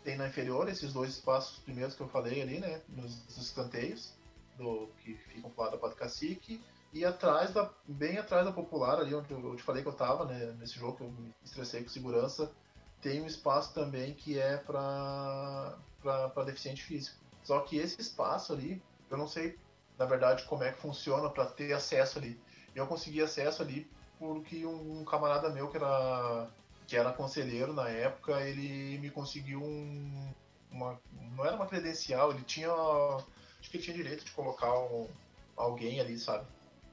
tem 0.05 0.17
na 0.17 0.29
inferior 0.29 0.69
esses 0.69 0.93
dois 0.93 1.11
espaços 1.11 1.59
primeiros 1.59 1.95
que 1.95 2.03
eu 2.03 2.09
falei 2.09 2.43
ali, 2.43 2.61
né? 2.61 2.81
Nos, 2.89 3.37
escanteios 3.39 4.13
do 4.57 4.89
que 5.03 5.15
ficam 5.15 5.51
pro 5.51 5.63
lado 5.63 5.73
da 5.73 5.79
Padre 5.79 5.97
Cacique 5.97 6.63
e 6.93 7.05
atrás 7.05 7.53
da 7.53 7.69
bem 7.89 8.19
atrás 8.19 8.47
da 8.47 8.53
popular 8.53 9.01
ali 9.01 9.13
onde 9.15 9.33
eu 9.33 9.57
te 9.57 9.63
falei 9.63 9.83
que 9.83 9.89
eu 9.89 9.95
tava, 9.95 10.27
né? 10.27 10.55
Nesse 10.61 10.79
jogo 10.79 10.99
que 10.99 11.03
eu 11.03 11.11
me 11.11 11.35
estressei 11.43 11.83
com 11.83 11.89
segurança, 11.89 12.53
tem 13.01 13.21
um 13.21 13.27
espaço 13.27 13.75
também 13.75 14.15
que 14.15 14.39
é 14.39 14.59
para 14.59 15.77
para 16.01 16.45
deficiente 16.45 16.85
físico. 16.85 17.17
Só 17.43 17.61
que 17.61 17.79
esse 17.79 18.01
espaço 18.01 18.53
ali, 18.53 18.83
eu 19.11 19.17
não 19.17 19.27
sei 19.27 19.59
na 19.99 20.05
verdade, 20.05 20.45
como 20.45 20.65
é 20.65 20.73
que 20.73 20.81
funciona 20.81 21.31
para 21.31 21.47
ter 21.47 21.73
acesso 21.73 22.19
ali. 22.19 22.41
Eu 22.75 22.87
consegui 22.87 23.23
acesso 23.23 23.63
ali 23.63 23.89
porque 24.19 24.65
um, 24.67 25.05
camarada 25.05 25.51
meu 25.51 25.69
que 25.69 25.77
era 25.77 26.49
que 26.87 26.97
era 26.97 27.13
conselheiro 27.13 27.73
na 27.73 27.89
época, 27.89 28.41
ele 28.43 28.99
me 28.99 29.11
conseguiu 29.11 29.63
um, 29.63 30.33
uma 30.71 31.01
não 31.37 31.45
era 31.45 31.57
uma 31.57 31.67
credencial, 31.67 32.31
ele 32.31 32.45
tinha 32.45 32.71
acho 32.71 33.71
que 33.71 33.77
ele 33.77 33.85
tinha 33.85 33.97
direito 33.97 34.25
de 34.25 34.33
colocar 34.33 34.79
um, 34.79 35.09
alguém 35.57 36.01
ali, 36.01 36.19
sabe? 36.19 36.47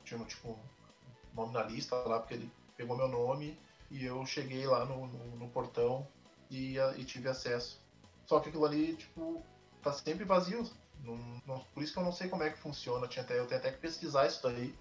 Tinha 0.03 0.23
tipo 0.25 0.49
um 0.49 1.35
nome 1.35 1.53
na 1.53 1.63
lista 1.63 1.95
lá 1.95 2.19
porque 2.19 2.35
ele 2.35 2.51
pegou 2.77 2.95
meu 2.95 3.07
nome 3.07 3.57
e 3.89 4.05
eu 4.05 4.25
cheguei 4.25 4.65
lá 4.65 4.85
no, 4.85 5.07
no, 5.07 5.35
no 5.37 5.49
portão 5.49 6.07
e, 6.49 6.77
e 6.97 7.03
tive 7.03 7.29
acesso. 7.29 7.79
Só 8.25 8.39
que 8.39 8.49
aquilo 8.49 8.65
ali, 8.65 8.95
tipo, 8.95 9.43
tá 9.81 9.91
sempre 9.91 10.23
vazio, 10.23 10.69
não, 11.03 11.17
não, 11.45 11.59
por 11.73 11.83
isso 11.83 11.93
que 11.93 11.99
eu 11.99 12.03
não 12.03 12.11
sei 12.11 12.29
como 12.29 12.43
é 12.43 12.49
que 12.49 12.57
funciona. 12.57 13.07
Tinha 13.07 13.23
até, 13.23 13.37
eu 13.37 13.47
tenho 13.47 13.59
até 13.59 13.71
que 13.71 13.79
pesquisar 13.79 14.27
isso 14.27 14.41
daí 14.43 14.73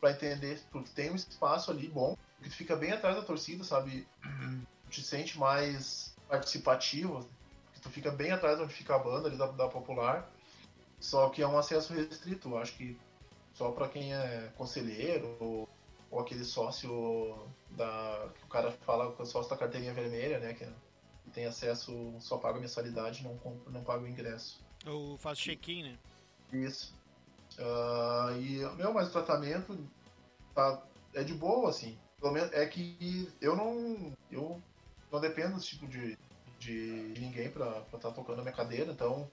para 0.00 0.12
entender, 0.12 0.60
porque 0.70 0.90
tem 0.90 1.10
um 1.10 1.16
espaço 1.16 1.70
ali 1.70 1.88
bom, 1.88 2.16
que 2.42 2.50
tu 2.50 2.56
fica 2.56 2.76
bem 2.76 2.92
atrás 2.92 3.16
da 3.16 3.22
torcida, 3.22 3.64
sabe? 3.64 4.06
Tu 4.84 4.90
te 4.90 5.02
sente 5.02 5.38
mais 5.38 6.14
participativo, 6.28 7.26
que 7.72 7.80
tu 7.80 7.90
fica 7.90 8.10
bem 8.10 8.30
atrás 8.32 8.60
onde 8.60 8.74
fica 8.74 8.94
a 8.94 8.98
banda 8.98 9.28
ali 9.28 9.36
da, 9.36 9.46
da 9.46 9.68
popular. 9.68 10.30
Só 10.98 11.28
que 11.28 11.42
é 11.42 11.46
um 11.46 11.58
acesso 11.58 11.92
restrito, 11.92 12.56
acho 12.56 12.74
que 12.76 12.98
só 13.52 13.70
para 13.70 13.88
quem 13.88 14.14
é 14.14 14.52
conselheiro 14.56 15.36
ou, 15.40 15.68
ou, 16.10 16.20
aquele 16.20 16.44
sócio 16.44 17.46
da 17.70 18.28
que 18.34 18.44
o 18.44 18.48
cara 18.48 18.70
fala 18.70 19.12
com 19.12 19.22
o 19.22 19.26
sócio 19.26 19.50
da 19.50 19.56
carteirinha 19.56 19.92
vermelha, 19.92 20.38
né, 20.38 20.54
que 20.54 20.66
tem 21.32 21.44
acesso, 21.44 22.14
só 22.18 22.38
paga 22.38 22.58
mensalidade, 22.58 23.22
não 23.22 23.38
não 23.70 23.84
paga 23.84 24.04
o 24.04 24.08
ingresso. 24.08 24.64
Ou 24.86 25.18
faz 25.18 25.38
check-in, 25.38 25.82
né? 25.82 25.98
Isso. 26.52 26.94
Uh, 27.58 28.38
e, 28.38 28.76
meu, 28.76 28.92
mas 28.92 29.08
o 29.08 29.12
tratamento 29.12 29.78
tá, 30.54 30.82
é 31.14 31.24
de 31.24 31.34
boa, 31.34 31.70
assim. 31.70 31.98
Pelo 32.26 32.34
menos 32.34 32.52
é 32.54 32.66
que 32.66 33.32
eu 33.40 33.54
não. 33.54 34.12
Eu 34.32 34.60
não 35.12 35.20
dependo 35.20 35.54
desse 35.54 35.68
tipo 35.68 35.86
de, 35.86 36.18
de 36.58 37.14
ninguém 37.20 37.48
pra 37.52 37.78
estar 37.84 37.98
tá 37.98 38.10
tocando 38.10 38.40
a 38.40 38.42
minha 38.42 38.54
cadeira, 38.54 38.90
então 38.90 39.30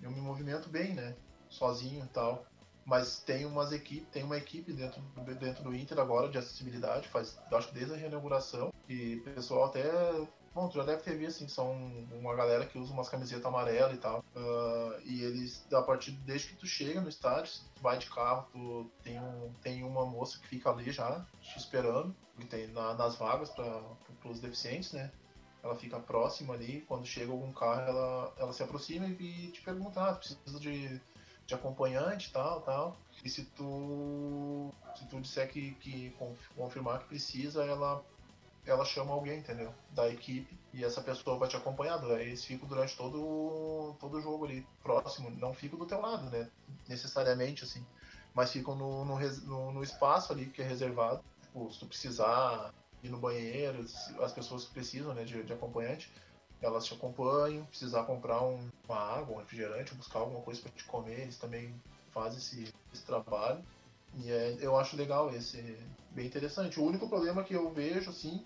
eu 0.00 0.10
me 0.10 0.18
movimento 0.18 0.70
bem, 0.70 0.94
né? 0.94 1.14
Sozinho 1.50 2.02
e 2.02 2.08
tal. 2.08 2.46
Mas 2.86 3.20
tem 3.20 3.44
umas 3.44 3.70
equipes, 3.70 4.08
tem 4.08 4.22
uma 4.22 4.38
equipe 4.38 4.72
dentro, 4.72 5.02
dentro 5.38 5.62
do 5.62 5.76
Inter 5.76 5.98
agora 5.98 6.30
de 6.30 6.38
acessibilidade, 6.38 7.06
faz, 7.08 7.38
acho 7.52 7.68
que 7.68 7.74
desde 7.74 7.92
a 7.92 7.96
reinauguração, 7.98 8.72
e 8.88 9.16
o 9.16 9.22
pessoal 9.22 9.66
até 9.66 9.84
Bom, 10.54 10.68
tu 10.68 10.76
já 10.76 10.84
deve 10.84 11.02
ter 11.02 11.16
visto, 11.16 11.38
assim, 11.38 11.48
são 11.48 11.72
uma 12.12 12.34
galera 12.34 12.66
que 12.66 12.78
usa 12.78 12.92
umas 12.92 13.08
camisetas 13.08 13.46
amarelas 13.46 13.94
e 13.94 13.98
tal. 13.98 14.22
Uh, 14.36 15.00
e 15.02 15.24
eles, 15.24 15.66
a 15.72 15.80
partir 15.80 16.10
desde 16.10 16.48
que 16.48 16.56
tu 16.56 16.66
chega 16.66 17.00
no 17.00 17.08
estádio, 17.08 17.50
tu 17.74 17.82
vai 17.82 17.96
de 17.96 18.10
carro, 18.10 18.46
tu 18.52 18.90
tem, 19.02 19.18
um, 19.18 19.50
tem 19.62 19.82
uma 19.82 20.04
moça 20.04 20.38
que 20.38 20.46
fica 20.46 20.68
ali 20.70 20.92
já, 20.92 21.24
te 21.40 21.56
esperando, 21.56 22.14
que 22.38 22.46
tem 22.46 22.66
na, 22.66 22.92
nas 22.92 23.16
vagas 23.16 23.48
para 23.48 23.82
os 24.26 24.40
deficientes, 24.40 24.92
né? 24.92 25.10
Ela 25.62 25.74
fica 25.74 25.98
próxima 25.98 26.52
ali, 26.52 26.82
quando 26.82 27.06
chega 27.06 27.32
algum 27.32 27.52
carro, 27.52 27.82
ela, 27.82 28.34
ela 28.36 28.52
se 28.52 28.62
aproxima 28.62 29.06
e 29.06 29.48
te 29.52 29.62
pergunta, 29.62 30.02
ah, 30.02 30.14
precisa 30.14 30.60
de, 30.60 31.00
de 31.46 31.54
acompanhante 31.54 32.30
tal, 32.30 32.60
tal. 32.60 32.98
E 33.24 33.30
se 33.30 33.46
tu, 33.46 34.70
se 34.96 35.06
tu 35.06 35.18
disser 35.18 35.48
que, 35.50 35.72
que 35.76 36.14
confirmar 36.56 36.98
que 36.98 37.06
precisa, 37.06 37.64
ela 37.64 38.04
ela 38.66 38.84
chama 38.84 39.12
alguém, 39.12 39.38
entendeu? 39.38 39.74
Da 39.90 40.08
equipe 40.08 40.56
e 40.72 40.84
essa 40.84 41.00
pessoa 41.00 41.38
vai 41.38 41.48
te 41.48 41.56
acompanhando. 41.56 42.12
Aí 42.12 42.28
eles 42.28 42.44
ficam 42.44 42.68
durante 42.68 42.96
todo, 42.96 43.94
todo 43.98 44.18
o 44.18 44.20
jogo 44.20 44.44
ali 44.44 44.66
próximo, 44.82 45.30
não 45.30 45.52
ficam 45.52 45.78
do 45.78 45.86
teu 45.86 46.00
lado, 46.00 46.30
né? 46.30 46.48
Necessariamente, 46.88 47.64
assim. 47.64 47.84
Mas 48.34 48.52
ficam 48.52 48.74
no, 48.74 49.04
no, 49.04 49.18
no, 49.18 49.72
no 49.72 49.82
espaço 49.82 50.32
ali 50.32 50.46
que 50.46 50.62
é 50.62 50.64
reservado. 50.64 51.22
Tipo, 51.42 51.72
se 51.72 51.80
tu 51.80 51.86
precisar 51.86 52.72
ir 53.02 53.08
no 53.08 53.18
banheiro, 53.18 53.84
as 54.20 54.32
pessoas 54.32 54.64
que 54.64 54.72
precisam 54.72 55.12
né, 55.12 55.24
de, 55.24 55.42
de 55.42 55.52
acompanhante, 55.52 56.10
elas 56.62 56.86
te 56.86 56.94
acompanham. 56.94 57.64
Precisar 57.66 58.04
comprar 58.04 58.42
um, 58.42 58.70
uma 58.88 58.98
água, 58.98 59.36
um 59.36 59.38
refrigerante, 59.40 59.94
buscar 59.94 60.20
alguma 60.20 60.40
coisa 60.40 60.62
para 60.62 60.70
te 60.70 60.84
comer, 60.84 61.20
eles 61.20 61.36
também 61.36 61.74
fazem 62.12 62.38
esse, 62.38 62.74
esse 62.92 63.04
trabalho. 63.04 63.62
E 64.14 64.30
é, 64.30 64.56
eu 64.60 64.76
acho 64.76 64.96
legal 64.96 65.34
esse, 65.34 65.78
bem 66.10 66.26
interessante. 66.26 66.78
O 66.78 66.84
único 66.84 67.08
problema 67.08 67.42
que 67.42 67.54
eu 67.54 67.70
vejo, 67.72 68.10
assim, 68.10 68.44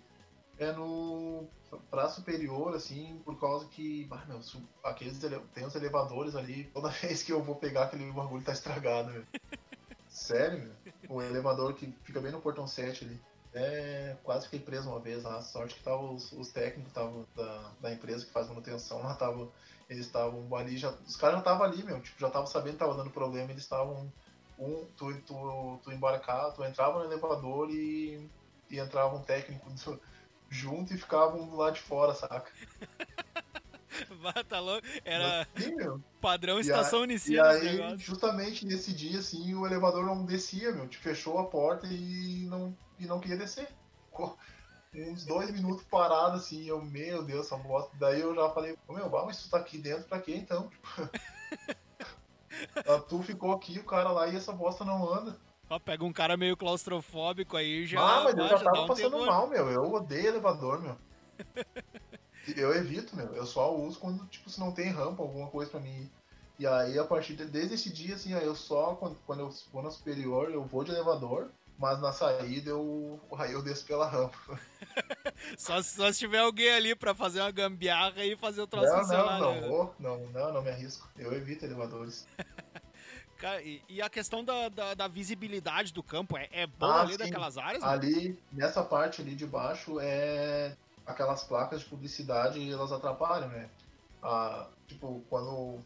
é 0.59 0.73
no 0.73 1.49
pra 1.91 2.09
superior, 2.09 2.75
assim, 2.75 3.21
por 3.25 3.39
causa 3.39 3.67
que, 3.67 4.09
ah, 4.11 4.25
meu, 4.27 4.41
aqueles 4.83 5.19
tem 5.53 5.65
os 5.65 5.75
elevadores 5.75 6.35
ali, 6.35 6.65
toda 6.73 6.89
vez 7.03 7.23
que 7.23 7.33
eu 7.33 7.43
vou 7.43 7.57
pegar 7.57 7.85
aquele 7.85 8.11
bagulho 8.13 8.45
tá 8.45 8.53
estragado, 8.53 9.13
meu. 9.13 9.25
Sério, 10.09 10.59
meu. 10.61 11.17
O 11.17 11.23
elevador 11.23 11.75
que 11.75 11.93
fica 12.03 12.21
bem 12.21 12.33
no 12.33 12.41
portão 12.41 12.67
7 12.67 13.05
ali. 13.05 13.21
É, 13.53 14.17
quase 14.23 14.45
fiquei 14.45 14.61
preso 14.61 14.89
uma 14.89 15.01
vez 15.01 15.23
lá. 15.23 15.41
Sorte 15.43 15.75
que 15.75 15.83
tava 15.83 16.03
os, 16.03 16.33
os 16.33 16.49
técnicos 16.49 16.93
tavam 16.93 17.27
da, 17.35 17.73
da 17.81 17.93
empresa 17.93 18.25
que 18.25 18.33
faz 18.33 18.49
manutenção 18.49 19.03
lá, 19.03 19.15
tava, 19.15 19.49
eles 19.89 20.07
estavam 20.07 20.55
ali, 20.55 20.77
já, 20.77 20.91
os 21.07 21.17
caras 21.17 21.37
já 21.37 21.41
estavam 21.41 21.65
ali, 21.65 21.83
meu, 21.83 22.01
tipo, 22.01 22.21
já 22.21 22.29
estavam 22.29 22.47
sabendo 22.47 22.75
que 22.75 22.79
tava 22.79 22.95
dando 22.95 23.11
problema, 23.11 23.51
eles 23.51 23.63
estavam 23.63 24.11
um, 24.59 24.87
tu, 24.97 25.15
tu, 25.23 25.81
tu 25.83 25.93
embarcava, 25.93 26.53
tu 26.53 26.65
entrava 26.65 26.99
no 26.99 27.05
elevador 27.05 27.71
e, 27.71 28.29
e 28.71 28.79
entrava 28.79 29.17
um 29.17 29.23
técnico 29.23 29.71
do, 29.71 30.01
junto 30.49 30.95
e 30.95 30.99
ficavam 30.99 31.49
do 31.49 31.57
lado 31.57 31.75
de 31.75 31.81
fora, 31.81 32.15
saca? 32.15 32.51
tá 34.49 34.61
louco? 34.61 34.87
Era 35.05 35.47
Sim, 35.57 35.77
padrão 36.21 36.61
estação 36.61 37.05
inicial. 37.05 37.57
E 37.57 37.69
aí, 37.69 37.99
justamente 37.99 38.67
nesse 38.67 38.93
dia, 38.93 39.19
assim, 39.19 39.55
o 39.55 39.67
elevador 39.67 40.05
não 40.05 40.25
descia, 40.25 40.73
meu. 40.73 40.89
Te 40.89 40.99
fechou 40.99 41.39
a 41.39 41.47
porta 41.47 41.87
e 41.87 42.45
não, 42.47 42.77
e 42.99 43.07
não 43.07 43.21
queria 43.21 43.37
descer. 43.37 43.69
Ficou 44.07 44.37
uns 44.95 45.25
dois 45.25 45.51
minutos 45.51 45.85
parado, 45.85 46.37
assim, 46.37 46.67
eu, 46.67 46.83
meu 46.83 47.23
Deus, 47.23 47.47
essa 47.47 47.57
bosta. 47.57 47.91
Daí 47.99 48.21
eu 48.21 48.35
já 48.35 48.51
falei, 48.51 48.77
meu, 48.89 49.11
mas 49.11 49.43
tu 49.43 49.51
tá 49.51 49.59
aqui 49.59 49.79
dentro 49.79 50.09
pra 50.09 50.21
quê 50.21 50.35
então? 50.35 50.71
tu 53.09 53.23
ficou 53.23 53.53
aqui, 53.53 53.79
o 53.79 53.85
cara 53.85 54.11
lá 54.11 54.27
e 54.29 54.37
essa 54.37 54.53
bosta 54.53 54.85
não 54.85 55.13
anda. 55.13 55.39
Ó, 55.69 55.79
pega 55.79 56.05
um 56.05 56.13
cara 56.13 56.37
meio 56.37 56.57
claustrofóbico 56.57 57.57
aí 57.57 57.87
já. 57.87 58.01
Ah, 58.01 58.25
mas 58.25 58.37
eu 58.37 58.49
já 58.49 58.59
tava 58.59 58.83
um 58.83 58.87
passando 58.87 59.27
mal, 59.27 59.49
meu. 59.49 59.69
Eu 59.71 59.93
odeio 59.93 60.29
elevador, 60.29 60.81
meu. 60.81 60.97
eu 62.57 62.75
evito, 62.75 63.17
meu. 63.17 63.35
Eu 63.35 63.47
só 63.47 63.75
uso 63.75 63.99
quando, 63.99 64.25
tipo, 64.27 64.49
se 64.49 64.61
não 64.61 64.71
tem 64.71 64.91
rampa, 64.91 65.23
alguma 65.23 65.49
coisa 65.49 65.71
pra 65.71 65.81
mim. 65.81 66.09
E 66.59 66.67
aí, 66.67 66.99
a 66.99 67.05
partir 67.05 67.35
de, 67.35 67.45
desde 67.45 67.75
esse 67.75 67.93
dia, 67.93 68.15
assim, 68.15 68.33
aí 68.33 68.47
eu 68.47 68.55
só, 68.55 68.95
quando, 68.95 69.17
quando 69.27 69.41
eu 69.41 69.51
vou 69.73 69.83
na 69.83 69.91
superior, 69.91 70.51
eu 70.51 70.65
vou 70.65 70.85
de 70.85 70.91
elevador, 70.91 71.51
mas 71.79 72.01
na 72.01 72.13
saída 72.13 72.71
eu, 72.71 73.21
aí 73.37 73.53
eu 73.53 73.63
desço 73.63 73.85
pela 73.85 74.09
rampa. 74.09 74.39
só, 75.59 75.83
só 75.83 76.11
se 76.11 76.19
tiver 76.21 76.39
alguém 76.39 76.71
ali 76.71 76.95
pra 76.95 77.15
fazer 77.15 77.41
uma 77.41 77.51
gambiarra 77.51 78.25
e 78.25 78.37
fazer 78.37 78.63
o 78.63 78.67
troço 78.67 78.91
não, 78.91 79.01
funcionar. 79.01 79.39
Não, 79.39 79.55
não, 79.55 79.61
né? 79.61 79.69
vou, 79.69 79.95
não, 79.99 80.27
não, 80.29 80.53
não 80.55 80.63
me 80.63 80.71
arrisco. 80.71 81.11
Eu 81.19 81.33
evito 81.35 81.65
elevadores. 81.65 82.27
Cara, 83.39 83.63
e, 83.63 83.83
e, 83.89 84.01
a 84.01 84.09
questão 84.09 84.43
da, 84.43 84.69
da, 84.69 84.95
da, 84.95 85.09
visibilidade 85.09 85.93
do 85.93 86.03
campo 86.03 86.39
é, 86.39 86.49
é 86.51 86.67
boa 86.67 86.95
ah, 86.95 87.01
ali 87.03 87.13
sim. 87.13 87.19
daquelas 87.19 87.59
áreas? 87.59 87.83
Ali, 87.83 88.39
nessa 88.51 88.83
parte 88.83 89.21
ali 89.21 89.35
de 89.35 89.47
baixo, 89.47 90.01
é 90.01 90.75
aquelas 91.07 91.45
placas 91.45 91.81
de 91.81 91.87
publicidade 91.87 92.71
elas 92.71 92.91
atrapalham, 92.91 93.49
né? 93.49 93.69
Ah, 94.23 94.67
tipo, 94.89 95.23
quando 95.29 95.79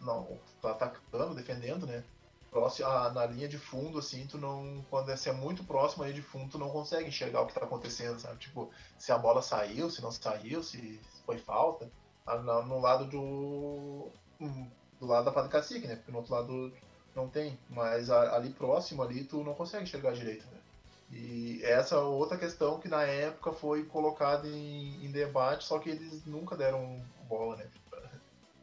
não 0.00 0.38
tá 0.60 0.70
atacando, 0.70 1.34
defendendo, 1.34 1.86
né? 1.86 2.02
Próximo, 2.50 2.88
ah, 2.88 3.10
na 3.12 3.26
linha 3.26 3.46
de 3.46 3.58
fundo, 3.58 3.98
assim, 3.98 4.26
tu 4.26 4.38
não. 4.38 4.82
Quando 4.88 5.10
é, 5.10 5.14
é 5.14 5.32
muito 5.32 5.62
próximo 5.64 6.04
aí 6.04 6.14
de 6.14 6.22
fundo, 6.22 6.52
tu 6.52 6.58
não 6.58 6.70
consegue 6.70 7.08
enxergar 7.08 7.42
o 7.42 7.46
que 7.46 7.54
tá 7.54 7.64
acontecendo, 7.64 8.18
sabe? 8.18 8.38
Tipo, 8.38 8.70
se 8.96 9.12
a 9.12 9.18
bola 9.18 9.42
saiu, 9.42 9.90
se 9.90 10.00
não 10.00 10.10
saiu, 10.10 10.62
se 10.62 10.98
foi 11.26 11.38
falta. 11.38 11.90
Ah, 12.26 12.36
no 12.38 12.80
lado 12.80 13.04
do. 13.04 14.10
Hum, 14.40 14.66
do 15.00 15.06
lado 15.06 15.24
da 15.24 15.32
Padre 15.32 15.50
Cacique, 15.50 15.86
né? 15.86 15.96
Porque 15.96 16.12
no 16.12 16.18
outro 16.18 16.34
lado 16.34 16.72
não 17.14 17.28
tem. 17.28 17.58
Mas 17.68 18.10
ali 18.10 18.50
próximo 18.50 19.02
ali 19.02 19.24
tu 19.24 19.42
não 19.42 19.54
consegue 19.54 19.84
enxergar 19.84 20.12
direito, 20.12 20.46
né? 20.46 20.58
E 21.10 21.62
essa 21.64 21.94
é 21.94 21.98
outra 21.98 22.36
questão 22.36 22.78
que 22.78 22.88
na 22.88 23.02
época 23.02 23.52
foi 23.52 23.84
colocada 23.84 24.46
em, 24.46 25.04
em 25.04 25.10
debate, 25.10 25.64
só 25.64 25.78
que 25.78 25.88
eles 25.88 26.24
nunca 26.26 26.56
deram 26.56 27.02
bola, 27.26 27.56
né? 27.56 27.66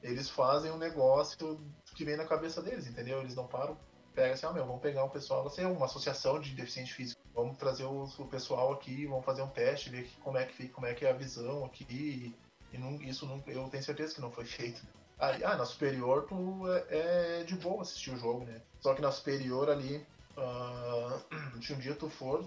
Eles 0.04 0.30
fazem 0.30 0.72
um 0.72 0.78
negócio 0.78 1.60
que 1.96 2.06
vem 2.06 2.16
na 2.16 2.26
cabeça 2.26 2.62
deles, 2.62 2.86
entendeu? 2.86 3.20
Eles 3.22 3.34
não 3.34 3.48
param, 3.48 3.76
pega 4.14 4.36
assim, 4.36 4.46
ah, 4.46 4.54
meu, 4.54 4.66
vamos 4.66 4.82
pegar 4.82 5.04
um 5.04 5.10
pessoal, 5.10 5.42
você 5.42 5.62
é 5.62 5.68
uma 5.68 5.86
associação 5.86 6.40
de 6.40 6.54
deficiente 6.54 6.94
físico, 6.94 7.20
vamos 7.34 7.58
trazer 7.58 7.86
o, 7.86 8.08
pessoal 8.30 8.72
aqui, 8.74 9.08
vamos 9.08 9.26
fazer 9.26 9.42
um 9.42 9.48
teste, 9.48 9.90
ver 9.90 10.08
como 10.24 10.38
é 10.38 10.46
que 10.46 10.54
fica, 10.54 10.74
como 10.74 10.86
é 10.86 10.94
que 10.94 11.06
é 11.06 11.10
a 11.10 11.14
visão 11.14 11.66
aqui, 11.66 12.36
e, 12.72 12.78
não, 12.78 13.02
isso 13.02 13.26
não, 13.26 13.42
eu 13.48 13.68
tenho 13.70 13.84
certeza 13.84 14.14
que 14.14 14.22
não 14.22 14.32
foi 14.32 14.46
feito. 14.46 14.86
Aí, 15.18 15.44
ah, 15.44 15.56
na 15.56 15.66
superior 15.66 16.26
tu 16.28 16.68
é, 16.70 17.40
é, 17.40 17.44
de 17.44 17.56
boa 17.56 17.82
assistir 17.82 18.12
o 18.12 18.18
jogo, 18.18 18.46
né? 18.46 18.62
Só 18.82 18.94
que 18.94 19.02
na 19.02 19.12
superior 19.12 19.70
ali, 19.70 20.06
uh, 20.38 21.62
se 21.62 21.74
um 21.74 21.80
dia 21.80 21.96
tu 21.96 22.10
for 22.10 22.46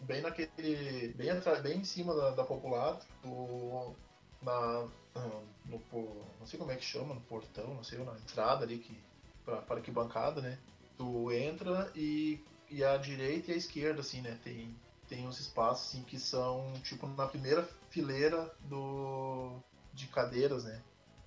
bem 0.00 0.22
naquele, 0.22 1.12
bem, 1.14 1.28
bem 1.62 1.78
em 1.78 1.84
cima 1.84 2.14
da, 2.14 2.30
da 2.30 2.44
popular, 2.44 3.00
tu, 3.20 3.96
na, 4.40 4.86
no, 5.64 5.80
não 6.38 6.46
sei 6.46 6.58
como 6.58 6.70
é 6.70 6.76
que 6.76 6.84
chama, 6.84 7.14
no 7.14 7.20
portão, 7.22 7.74
não 7.74 7.82
sei, 7.84 7.98
na 7.98 8.12
entrada 8.12 8.64
ali 8.64 8.78
que, 8.78 8.96
para 9.66 9.80
que 9.80 9.90
bancada, 9.90 10.40
né? 10.40 10.58
Tu 10.96 11.32
entra 11.32 11.90
e, 11.96 12.40
e 12.70 12.84
a 12.84 12.96
direita 12.96 13.50
e 13.50 13.54
a 13.54 13.56
esquerda, 13.56 14.00
assim, 14.00 14.20
né? 14.20 14.38
Tem, 14.44 14.74
tem 15.08 15.26
uns 15.26 15.40
espaços 15.40 15.88
assim 15.88 16.04
que 16.04 16.18
são 16.18 16.72
tipo 16.82 17.06
na 17.08 17.26
primeira 17.26 17.68
fileira 17.90 18.54
do 18.60 19.58
de 19.92 20.06
cadeiras, 20.08 20.64
né? 20.64 20.82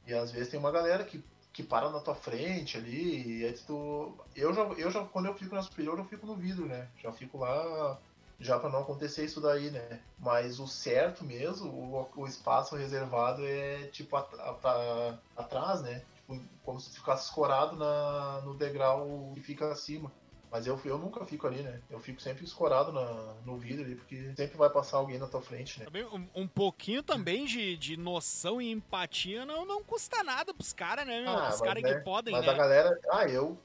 E 0.08 0.14
às 0.14 0.32
vezes 0.32 0.50
tem 0.50 0.60
uma 0.60 0.72
galera 0.72 1.04
que, 1.04 1.24
que 1.52 1.62
para 1.62 1.90
na 1.90 2.00
tua 2.00 2.16
frente 2.16 2.78
ali, 2.78 3.40
e 3.40 3.46
aí 3.46 3.54
tu. 3.54 4.18
Eu 4.36 4.54
já, 4.54 4.64
eu 4.64 4.90
já, 4.90 5.04
quando 5.04 5.26
eu 5.26 5.36
fico 5.36 5.54
na 5.54 5.62
superior, 5.62 6.00
eu 6.00 6.06
fico 6.06 6.26
no 6.26 6.36
vidro, 6.36 6.66
né? 6.66 6.88
Já 7.02 7.12
fico 7.12 7.38
lá 7.38 8.00
já 8.40 8.60
para 8.60 8.70
não 8.70 8.80
acontecer 8.80 9.26
isso 9.26 9.42
daí, 9.42 9.70
né? 9.72 10.00
Mas 10.18 10.60
o 10.60 10.68
certo 10.68 11.26
mesmo, 11.26 11.70
o, 11.70 12.22
o 12.22 12.28
espaço 12.28 12.76
reservado 12.76 13.46
é 13.46 13.88
tipo 13.88 14.16
a, 14.16 14.28
a, 14.64 15.18
atrás, 15.36 15.82
né? 15.82 16.04
Tipo, 16.16 16.42
como 16.64 16.80
se 16.80 16.92
ficasse 16.92 17.26
escorado 17.26 17.76
na, 17.76 18.42
no 18.42 18.54
degrau 18.54 19.32
que 19.34 19.42
fica 19.42 19.72
acima. 19.72 20.12
Mas 20.50 20.66
eu, 20.66 20.80
eu 20.86 20.98
nunca 20.98 21.26
fico 21.26 21.46
ali, 21.46 21.62
né? 21.62 21.82
Eu 21.90 22.00
fico 22.00 22.22
sempre 22.22 22.46
escorado 22.46 22.92
na, 22.92 23.34
no 23.46 23.58
vidro 23.58 23.84
ali, 23.84 23.96
porque 23.96 24.34
sempre 24.36 24.58
vai 24.58 24.70
passar 24.70 24.98
alguém 24.98 25.20
na 25.20 25.28
tua 25.28 25.42
frente, 25.42 25.80
né? 25.80 25.86
Também, 25.86 26.06
um, 26.06 26.28
um 26.34 26.48
pouquinho 26.48 27.04
também 27.04 27.46
de, 27.46 27.76
de 27.76 27.98
noção 27.98 28.62
e 28.62 28.72
empatia 28.72 29.46
não, 29.46 29.66
não 29.66 29.84
custa 29.84 30.24
nada 30.24 30.54
pros 30.54 30.72
caras, 30.72 31.06
né, 31.06 31.22
meu? 31.22 31.32
Ah, 31.32 31.50
os 31.50 31.60
caras 31.60 31.84
né? 31.84 31.94
que 31.94 32.00
podem, 32.02 32.34
mas 32.34 32.46
né? 32.46 32.52
a 32.52 32.56
galera... 32.56 33.00
Ah, 33.12 33.28
eu 33.28 33.58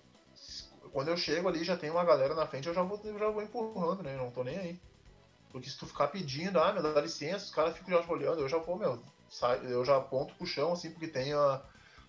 quando 0.93 1.09
eu 1.09 1.17
chego 1.17 1.49
ali 1.49 1.65
já 1.65 1.77
tem 1.77 1.91
uma 1.91 2.05
galera 2.05 2.35
na 2.35 2.47
frente, 2.47 2.69
eu 2.69 2.75
já 2.75 2.83
vou, 2.83 3.01
eu 3.03 3.19
já 3.19 3.31
vou 3.31 3.43
empurrando, 3.43 4.03
né? 4.03 4.15
Não 4.17 4.31
tô 4.31 4.45
nem 4.45 4.59
aí. 4.59 4.81
Porque 5.51 5.69
se 5.69 5.79
tu 5.79 5.87
ficar 5.87 6.09
pedindo, 6.09 6.61
ah, 6.61 6.73
meu, 6.73 6.83
dá 6.83 7.01
licença, 7.01 7.45
os 7.45 7.51
caras 7.51 7.77
ficam 7.77 7.91
já 7.91 8.11
olhando, 8.11 8.41
eu 8.41 8.49
já 8.49 8.59
vou, 8.59 8.77
meu, 8.77 9.03
sai, 9.29 9.61
eu 9.65 9.85
já 9.85 9.97
aponto 9.97 10.35
pro 10.35 10.47
chão, 10.47 10.73
assim, 10.73 10.91
porque 10.91 11.09
tem 11.09 11.33
a, 11.33 11.63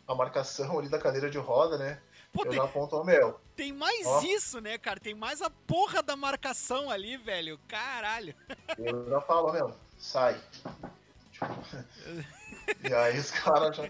a 0.08 0.16
marcação 0.16 0.78
ali 0.78 0.90
da 0.90 1.00
cadeira 1.00 1.30
de 1.30 1.38
roda, 1.38 1.78
né? 1.78 2.02
Pô, 2.32 2.42
eu 2.42 2.50
tem, 2.50 2.58
já 2.58 2.66
aponto, 2.66 2.96
oh, 2.96 3.04
meu. 3.04 3.40
Tem 3.56 3.72
mais 3.72 4.06
ó. 4.06 4.22
isso, 4.22 4.60
né, 4.60 4.78
cara? 4.78 5.00
Tem 5.00 5.14
mais 5.14 5.42
a 5.42 5.50
porra 5.50 6.02
da 6.02 6.16
marcação 6.16 6.90
ali, 6.90 7.18
velho. 7.18 7.60
Caralho. 7.68 8.36
Eu 8.78 9.10
já 9.10 9.22
falo, 9.22 9.52
meu, 9.52 9.76
sai. 9.98 10.40
E 12.82 12.94
aí 12.94 13.20
os 13.20 13.30
caras 13.30 13.76
já. 13.76 13.84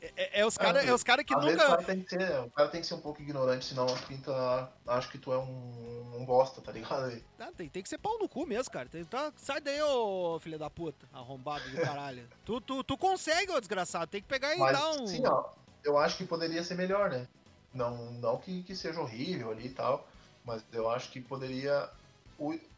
É, 0.00 0.12
é, 0.16 0.40
é, 0.40 0.46
os 0.46 0.56
caras 0.56 0.86
é 0.86 0.92
os 0.92 1.02
cara 1.02 1.24
que 1.24 1.34
Às 1.34 1.44
nunca. 1.44 1.64
O 1.64 1.70
cara, 1.70 1.82
tem 1.82 2.02
que 2.02 2.10
ser, 2.10 2.40
o 2.40 2.50
cara 2.50 2.68
tem 2.68 2.80
que 2.80 2.86
ser 2.86 2.94
um 2.94 3.00
pouco 3.00 3.20
ignorante, 3.20 3.64
senão 3.64 3.86
pinta, 4.06 4.70
acho 4.86 5.10
que 5.10 5.18
tu 5.18 5.32
é 5.32 5.38
um, 5.38 6.16
um 6.16 6.24
bosta, 6.24 6.60
tá 6.60 6.70
ligado? 6.70 7.20
Ah, 7.38 7.50
tem, 7.56 7.68
tem 7.68 7.82
que 7.82 7.88
ser 7.88 7.98
pau 7.98 8.18
no 8.18 8.28
cu 8.28 8.46
mesmo, 8.46 8.70
cara. 8.70 8.88
Tem, 8.88 9.04
tá, 9.04 9.32
sai 9.36 9.60
daí, 9.60 9.82
ô 9.82 10.38
filho 10.40 10.58
da 10.58 10.70
puta, 10.70 11.08
arrombado 11.12 11.68
do 11.70 11.80
caralho. 11.80 12.28
tu, 12.44 12.60
tu, 12.60 12.84
tu 12.84 12.96
consegue, 12.96 13.50
ô 13.50 13.58
desgraçado, 13.58 14.06
tem 14.06 14.22
que 14.22 14.28
pegar 14.28 14.54
e 14.54 14.58
Mas, 14.58 14.78
dar 14.78 14.90
um. 14.90 15.06
Sim, 15.06 15.26
ó, 15.26 15.46
eu 15.82 15.98
acho 15.98 16.16
que 16.16 16.24
poderia 16.24 16.62
ser 16.62 16.76
melhor, 16.76 17.10
né? 17.10 17.26
Não, 17.72 18.12
não 18.12 18.38
que, 18.38 18.62
que 18.62 18.74
seja 18.74 19.00
horrível 19.00 19.50
ali 19.50 19.66
e 19.66 19.70
tal, 19.70 20.08
mas 20.44 20.64
eu 20.72 20.88
acho 20.90 21.10
que 21.10 21.20
poderia. 21.20 21.90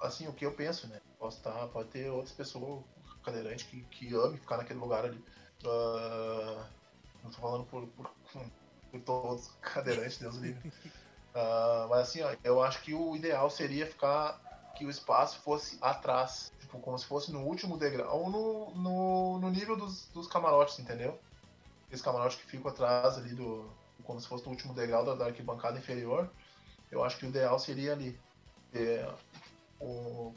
Assim, 0.00 0.26
o 0.26 0.32
que 0.32 0.44
eu 0.44 0.52
penso, 0.52 0.88
né? 0.88 1.00
Posso 1.18 1.36
estar, 1.36 1.66
pode 1.68 1.90
ter 1.90 2.10
outras 2.10 2.34
pessoas 2.34 2.82
cadeirantes 3.22 3.66
que, 3.66 3.82
que 3.82 4.14
amem 4.14 4.38
ficar 4.38 4.56
naquele 4.56 4.78
lugar 4.78 5.04
ali. 5.04 5.22
Uh, 5.62 6.64
não 7.22 7.30
tô 7.30 7.40
falando 7.40 7.64
por, 7.66 7.86
por, 7.88 8.10
por 8.90 9.00
todos 9.02 9.50
cadeirantes, 9.60 10.18
Deus 10.18 10.36
livre. 10.36 10.72
Uh, 11.34 11.88
mas 11.88 12.08
assim, 12.08 12.22
ó, 12.22 12.34
eu 12.42 12.62
acho 12.62 12.82
que 12.82 12.94
o 12.94 13.14
ideal 13.14 13.50
seria 13.50 13.86
ficar 13.86 14.40
que 14.74 14.84
o 14.86 14.90
espaço 14.90 15.38
fosse 15.40 15.78
atrás, 15.80 16.52
tipo, 16.58 16.78
como 16.80 16.98
se 16.98 17.04
fosse 17.04 17.30
no 17.30 17.40
último 17.40 17.76
degrau, 17.76 18.22
ou 18.22 18.30
no, 18.30 18.70
no, 18.74 19.38
no 19.38 19.50
nível 19.50 19.76
dos, 19.76 20.06
dos 20.08 20.26
camarotes, 20.26 20.78
entendeu? 20.78 21.20
Aqueles 21.84 22.02
camarotes 22.02 22.38
que 22.38 22.46
ficam 22.46 22.70
atrás 22.70 23.18
ali 23.18 23.34
do. 23.34 23.70
Como 24.10 24.20
se 24.20 24.26
fosse 24.26 24.44
no 24.44 24.50
último 24.50 24.74
degrau 24.74 25.04
da, 25.04 25.14
da 25.14 25.26
arquibancada 25.26 25.78
inferior. 25.78 26.28
Eu 26.90 27.04
acho 27.04 27.16
que 27.16 27.26
o 27.26 27.28
ideal 27.28 27.58
seria 27.60 27.92
ali. 27.92 28.18
O, 29.80 30.34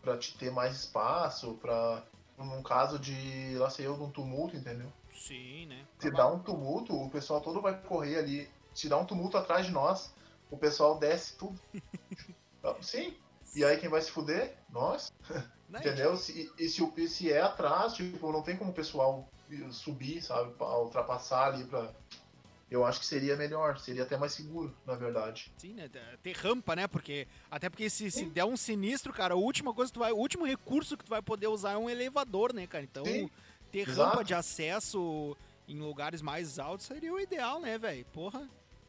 pra 0.00 0.16
te 0.16 0.36
ter 0.38 0.50
mais 0.50 0.74
espaço, 0.76 1.54
pra. 1.60 2.02
Num 2.38 2.62
caso 2.62 2.98
de, 2.98 3.54
lá 3.58 3.68
sei 3.68 3.86
eu, 3.86 3.94
de 3.94 4.02
um 4.02 4.10
tumulto, 4.10 4.56
entendeu? 4.56 4.90
Sim, 5.12 5.66
né? 5.66 5.84
Se 5.98 6.10
dá 6.10 6.26
um 6.26 6.38
tumulto, 6.38 6.96
o 6.96 7.10
pessoal 7.10 7.42
todo 7.42 7.60
vai 7.60 7.78
correr 7.82 8.16
ali. 8.16 8.48
Se 8.72 8.88
dá 8.88 8.96
um 8.96 9.04
tumulto 9.04 9.36
atrás 9.36 9.66
de 9.66 9.72
nós, 9.72 10.14
o 10.50 10.56
pessoal 10.56 10.98
desce 10.98 11.36
tudo. 11.36 11.60
Sim. 12.80 13.14
E 13.54 13.62
aí 13.62 13.76
quem 13.76 13.90
vai 13.90 14.00
se 14.00 14.10
fuder? 14.10 14.56
Nós. 14.70 15.12
Entendeu? 15.68 16.16
Se, 16.16 16.50
e 16.58 16.68
se, 16.68 17.08
se 17.08 17.30
é 17.30 17.42
atrás, 17.42 17.92
tipo, 17.92 18.32
não 18.32 18.42
tem 18.42 18.56
como 18.56 18.70
o 18.70 18.74
pessoal 18.74 19.28
subir, 19.70 20.22
sabe? 20.22 20.52
Pra 20.54 20.78
ultrapassar 20.78 21.52
ali 21.52 21.64
pra. 21.64 21.92
Eu 22.70 22.84
acho 22.84 23.00
que 23.00 23.06
seria 23.06 23.36
melhor, 23.36 23.78
seria 23.78 24.04
até 24.04 24.16
mais 24.16 24.32
seguro, 24.32 24.76
na 24.86 24.94
verdade. 24.94 25.52
Sim, 25.56 25.74
né? 25.74 25.90
Ter 26.22 26.36
rampa, 26.36 26.76
né? 26.76 26.86
Porque. 26.86 27.26
Até 27.50 27.68
porque 27.68 27.90
se, 27.90 28.10
se 28.10 28.26
der 28.26 28.44
um 28.44 28.56
sinistro, 28.56 29.12
cara, 29.12 29.34
a 29.34 29.36
última 29.36 29.74
coisa 29.74 29.90
que 29.90 29.94
tu 29.94 30.00
vai. 30.00 30.12
O 30.12 30.16
último 30.16 30.46
recurso 30.46 30.96
que 30.96 31.04
tu 31.04 31.10
vai 31.10 31.20
poder 31.20 31.48
usar 31.48 31.72
é 31.72 31.76
um 31.76 31.90
elevador, 31.90 32.52
né, 32.52 32.66
cara? 32.66 32.84
Então. 32.84 33.04
Sim 33.04 33.28
ter 33.70 33.88
Exato. 33.88 34.10
rampa 34.10 34.24
de 34.24 34.34
acesso 34.34 35.36
em 35.68 35.78
lugares 35.78 36.20
mais 36.20 36.58
altos 36.58 36.86
seria 36.86 37.12
o 37.12 37.20
ideal, 37.20 37.60
né, 37.60 37.78
velho? 37.78 38.04
Porra. 38.06 38.48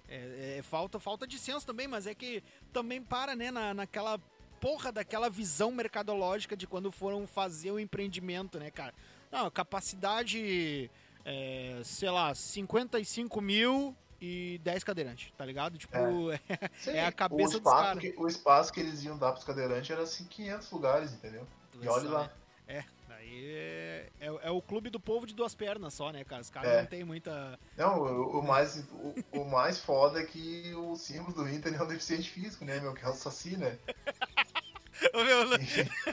É, 0.09 0.57
é, 0.57 0.61
falta, 0.61 0.99
falta 0.99 1.25
de 1.25 1.39
senso 1.39 1.65
também, 1.65 1.87
mas 1.87 2.05
é 2.05 2.13
que 2.13 2.43
também 2.73 3.01
para, 3.01 3.33
né, 3.33 3.49
na, 3.49 3.73
naquela 3.73 4.19
porra 4.59 4.91
daquela 4.91 5.29
visão 5.29 5.71
mercadológica 5.71 6.55
de 6.55 6.67
quando 6.67 6.91
foram 6.91 7.25
fazer 7.25 7.71
o 7.71 7.79
empreendimento, 7.79 8.59
né, 8.59 8.69
cara? 8.69 8.93
Não, 9.31 9.49
capacidade, 9.49 10.91
é, 11.25 11.81
sei 11.83 12.09
lá, 12.09 12.33
55 12.33 13.41
mil 13.41 13.95
e 14.19 14.59
10 14.63 14.83
cadeirantes, 14.83 15.31
tá 15.37 15.45
ligado? 15.45 15.77
Tipo, 15.77 16.31
é, 16.31 16.39
é, 16.87 16.97
é 16.97 17.05
a 17.05 17.11
cabeça 17.11 17.59
dos 17.59 17.71
caras. 17.71 18.03
O 18.17 18.27
espaço 18.27 18.71
que 18.71 18.79
eles 18.79 19.03
iam 19.03 19.17
dar 19.17 19.31
pros 19.31 19.43
cadeirantes 19.43 19.89
era 19.89 20.03
assim 20.03 20.25
500 20.25 20.71
lugares, 20.71 21.13
entendeu? 21.13 21.47
E 21.81 21.87
olha 21.87 22.09
lá. 22.09 22.31
É, 22.67 22.83
Aí 23.21 23.45
é, 23.45 24.09
é, 24.19 24.25
é, 24.25 24.51
o 24.51 24.61
clube 24.61 24.89
do 24.89 24.99
povo 24.99 25.27
de 25.27 25.35
duas 25.35 25.53
pernas 25.53 25.93
só, 25.93 26.11
né, 26.11 26.23
cara? 26.23 26.41
Os 26.41 26.49
caras 26.49 26.71
é. 26.71 26.81
não 26.81 26.85
tem 26.87 27.03
muita. 27.03 27.59
Não, 27.77 27.99
o, 27.99 28.39
o 28.39 28.43
mais, 28.43 28.83
o, 28.91 29.15
o, 29.31 29.45
mais 29.45 29.79
foda 29.79 30.19
é 30.19 30.25
que 30.25 30.73
o 30.73 30.95
símbolo 30.95 31.33
do 31.33 31.47
Inter 31.47 31.73
é 31.73 31.83
um 31.83 31.87
deficiente 31.87 32.29
físico, 32.29 32.65
né, 32.65 32.79
meu? 32.79 32.93
Que 32.93 33.05
é 33.05 33.09
o 33.09 33.13
Saci, 33.13 33.55
né? 33.57 33.77
Ô, 35.13 35.23
meu. 35.23 35.45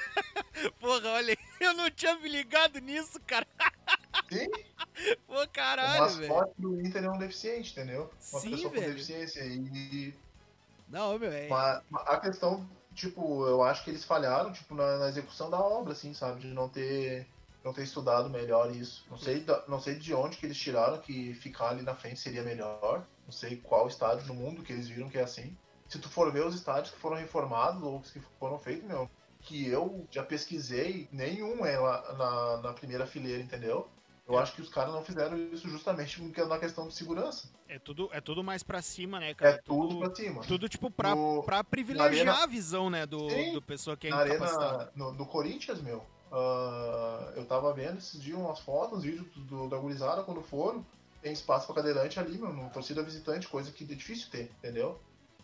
Porra, 0.78 1.08
olha, 1.10 1.36
eu 1.60 1.74
não 1.74 1.90
tinha 1.90 2.14
me 2.16 2.28
ligado 2.28 2.78
nisso, 2.78 3.18
cara. 3.26 3.46
Sim? 4.30 4.48
Pô, 5.26 5.46
caralho, 5.52 6.02
o 6.02 6.28
mascote 6.28 6.52
do 6.58 6.80
Inter 6.80 7.04
é 7.04 7.10
um 7.10 7.18
deficiente, 7.18 7.72
entendeu? 7.72 8.10
Uma 8.32 8.40
Sim, 8.40 8.50
pessoa 8.50 8.72
velho. 8.72 8.82
com 8.84 8.90
deficiência. 8.90 9.40
E. 9.44 10.14
Não, 10.88 11.18
meu, 11.18 11.30
é. 11.30 11.48
Mas 11.48 11.82
a 11.92 12.18
questão 12.18 12.66
tipo, 12.98 13.46
eu 13.46 13.62
acho 13.62 13.84
que 13.84 13.90
eles 13.90 14.04
falharam, 14.04 14.52
tipo, 14.52 14.74
na, 14.74 14.98
na, 14.98 15.08
execução 15.08 15.48
da 15.48 15.60
obra, 15.60 15.92
assim, 15.92 16.12
sabe? 16.12 16.40
De 16.40 16.48
não 16.48 16.68
ter, 16.68 17.26
não 17.64 17.72
ter 17.72 17.84
estudado 17.84 18.28
melhor 18.28 18.74
isso. 18.74 19.06
Não 19.08 19.16
sei, 19.16 19.44
não 19.68 19.80
sei 19.80 19.94
de 19.94 20.12
onde 20.12 20.36
que 20.36 20.46
eles 20.46 20.58
tiraram 20.58 20.98
que 20.98 21.32
ficar 21.34 21.70
ali 21.70 21.82
na 21.82 21.94
frente 21.94 22.18
seria 22.18 22.42
melhor. 22.42 23.06
Não 23.24 23.32
sei 23.32 23.56
qual 23.56 23.86
estádio 23.86 24.26
no 24.26 24.34
mundo 24.34 24.62
que 24.62 24.72
eles 24.72 24.88
viram 24.88 25.08
que 25.08 25.18
é 25.18 25.22
assim. 25.22 25.56
Se 25.86 25.98
tu 25.98 26.08
for 26.08 26.30
ver 26.32 26.44
os 26.44 26.54
estádios 26.54 26.92
que 26.92 27.00
foram 27.00 27.16
reformados 27.16 27.82
ou 27.82 28.00
que 28.00 28.20
foram 28.38 28.58
feitos, 28.58 28.86
meu, 28.86 29.08
que 29.40 29.68
eu 29.68 30.06
já 30.10 30.24
pesquisei, 30.24 31.08
nenhum 31.12 31.64
é 31.64 31.78
lá 31.78 32.14
na, 32.14 32.56
na 32.68 32.72
primeira 32.72 33.06
fileira, 33.06 33.42
entendeu? 33.42 33.88
Eu 34.28 34.38
é. 34.38 34.42
acho 34.42 34.52
que 34.52 34.60
os 34.60 34.68
caras 34.68 34.92
não 34.92 35.02
fizeram 35.02 35.38
isso 35.50 35.66
justamente 35.68 36.20
na 36.46 36.58
questão 36.58 36.86
de 36.86 36.94
segurança. 36.94 37.48
É 37.66 37.78
tudo, 37.78 38.10
é 38.12 38.20
tudo 38.20 38.44
mais 38.44 38.62
pra 38.62 38.82
cima, 38.82 39.18
né, 39.18 39.32
cara? 39.32 39.54
É 39.54 39.56
tudo, 39.56 39.88
tudo 39.88 40.00
pra 40.00 40.14
cima. 40.14 40.42
Tudo, 40.42 40.68
tipo, 40.68 40.90
pra, 40.90 41.14
no, 41.14 41.42
pra 41.42 41.64
privilegiar 41.64 42.28
arena, 42.28 42.44
a 42.44 42.46
visão, 42.46 42.90
né, 42.90 43.06
do, 43.06 43.30
sim, 43.30 43.54
do 43.54 43.62
pessoa 43.62 43.96
que 43.96 44.08
é 44.08 44.10
na 44.10 44.18
arena, 44.18 44.90
no, 44.94 45.12
no, 45.12 45.24
Corinthians, 45.24 45.80
meu, 45.80 46.04
uh, 46.30 47.32
eu 47.36 47.46
tava 47.46 47.72
vendo 47.72 47.98
esses 47.98 48.20
dias 48.20 48.38
umas 48.38 48.60
fotos, 48.60 48.98
uns 48.98 49.04
vídeos 49.04 49.26
do, 49.34 49.66
da 49.66 49.78
gurizada 49.78 50.22
quando 50.22 50.42
foram, 50.42 50.84
tem 51.22 51.32
espaço 51.32 51.66
pra 51.66 51.76
cadeirante 51.76 52.20
ali, 52.20 52.36
meu, 52.36 52.52
no 52.52 52.68
torcida 52.68 53.02
visitante, 53.02 53.48
coisa 53.48 53.72
que 53.72 53.84
é 53.84 53.86
difícil 53.86 54.30
ter, 54.30 54.52
entendeu? 54.58 55.00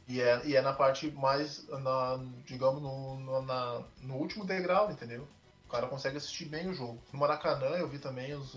E 0.07 0.21
é, 0.21 0.43
e 0.45 0.55
é 0.55 0.61
na 0.61 0.75
parte 0.75 1.11
mais, 1.13 1.67
na, 1.69 2.21
digamos, 2.45 2.83
no, 2.83 3.19
no, 3.19 3.43
na, 3.43 3.83
no 4.03 4.17
último 4.17 4.45
degrau, 4.45 4.91
entendeu? 4.91 5.27
O 5.75 5.77
cara 5.77 5.89
consegue 5.89 6.19
assistir 6.19 6.45
bem 6.45 6.69
o 6.69 6.73
jogo. 6.73 7.03
No 7.13 7.19
Maracanã 7.19 7.67
eu 7.71 7.89
vi 7.89 7.99
também 7.99 8.33
os. 8.33 8.55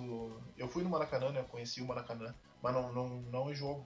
Eu 0.55 0.67
fui 0.67 0.83
no 0.83 0.89
Maracanã, 0.91 1.31
né? 1.31 1.43
Conheci 1.49 1.81
o 1.81 1.87
Maracanã, 1.87 2.31
mas 2.61 2.71
não, 2.71 2.93
não, 2.93 3.09
não 3.09 3.51
em 3.51 3.55
jogo. 3.55 3.83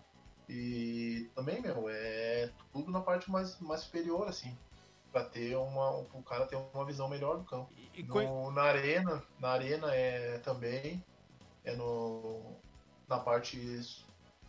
E 0.50 1.30
também, 1.34 1.62
meu, 1.62 1.86
é 1.88 2.52
tudo 2.74 2.92
na 2.92 3.00
parte 3.00 3.32
mais, 3.32 3.58
mais 3.62 3.84
superior, 3.84 4.28
assim. 4.28 4.54
Pra 5.14 5.24
ter 5.24 5.56
uma. 5.56 5.92
O 5.92 6.22
cara 6.24 6.46
ter 6.46 6.58
uma 6.58 6.84
visão 6.84 7.08
melhor 7.08 7.38
do 7.38 7.46
campo. 7.46 7.72
E, 7.96 8.04
no, 8.04 8.52
na 8.52 8.64
arena, 8.64 9.24
na 9.40 9.52
arena 9.52 9.96
é 9.96 10.40
também. 10.40 11.02
É 11.64 11.74
no. 11.74 12.58
Na 13.08 13.18
parte. 13.18 14.06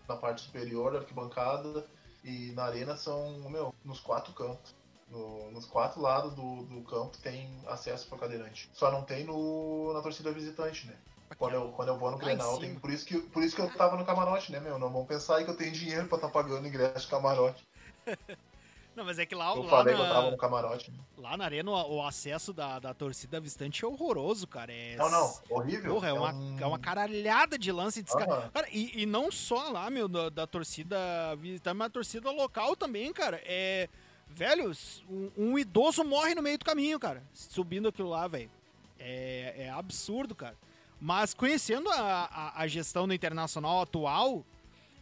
Na 0.09 0.17
parte 0.17 0.41
superior 0.41 0.91
da 0.91 0.99
arquibancada 0.99 1.87
e 2.25 2.51
na 2.51 2.65
arena 2.65 2.97
são, 2.97 3.49
meu, 3.49 3.73
nos 3.85 4.01
quatro 4.01 4.33
campos. 4.33 4.75
No, 5.13 5.51
nos 5.51 5.67
quatro 5.67 6.01
lados 6.01 6.33
do, 6.35 6.65
do 6.65 6.81
campo 6.85 7.19
tem 7.19 7.47
acesso 7.67 8.09
para 8.09 8.17
cadeirante. 8.17 8.71
Só 8.73 8.91
não 8.91 9.03
tem 9.03 9.25
no, 9.25 9.93
na 9.93 10.01
torcida 10.01 10.33
visitante, 10.33 10.87
né? 10.87 10.97
Quando 11.37 11.55
eu, 11.55 11.69
quando 11.73 11.89
eu 11.89 11.99
vou 11.99 12.11
no 12.11 12.17
Grenal, 12.17 12.59
tem, 12.59 12.75
por, 12.75 12.91
isso 12.91 13.05
que, 13.05 13.19
por 13.19 13.43
isso 13.43 13.55
que 13.55 13.61
eu 13.61 13.71
tava 13.75 13.97
no 13.97 14.07
camarote, 14.07 14.51
né, 14.51 14.59
meu? 14.59 14.79
Não 14.79 14.91
vão 14.91 15.05
pensar 15.05 15.37
aí 15.37 15.45
que 15.45 15.51
eu 15.51 15.57
tenho 15.57 15.73
dinheiro 15.73 16.09
pra 16.09 16.17
estar 16.17 16.29
tá 16.29 16.33
pagando 16.33 16.67
ingresso 16.67 17.05
de 17.05 17.11
camarote. 17.11 17.67
Não, 18.95 19.07
mas 19.07 19.19
é 19.19 19.25
que 19.25 19.35
lá, 19.35 19.55
eu 19.55 19.63
lá 19.63 19.71
falei 19.71 19.95
na, 19.95 20.01
que 20.01 20.07
eu 20.07 20.13
tava 20.13 20.31
no 20.31 20.37
camarote. 20.37 20.91
Né? 20.91 20.99
Lá 21.17 21.35
na 21.35 21.45
arena 21.45 21.71
o, 21.71 22.07
acesso 22.07 22.53
da, 22.53 22.79
da 22.79 22.93
torcida 22.93 23.41
visitante 23.41 23.83
é 23.85 23.89
horroroso, 23.89 24.47
cara. 24.47 24.71
É... 24.71 24.97
Não, 24.97 25.11
não, 25.11 25.35
horrível. 25.49 25.95
Porra, 25.95 26.09
é, 26.09 26.11
é, 26.11 26.13
uma, 26.13 26.35
um... 26.35 26.61
é 26.61 26.67
uma 26.67 26.79
caralhada 26.79 27.59
de 27.59 27.73
lance 27.73 28.03
de 28.03 28.13
uhum. 28.13 28.19
cara, 28.51 28.69
e, 28.71 29.03
e 29.03 29.07
não 29.07 29.33
só 29.33 29.71
lá, 29.71 29.89
meu, 29.89 30.09
da, 30.09 30.29
da 30.29 30.47
torcida 30.47 30.99
visitante, 31.37 31.75
mas 31.75 31.87
a 31.87 31.91
torcida 31.91 32.31
local 32.31 32.77
também, 32.77 33.11
cara. 33.15 33.41
É. 33.47 33.89
Velho, 34.35 34.73
um, 35.09 35.31
um, 35.37 35.59
idoso 35.59 36.03
morre 36.05 36.35
no 36.35 36.43
meio 36.43 36.59
do 36.59 36.65
caminho, 36.65 36.99
cara. 36.99 37.23
Subindo 37.33 37.89
aquilo 37.89 38.09
lá, 38.09 38.27
velho. 38.27 38.51
É, 38.99 39.55
é 39.65 39.71
absurdo, 39.71 40.35
cara. 40.35 40.57
Mas 41.01 41.35
conhecendo 41.35 41.91
a, 41.91 42.25
a, 42.25 42.63
a 42.63 42.67
gestão 42.67 43.07
do 43.07 43.15
Internacional 43.15 43.83
atual, 43.83 44.45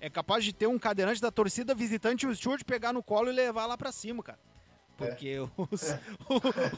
é 0.00 0.08
capaz 0.08 0.44
de 0.44 0.52
ter 0.52 0.66
um 0.66 0.78
cadeirante 0.78 1.20
da 1.20 1.30
torcida 1.30 1.74
visitante 1.74 2.26
o 2.26 2.34
Stuart 2.34 2.64
pegar 2.64 2.92
no 2.92 3.02
colo 3.02 3.28
e 3.28 3.32
levar 3.32 3.66
lá 3.66 3.76
pra 3.76 3.92
cima, 3.92 4.22
cara. 4.22 4.38
Porque 4.96 5.28
é. 5.28 5.40
os, 5.40 5.82
é. 5.90 6.00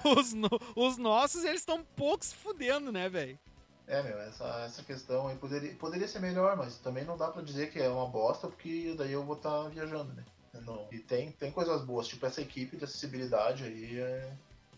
os, 0.05 0.33
os, 0.77 0.97
nossos, 0.97 1.45
eles 1.45 1.61
estão 1.61 1.85
pouco 1.97 2.25
se 2.25 2.35
fudendo, 2.35 2.93
né, 2.93 3.09
velho? 3.09 3.39
É, 3.87 4.03
meu, 4.03 4.19
essa, 4.21 4.45
essa 4.67 4.83
questão 4.83 5.29
aí 5.29 5.37
poderia, 5.37 5.75
poderia 5.75 6.07
ser 6.07 6.21
melhor, 6.21 6.57
mas 6.57 6.79
também 6.79 7.05
não 7.05 7.17
dá 7.17 7.29
pra 7.29 7.43
dizer 7.43 7.71
que 7.71 7.81
é 7.81 7.89
uma 7.89 8.07
bosta, 8.07 8.47
porque 8.47 8.95
daí 8.97 9.13
eu 9.13 9.25
vou 9.25 9.37
estar 9.37 9.65
tá 9.65 9.69
viajando, 9.69 10.13
né? 10.15 10.25
Não. 10.61 10.87
E 10.93 10.99
tem, 10.99 11.33
tem 11.33 11.51
coisas 11.51 11.83
boas, 11.85 12.07
tipo 12.07 12.27
essa 12.27 12.41
equipe 12.41 12.77
de 12.77 12.85
acessibilidade 12.85 13.65
aí, 13.65 13.99
é, 13.99 14.33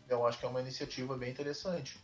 eu 0.09 0.27
acho 0.27 0.39
que 0.39 0.47
é 0.47 0.49
uma 0.49 0.61
iniciativa 0.61 1.16
bem 1.16 1.31
interessante. 1.31 1.99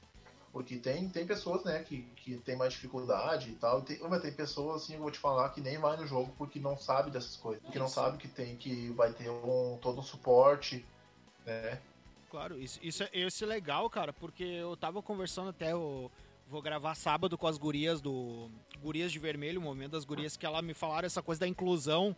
Porque 0.52 0.76
tem, 0.78 1.08
tem 1.08 1.24
pessoas, 1.24 1.62
né, 1.64 1.84
que, 1.84 2.02
que 2.16 2.36
tem 2.38 2.56
mais 2.56 2.72
dificuldade 2.72 3.50
e 3.50 3.54
tal. 3.54 3.80
E 3.80 3.82
tem, 3.82 3.98
mas 4.08 4.20
tem 4.20 4.32
pessoas, 4.32 4.82
assim, 4.82 4.94
eu 4.94 5.00
vou 5.00 5.10
te 5.10 5.18
falar, 5.18 5.48
que 5.50 5.60
nem 5.60 5.78
vai 5.78 5.96
no 5.96 6.06
jogo 6.06 6.34
porque 6.36 6.58
não 6.58 6.76
sabe 6.76 7.10
dessas 7.10 7.36
coisas. 7.36 7.62
Porque 7.62 7.78
não 7.78 7.86
sabe 7.86 8.18
que 8.18 8.26
tem 8.26 8.56
que 8.56 8.88
vai 8.90 9.12
ter 9.12 9.30
um, 9.30 9.78
todo 9.80 10.00
um 10.00 10.02
suporte, 10.02 10.84
né? 11.46 11.80
Claro, 12.28 12.60
isso, 12.60 12.80
isso, 12.82 13.04
é, 13.04 13.10
isso 13.12 13.44
é 13.44 13.46
legal, 13.46 13.88
cara, 13.88 14.12
porque 14.12 14.42
eu 14.42 14.76
tava 14.76 15.00
conversando 15.00 15.50
até, 15.50 15.72
eu 15.72 16.10
vou 16.48 16.60
gravar 16.60 16.96
sábado 16.96 17.38
com 17.38 17.46
as 17.46 17.56
gurias 17.56 18.00
do 18.00 18.50
Gurias 18.82 19.12
de 19.12 19.20
Vermelho, 19.20 19.60
o 19.60 19.64
momento 19.64 19.92
das 19.92 20.04
gurias 20.04 20.36
que 20.36 20.46
ela 20.46 20.60
me 20.60 20.74
falaram 20.74 21.06
essa 21.06 21.22
coisa 21.22 21.40
da 21.40 21.48
inclusão 21.48 22.14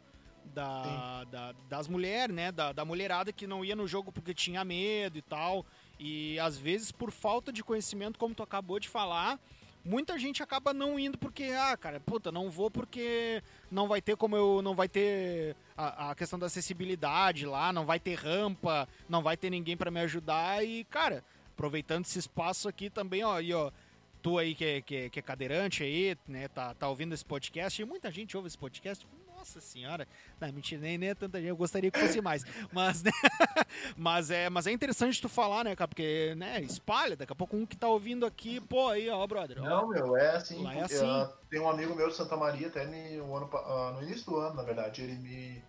da, 0.55 1.25
da 1.25 1.55
das 1.69 1.89
mulheres, 1.89 2.35
né, 2.35 2.53
da, 2.53 2.73
da 2.73 2.85
mulherada 2.85 3.33
que 3.33 3.47
não 3.47 3.65
ia 3.65 3.77
no 3.77 3.87
jogo 3.87 4.13
porque 4.13 4.35
tinha 4.35 4.65
medo 4.65 5.19
e 5.19 5.23
tal. 5.23 5.65
E 5.99 6.39
às 6.39 6.57
vezes, 6.57 6.91
por 6.91 7.11
falta 7.11 7.53
de 7.53 7.63
conhecimento, 7.63 8.19
como 8.19 8.35
tu 8.35 8.43
acabou 8.43 8.79
de 8.81 8.89
falar, 8.89 9.39
muita 9.85 10.19
gente 10.19 10.43
acaba 10.43 10.73
não 10.73 10.99
indo 10.99 11.19
porque, 11.19 11.45
ah, 11.45 11.77
cara, 11.77 12.01
puta, 12.01 12.31
não 12.31 12.51
vou 12.51 12.71
porque 12.71 13.43
não 13.71 13.89
vai 13.89 14.01
ter 14.01 14.17
como 14.17 14.37
eu. 14.37 14.63
Não 14.63 14.75
vai 14.75 14.89
ter 14.89 15.57
a, 15.77 16.11
a 16.11 16.15
questão 16.15 16.39
da 16.39 16.47
acessibilidade 16.47 17.47
lá, 17.47 17.73
não 17.73 17.85
vai 17.85 18.01
ter 18.01 18.15
rampa, 18.15 18.89
não 19.09 19.23
vai 19.23 19.37
ter 19.37 19.51
ninguém 19.51 19.77
para 19.77 19.91
me 19.91 20.01
ajudar. 20.01 20.65
E, 20.65 20.85
cara, 20.85 21.25
aproveitando 21.53 22.05
esse 22.05 22.19
espaço 22.19 22.69
aqui 22.69 22.91
também, 22.91 23.23
ó, 23.25 23.41
e 23.41 23.53
ó. 23.53 23.71
Tu 24.23 24.39
aí 24.39 24.55
que 24.55 24.65
é, 24.65 24.81
que, 24.81 24.97
é, 24.97 25.09
que 25.11 25.19
é 25.19 25.23
cadeirante 25.23 25.83
aí, 25.83 26.17
né, 26.29 26.47
tá, 26.47 26.73
tá 26.75 26.89
ouvindo 26.89 27.13
esse 27.13 27.25
podcast, 27.25 27.83
e 27.83 27.85
muita 27.85 28.09
gente 28.09 28.37
ouve 28.37 28.47
esse 28.47 28.57
podcast, 28.57 29.05
nossa 29.43 29.61
senhora. 29.61 30.07
Não, 30.41 30.53
mentira, 30.53 30.81
nem, 30.81 30.97
nem 30.97 31.11
é 31.11 31.15
tanta 31.15 31.39
gente. 31.39 31.49
Eu 31.49 31.57
gostaria 31.57 31.91
que 31.91 31.99
fosse 31.99 32.21
mais. 32.21 32.45
Mas, 32.73 33.03
né? 33.03 33.11
mas, 33.97 34.31
é, 34.31 34.49
mas 34.49 34.67
é 34.67 34.73
interessante 34.73 35.21
tu 35.21 35.29
falar, 35.29 35.65
né, 35.65 35.75
cara? 35.75 35.89
Porque, 35.89 36.35
né, 36.37 36.61
espalha. 36.61 37.17
Daqui 37.17 37.33
a 37.33 37.37
pouco 37.37 37.57
um 37.57 37.67
que 37.67 37.77
tá 37.77 37.89
ouvindo 37.89 38.25
aqui, 38.25 38.61
pô, 38.61 38.89
aí, 38.89 39.11
ó, 39.11 39.27
brother. 39.27 39.59
Ó, 39.61 39.65
Não, 39.65 39.89
meu, 39.89 40.17
é 40.17 40.37
assim. 40.37 40.63
Lá 40.63 40.75
é 40.75 40.83
assim. 40.83 41.05
Uh, 41.05 41.29
tem 41.51 41.61
um 41.61 41.69
amigo 41.69 41.95
meu 41.95 42.09
de 42.09 42.15
Santa 42.15 42.37
Maria, 42.37 42.69
até 42.69 42.87
no, 42.87 43.37
ano, 43.37 43.51
uh, 43.53 43.93
no 43.95 44.03
início 44.03 44.25
do 44.27 44.37
ano, 44.39 44.55
na 44.55 44.63
verdade, 44.63 45.03
ele 45.03 45.15
me, 45.15 45.63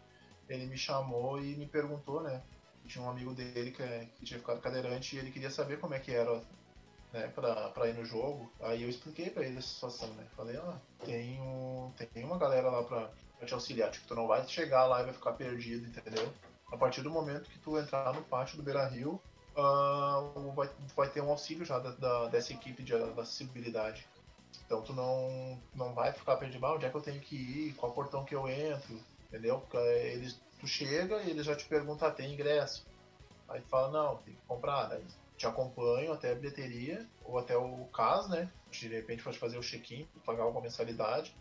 ele 0.47 0.67
me 0.67 0.77
chamou 0.77 1.39
e 1.41 1.55
me 1.55 1.65
perguntou, 1.65 2.21
né? 2.21 2.41
Tinha 2.85 3.03
um 3.03 3.09
amigo 3.09 3.33
dele 3.33 3.71
que, 3.71 3.81
é, 3.81 4.07
que 4.15 4.25
tinha 4.25 4.39
ficado 4.39 4.61
cadeirante 4.61 5.15
e 5.15 5.19
ele 5.19 5.31
queria 5.31 5.49
saber 5.49 5.79
como 5.79 5.93
é 5.93 5.99
que 5.99 6.11
era 6.11 6.41
né, 7.13 7.27
pra, 7.33 7.69
pra 7.69 7.87
ir 7.87 7.93
no 7.93 8.03
jogo. 8.03 8.51
Aí 8.59 8.83
eu 8.83 8.89
expliquei 8.89 9.29
pra 9.29 9.45
ele 9.45 9.57
essa 9.57 9.69
situação, 9.69 10.09
né? 10.15 10.25
Falei, 10.35 10.57
ó, 10.57 10.69
ah, 10.69 10.79
tem, 11.05 11.39
um, 11.41 11.91
tem 12.13 12.25
uma 12.25 12.37
galera 12.37 12.69
lá 12.69 12.83
pra, 12.83 13.09
pra 13.43 13.45
te 13.45 13.53
auxiliar. 13.53 13.91
Tipo, 13.91 14.07
tu 14.07 14.15
não 14.15 14.27
vai 14.27 14.47
chegar 14.47 14.85
lá 14.85 15.01
e 15.01 15.05
vai 15.05 15.13
ficar 15.13 15.33
perdido, 15.33 15.85
entendeu? 15.85 16.31
A 16.71 16.77
partir 16.77 17.01
do 17.01 17.11
momento 17.11 17.49
que 17.49 17.59
tu 17.59 17.77
entrar 17.77 18.13
no 18.13 18.23
pátio 18.23 18.57
do 18.57 18.63
Beira 18.63 18.87
Rio, 18.87 19.21
uh, 19.55 20.51
vai, 20.53 20.69
vai 20.95 21.09
ter 21.09 21.21
um 21.21 21.29
auxílio 21.29 21.65
já 21.65 21.77
da, 21.77 21.91
da, 21.91 22.27
dessa 22.29 22.53
equipe 22.53 22.81
de 22.81 22.93
acessibilidade. 22.95 24.07
Então 24.65 24.81
tu 24.81 24.93
não, 24.93 25.61
não 25.75 25.93
vai 25.93 26.11
ficar 26.13 26.37
perdido, 26.37 26.65
ah, 26.65 26.75
onde 26.75 26.85
é 26.85 26.89
que 26.89 26.95
eu 26.95 27.01
tenho 27.01 27.19
que 27.19 27.35
ir, 27.35 27.73
qual 27.73 27.91
portão 27.91 28.23
que 28.23 28.33
eu 28.33 28.47
entro, 28.47 28.99
entendeu? 29.27 29.59
Porque 29.59 29.77
eles, 29.77 30.39
tu 30.59 30.67
chega 30.67 31.21
e 31.23 31.31
eles 31.31 31.45
já 31.45 31.55
te 31.55 31.65
perguntam, 31.65 32.07
ah, 32.07 32.11
tem 32.11 32.33
ingresso? 32.33 32.85
Aí 33.49 33.61
tu 33.61 33.67
fala, 33.67 33.91
não, 33.91 34.17
tem 34.17 34.33
que 34.33 34.41
comprar, 34.47 34.85
daí 34.85 35.03
te 35.35 35.45
acompanho 35.45 36.13
até 36.13 36.31
a 36.31 36.35
bilheteria 36.35 37.05
ou 37.25 37.37
até 37.37 37.57
o 37.57 37.85
CAS, 37.85 38.29
né? 38.29 38.49
De 38.71 38.87
repente 38.87 39.23
pode 39.23 39.37
fazer 39.37 39.57
o 39.57 39.63
check-in, 39.63 40.07
pagar 40.25 40.43
alguma 40.43 40.61
mensalidade 40.61 41.35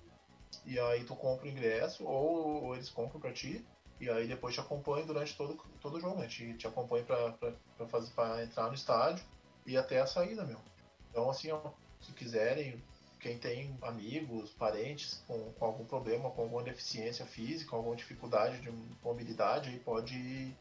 e 0.64 0.78
aí 0.78 1.05
tu 1.05 1.16
compra 1.16 1.46
o 1.46 1.50
ingresso, 1.50 2.05
ou, 2.05 2.64
ou 2.64 2.74
eles 2.74 2.90
compram 2.90 3.20
pra 3.20 3.32
ti, 3.32 3.64
e 4.00 4.11
aí 4.11 4.26
depois 4.26 4.55
te 4.55 4.61
acompanham 4.61 5.07
durante 5.07 5.36
todo, 5.36 5.57
todo 5.80 5.96
o 5.96 6.00
jogo, 6.00 6.20
né? 6.20 6.26
Te, 6.26 6.55
te 6.55 6.66
acompanham 6.66 7.07
pra, 7.07 7.32
pra, 7.32 7.53
pra, 7.76 7.86
fazer, 7.86 8.12
pra 8.12 8.42
entrar 8.42 8.68
no 8.68 8.74
estádio 8.74 9.24
e 9.66 9.76
até 9.76 10.00
a 10.00 10.07
saída, 10.07 10.44
meu. 10.44 10.61
Então, 11.11 11.30
assim, 11.30 11.48
se 12.00 12.12
quiserem, 12.12 12.82
quem 13.20 13.38
tem 13.38 13.76
amigos, 13.82 14.50
parentes 14.50 15.22
com, 15.26 15.53
com 15.53 15.64
algum 15.64 15.84
problema, 15.84 16.30
com 16.30 16.42
alguma 16.42 16.62
deficiência 16.62 17.24
física, 17.24 17.76
alguma 17.76 17.94
dificuldade 17.94 18.61
de 18.61 18.70
mobilidade, 19.03 19.68
aí 19.68 19.78
pode, 19.78 20.57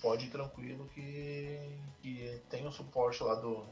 pode 0.00 0.26
ir 0.26 0.30
tranquilo 0.30 0.88
que, 0.88 1.78
que 2.02 2.42
tem 2.50 2.66
o 2.66 2.72
suporte 2.72 3.22
lá 3.22 3.36
do, 3.36 3.64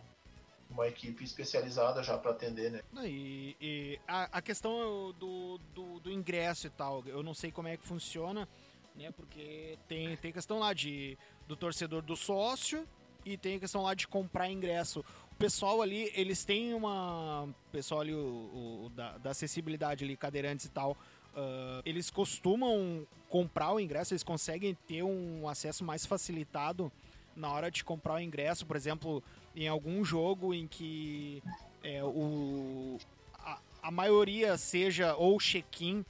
uma 0.73 0.89
equipe 0.89 1.23
especializada 1.23 2.03
já 2.03 2.17
para 2.19 2.31
atender, 2.31 2.71
né? 2.71 2.83
E, 3.05 3.57
e 3.61 4.01
a, 4.09 4.39
a, 4.39 4.43
questão 4.43 5.15
do, 5.19 5.59
do, 5.75 6.01
do, 6.01 6.11
ingresso 6.11 6.67
e 6.67 6.71
tal, 6.71 7.05
eu 7.07 7.23
não 7.23 7.35
sei 7.35 7.53
como 7.53 7.69
é 7.69 7.77
que 7.77 7.85
funciona, 7.85 8.49
né? 8.97 9.11
Porque 9.13 9.79
tem, 9.87 10.17
tem 10.17 10.33
questão 10.33 10.59
lá 10.59 10.73
de 10.73 11.17
do 11.47 11.57
torcedor 11.57 12.03
do 12.03 12.17
sócio 12.17 12.89
e 13.25 13.37
tem 13.37 13.57
a 13.57 13.61
questão 13.61 13.83
lá 13.83 13.95
de 13.95 14.09
comprar 14.09 14.51
ingresso. 14.51 15.05
O 15.31 15.35
pessoal 15.37 15.83
ali, 15.83 16.11
eles 16.15 16.45
têm 16.45 16.75
uma. 16.75 17.45
O 17.45 17.71
pessoal 17.71 18.01
ali, 18.01 18.15
o, 18.15 18.85
o 18.87 18.93
da, 18.95 19.19
da, 19.19 19.31
acessibilidade 19.31 20.05
ali, 20.05 20.17
cadeirantes 20.17 20.67
e 20.67 20.71
tal. 20.71 20.93
Uh, 21.35 21.81
eles 21.85 22.11
costumam 22.11 23.07
comprar 23.29 23.73
o 23.73 23.81
ingresso, 23.81 24.13
eles 24.13 24.23
conseguem 24.23 24.75
ter 24.87 25.03
um 25.03 25.49
acesso 25.49 25.83
mais 25.83 26.05
facilitado 26.05 26.93
na 27.37 27.51
hora 27.51 27.71
de 27.71 27.85
comprar 27.85 28.15
o 28.15 28.21
ingresso, 28.21 28.67
por 28.67 28.77
exemplo, 28.77 29.23
em 29.55 29.69
algum 29.69 30.05
jogo 30.05 30.55
em 30.55 30.67
que 30.67 31.43
é, 31.83 32.03
o, 32.03 32.99
a, 33.35 33.59
a, 33.83 33.91
maioria 33.91 34.57
seja 34.57 35.15
ou 35.17 35.39
check-in 35.39 36.05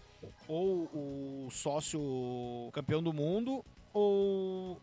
ou 0.46 0.84
o 0.92 1.48
sócio 1.50 2.00
campeão 2.72 3.02
do 3.02 3.12
mundo, 3.12 3.64
ou. 3.92 4.80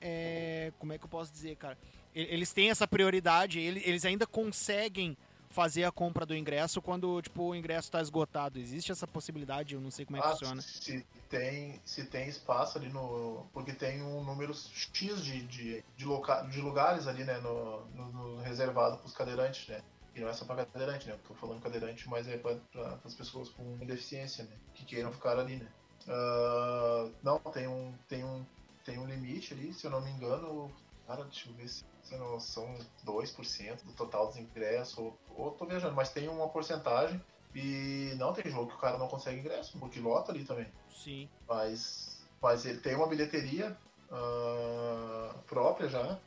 É, 0.00 0.72
como 0.80 0.92
é 0.92 0.98
que 0.98 1.04
eu 1.04 1.08
posso 1.08 1.30
dizer, 1.32 1.54
cara? 1.56 1.78
Eles 2.14 2.52
têm 2.52 2.70
essa 2.70 2.86
prioridade, 2.86 3.58
eles 3.60 4.04
ainda 4.04 4.26
conseguem 4.26 5.16
fazer 5.52 5.84
a 5.84 5.92
compra 5.92 6.26
do 6.26 6.34
ingresso 6.34 6.82
quando 6.82 7.22
tipo, 7.22 7.42
o 7.44 7.54
ingresso 7.54 7.88
está 7.88 8.00
esgotado. 8.00 8.58
Existe 8.58 8.90
essa 8.90 9.06
possibilidade? 9.06 9.74
Eu 9.74 9.80
não 9.80 9.90
sei 9.90 10.04
como 10.04 10.16
é 10.16 10.20
que 10.20 10.26
ah, 10.26 10.30
funciona. 10.30 10.62
Se 10.62 11.06
tem, 11.28 11.80
se 11.84 12.04
tem 12.06 12.28
espaço 12.28 12.78
ali 12.78 12.88
no. 12.88 13.46
Porque 13.52 13.72
tem 13.72 14.02
um 14.02 14.24
número 14.24 14.52
X 14.54 15.22
de, 15.22 15.42
de, 15.42 15.84
de, 15.96 16.04
loca, 16.04 16.42
de 16.42 16.60
lugares 16.60 17.06
ali, 17.06 17.22
né? 17.24 17.38
No, 17.38 17.84
no, 17.86 18.12
no 18.12 18.42
reservado 18.42 18.96
para 18.96 19.06
os 19.06 19.14
cadeirantes, 19.14 19.68
né? 19.68 19.82
E 20.14 20.20
não 20.20 20.28
é 20.28 20.32
só 20.32 20.44
para 20.44 20.66
cadeirante, 20.66 21.08
né? 21.08 21.14
Estou 21.14 21.36
falando 21.36 21.62
cadeirante, 21.62 22.08
mas 22.08 22.28
é 22.28 22.36
para 22.36 22.58
as 23.04 23.14
pessoas 23.14 23.48
com 23.50 23.78
deficiência, 23.78 24.44
né? 24.44 24.56
Que 24.74 24.84
queiram 24.84 25.12
ficar 25.12 25.38
ali, 25.38 25.56
né? 25.56 25.68
Uh, 26.06 27.12
não, 27.22 27.38
tem 27.38 27.68
um, 27.68 27.94
tem 28.08 28.24
um 28.24 28.44
tem 28.84 28.98
um 28.98 29.06
limite 29.06 29.54
ali, 29.54 29.72
se 29.72 29.86
eu 29.86 29.90
não 29.90 30.00
me 30.00 30.10
engano, 30.10 30.70
cara, 31.06 31.24
deixa 31.24 31.48
eu 31.48 31.54
ver 31.54 31.68
se 31.68 31.84
não, 32.16 32.38
são 32.40 32.74
2% 33.04 33.84
do 33.84 33.92
total 33.92 34.28
dos 34.28 34.36
ingressos, 34.36 34.96
ou, 34.98 35.18
ou 35.36 35.50
tô 35.52 35.66
viajando, 35.66 35.94
mas 35.94 36.10
tem 36.10 36.28
uma 36.28 36.48
porcentagem 36.48 37.22
e 37.54 38.14
não 38.16 38.32
tem 38.32 38.50
jogo 38.50 38.68
que 38.68 38.76
o 38.76 38.80
cara 38.80 38.98
não 38.98 39.08
consegue 39.08 39.40
ingresso, 39.40 39.78
porque 39.78 40.00
lota 40.00 40.32
ali 40.32 40.44
também. 40.44 40.66
Sim. 40.90 41.28
Mas, 41.48 42.24
mas 42.40 42.64
ele 42.64 42.78
tem 42.78 42.94
uma 42.94 43.06
bilheteria 43.06 43.76
uh, 44.10 45.38
própria 45.46 45.88
já 45.88 46.18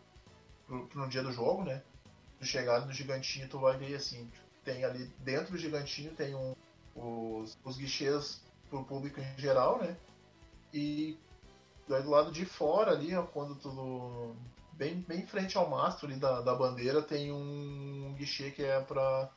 pro, 0.67 0.87
pro, 0.87 1.01
no 1.01 1.07
dia 1.07 1.23
do 1.23 1.31
jogo, 1.31 1.63
né? 1.63 1.81
Tu 2.39 2.45
chegar 2.45 2.85
no 2.85 2.91
gigantinho, 2.91 3.47
tu 3.47 3.59
vai 3.59 3.77
ver 3.77 3.95
assim, 3.95 4.29
tem 4.63 4.83
ali 4.83 5.05
dentro 5.19 5.51
do 5.51 5.57
gigantinho 5.57 6.13
tem 6.13 6.35
um, 6.35 6.53
os, 6.95 7.57
os 7.63 7.77
guichês 7.77 8.41
pro 8.69 8.83
público 8.83 9.19
em 9.19 9.37
geral, 9.37 9.79
né? 9.79 9.95
E 10.73 11.17
daí 11.87 12.03
do 12.03 12.09
lado 12.09 12.31
de 12.31 12.45
fora 12.45 12.91
ali, 12.91 13.15
ó, 13.15 13.23
quando 13.23 13.55
tu. 13.55 14.35
Bem, 14.75 15.05
bem 15.07 15.19
em 15.19 15.25
frente 15.25 15.57
ao 15.57 15.69
mastro 15.69 16.07
ali 16.07 16.17
da, 16.17 16.41
da 16.41 16.53
bandeira 16.53 17.01
tem 17.01 17.31
um 17.31 18.13
guichê 18.17 18.51
que 18.51 18.61
é 18.61 18.81
para 18.81 19.29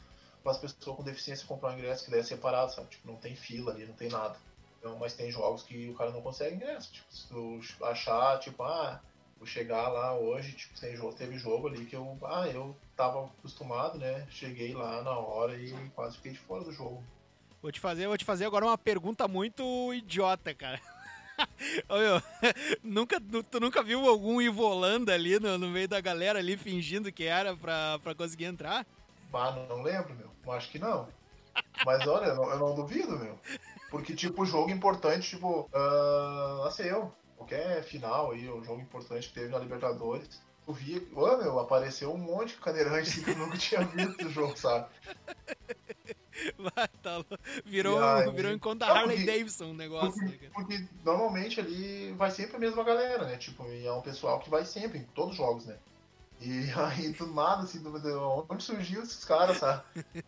as 0.45 0.59
pessoas 0.59 0.97
com 0.97 1.03
deficiência 1.05 1.47
comprar 1.47 1.71
um 1.71 1.75
ingresso, 1.75 2.05
que 2.05 2.11
daí 2.11 2.21
é 2.21 2.25
separado, 2.25 2.75
sabe? 2.75 2.89
Tipo, 2.89 3.07
não 3.07 3.17
tem 3.17 3.37
fila 3.37 3.73
ali, 3.73 3.87
não 3.87 3.95
tem 3.95 4.09
nada. 4.09 4.37
Então, 4.79 4.99
mas 4.99 5.15
tem 5.15 5.31
jogos 5.31 5.63
que 5.63 5.91
o 5.91 5.95
cara 5.95 6.11
não 6.11 6.23
consegue 6.23 6.57
ingresso. 6.57 6.93
Tipo, 6.93 7.13
se 7.13 7.29
tu 7.29 7.85
achar, 7.85 8.39
tipo, 8.41 8.63
ah, 8.65 9.01
vou 9.37 9.47
chegar 9.47 9.89
lá 9.89 10.19
hoje, 10.19 10.53
tipo, 10.53 10.79
tem 10.79 10.97
jogo, 10.97 11.15
teve 11.15 11.39
jogo 11.39 11.69
ali 11.69 11.85
que 11.85 11.95
eu, 11.95 12.19
ah, 12.25 12.49
eu 12.49 12.77
tava 12.97 13.27
acostumado, 13.27 13.99
né? 13.99 14.27
Cheguei 14.31 14.75
lá 14.75 15.03
na 15.03 15.17
hora 15.17 15.57
e 15.57 15.73
quase 15.91 16.17
fiquei 16.17 16.33
de 16.33 16.39
fora 16.39 16.65
do 16.65 16.73
jogo. 16.73 17.03
Vou 17.63 17.71
te 17.71 17.81
fazer, 17.81 18.07
vou 18.07 18.19
te 18.19 18.25
fazer 18.25 18.45
agora 18.45 18.65
uma 18.65 18.79
pergunta 18.79 19.29
muito 19.29 19.93
idiota, 19.95 20.55
cara. 20.55 20.81
Ô, 21.89 21.99
meu, 21.99 22.23
nunca, 22.83 23.21
tu 23.51 23.61
nunca 23.61 23.83
viu 23.83 24.09
algum 24.09 24.41
Ivolanda 24.41 25.15
ali 25.15 25.39
no, 25.39 25.59
no, 25.59 25.69
meio 25.69 25.89
da 25.89 26.01
galera 26.01 26.39
ali 26.39 26.57
fingindo 26.57 27.13
que 27.13 27.25
era 27.25 27.57
pra, 27.57 27.99
pra 28.01 28.15
conseguir 28.15 28.47
entrar? 28.47 28.87
Ah, 29.33 29.67
não 29.69 29.83
lembro, 29.83 30.15
meu. 30.15 30.55
Acho 30.55 30.71
que 30.71 30.79
não. 30.79 31.09
Mas 31.85 32.07
olha, 32.07 32.27
eu 32.27 32.37
não, 32.37 32.51
eu 32.51 32.59
não 32.59 32.75
duvido, 32.75 33.19
meu. 33.19 33.39
Porque, 33.91 34.15
tipo, 34.15 34.45
jogo 34.45 34.71
importante, 34.71 35.31
tipo, 35.31 35.69
uh, 35.73 36.63
assim, 36.65 36.85
eu, 36.85 37.13
qualquer 37.37 37.83
final 37.83 38.33
aí, 38.33 38.51
um 38.51 38.63
jogo 38.65 38.81
importante 38.81 39.29
que 39.29 39.35
teve 39.35 39.49
na 39.49 39.59
Libertadores, 39.59 40.41
eu 40.67 40.75
vi, 40.75 41.09
oh, 41.15 41.37
meu, 41.39 41.59
apareceu 41.59 42.13
um 42.13 42.19
monte 42.19 42.55
de 42.55 42.61
cadeirante 42.61 43.23
que 43.23 43.31
eu 43.31 43.37
nunca 43.39 43.57
tinha 43.57 43.85
visto 43.85 44.25
no 44.25 44.31
jogo, 44.31 44.57
sabe? 44.57 44.87
tá, 47.03 47.25
virou, 47.65 48.03
aí, 48.03 48.31
virou 48.33 48.53
encontro 48.53 48.81
da 48.81 48.89
Harley 48.89 49.19
porque, 49.19 49.33
Davidson 49.33 49.71
o 49.71 49.75
negócio. 49.75 50.13
Porque, 50.13 50.45
né, 50.47 50.51
porque, 50.55 50.89
normalmente 51.05 51.61
ali 51.61 52.13
vai 52.13 52.31
sempre 52.31 52.57
a 52.57 52.59
mesma 52.59 52.85
galera, 52.85 53.25
né? 53.27 53.37
Tipo, 53.37 53.67
e 53.67 53.87
é 53.87 53.93
um 53.93 54.03
pessoal 54.03 54.39
que 54.41 54.51
vai 54.51 54.65
sempre, 54.65 54.99
em 54.99 55.05
todos 55.15 55.33
os 55.33 55.37
jogos, 55.37 55.67
né? 55.67 55.77
E 56.41 56.71
aí, 56.77 57.13
do 57.13 57.27
nada, 57.29 57.63
assim, 57.63 57.81
do, 57.81 58.47
onde 58.49 58.63
surgiu 58.63 59.03
esses 59.03 59.25
caras, 59.25 59.59
sabe? 59.59 59.83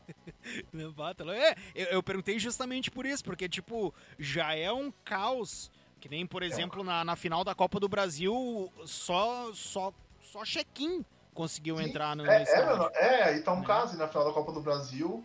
é, 1.33 1.57
eu, 1.75 1.87
eu 1.87 2.03
perguntei 2.03 2.39
justamente 2.39 2.91
por 2.91 3.07
isso, 3.07 3.25
porque, 3.25 3.49
tipo, 3.49 3.95
já 4.19 4.55
é 4.55 4.73
um 4.73 4.93
caos. 5.05 5.71
Que 6.01 6.09
nem, 6.09 6.27
por 6.27 6.43
é 6.43 6.47
exemplo, 6.47 6.81
é. 6.81 6.85
na, 6.85 7.05
na 7.05 7.17
final 7.17 7.45
da 7.45 7.55
Copa 7.55 7.79
do 7.79 7.89
Brasil, 7.89 8.73
só, 8.87 9.53
só, 9.53 9.93
só 10.19 10.45
check-in 10.45 11.05
conseguiu 11.35 11.77
Sim, 11.77 11.85
entrar 11.85 12.17
no, 12.17 12.27
é, 12.27 12.43
É, 12.95 13.31
é, 13.31 13.37
e 13.37 13.43
tá 13.43 13.53
um 13.53 13.61
né? 13.61 13.67
caso, 13.67 13.97
na 13.97 14.09
final 14.09 14.25
da 14.25 14.33
Copa 14.33 14.53
do 14.53 14.61
Brasil, 14.61 15.25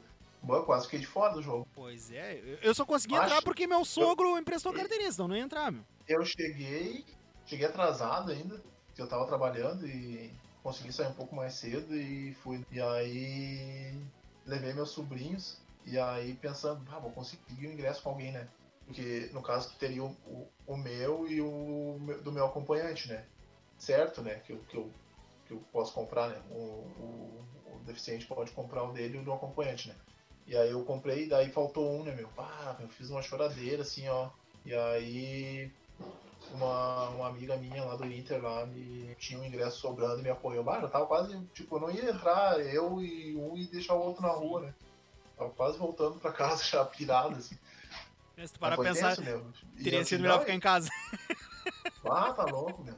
eu 0.54 0.64
quase 0.64 0.86
fiquei 0.86 1.00
de 1.00 1.08
fora 1.08 1.34
do 1.34 1.42
jogo. 1.42 1.68
Pois 1.74 2.12
é, 2.12 2.60
eu 2.62 2.74
só 2.76 2.86
consegui 2.86 3.16
Acho... 3.16 3.26
entrar 3.26 3.42
porque 3.42 3.66
meu 3.66 3.84
sogro 3.86 4.30
eu... 4.30 4.38
emprestou 4.38 4.74
carteirinha, 4.74 5.12
senão 5.12 5.28
não 5.28 5.36
ia 5.36 5.44
entrar, 5.44 5.72
meu. 5.72 5.84
Eu 6.08 6.24
cheguei, 6.26 7.06
cheguei 7.46 7.66
atrasado 7.66 8.32
ainda, 8.32 8.62
que 8.94 9.02
eu 9.02 9.08
tava 9.08 9.26
trabalhando 9.26 9.88
e 9.88 10.32
consegui 10.62 10.92
sair 10.92 11.08
um 11.08 11.14
pouco 11.14 11.36
mais 11.36 11.54
cedo 11.54 11.96
e 11.96 12.34
fui. 12.36 12.66
E 12.72 12.82
aí 12.82 14.00
levei 14.46 14.74
meus 14.74 14.92
sobrinhos 14.92 15.58
e 15.86 15.98
aí 15.98 16.34
pensando, 16.36 16.84
ah, 16.92 17.00
vou 17.00 17.12
conseguir 17.12 17.68
o 17.68 17.72
ingresso 17.72 18.02
com 18.02 18.10
alguém, 18.10 18.32
né? 18.32 18.48
Porque 18.86 19.30
no 19.34 19.42
caso 19.42 19.76
teria 19.78 20.04
o, 20.04 20.10
o, 20.26 20.48
o 20.68 20.78
meu 20.78 21.28
e 21.28 21.42
o 21.42 21.98
do 22.24 22.32
meu 22.32 22.46
acompanhante, 22.46 23.08
né? 23.10 23.26
Certo, 23.78 24.22
né? 24.22 24.36
Que 24.46 24.54
eu, 24.54 24.60
que 24.70 24.78
eu, 24.78 24.92
que 25.46 25.54
eu 25.54 25.60
posso 25.72 25.94
comprar, 25.94 26.30
né? 26.30 26.42
O, 26.52 26.56
o, 26.56 27.46
o 27.74 27.80
deficiente 27.86 28.26
pode 28.26 28.52
comprar 28.52 28.84
o 28.84 28.94
dele 28.94 29.18
e 29.18 29.22
o 29.22 29.24
do 29.24 29.34
acompanhante, 29.34 29.90
né? 29.90 29.96
E 30.48 30.56
aí 30.56 30.72
eu 30.72 30.84
comprei, 30.84 31.28
daí 31.28 31.52
faltou 31.52 32.00
um, 32.00 32.04
né, 32.04 32.14
meu? 32.16 32.30
Ah, 32.38 32.76
eu 32.80 32.88
fiz 32.88 33.10
uma 33.10 33.22
choradeira, 33.22 33.82
assim, 33.82 34.08
ó. 34.08 34.30
E 34.64 34.74
aí 34.74 35.72
uma, 36.52 37.10
uma 37.10 37.28
amiga 37.28 37.58
minha 37.58 37.84
lá 37.84 37.96
do 37.96 38.06
Inter 38.06 38.42
lá 38.42 38.66
me 38.66 39.16
tinha 39.16 39.40
um 39.40 39.46
ingresso 39.46 39.80
sobrando 39.80 40.20
e 40.20 40.24
me 40.24 40.30
apoiou. 40.30 40.64
Bah, 40.64 40.80
eu 40.82 40.90
tava 40.90 41.06
quase, 41.06 41.38
tipo, 41.54 41.76
eu 41.76 41.82
não 41.82 41.92
ia 41.92 42.10
entrar, 42.10 42.60
eu 42.60 43.02
e 43.02 43.36
um 43.36 43.58
e 43.58 43.68
deixar 43.68 43.96
o 43.96 44.02
outro 44.02 44.22
na 44.22 44.30
rua, 44.30 44.62
né? 44.62 44.74
Tava 45.38 45.50
quase 45.52 45.78
voltando 45.78 46.20
pra 46.20 46.32
casa 46.32 46.64
já 46.66 46.86
pirado, 46.86 47.36
assim. 47.36 47.58
Se 48.38 48.54
tu 48.54 48.60
parar 48.60 48.78
pensar, 48.78 49.16
teria 49.82 50.04
sido 50.04 50.22
melhor 50.22 50.42
ficar 50.42 50.54
em 50.54 50.60
casa. 50.60 50.90
Ah, 52.04 52.34
tá 52.34 52.46
louco, 52.46 52.84
meu. 52.84 52.96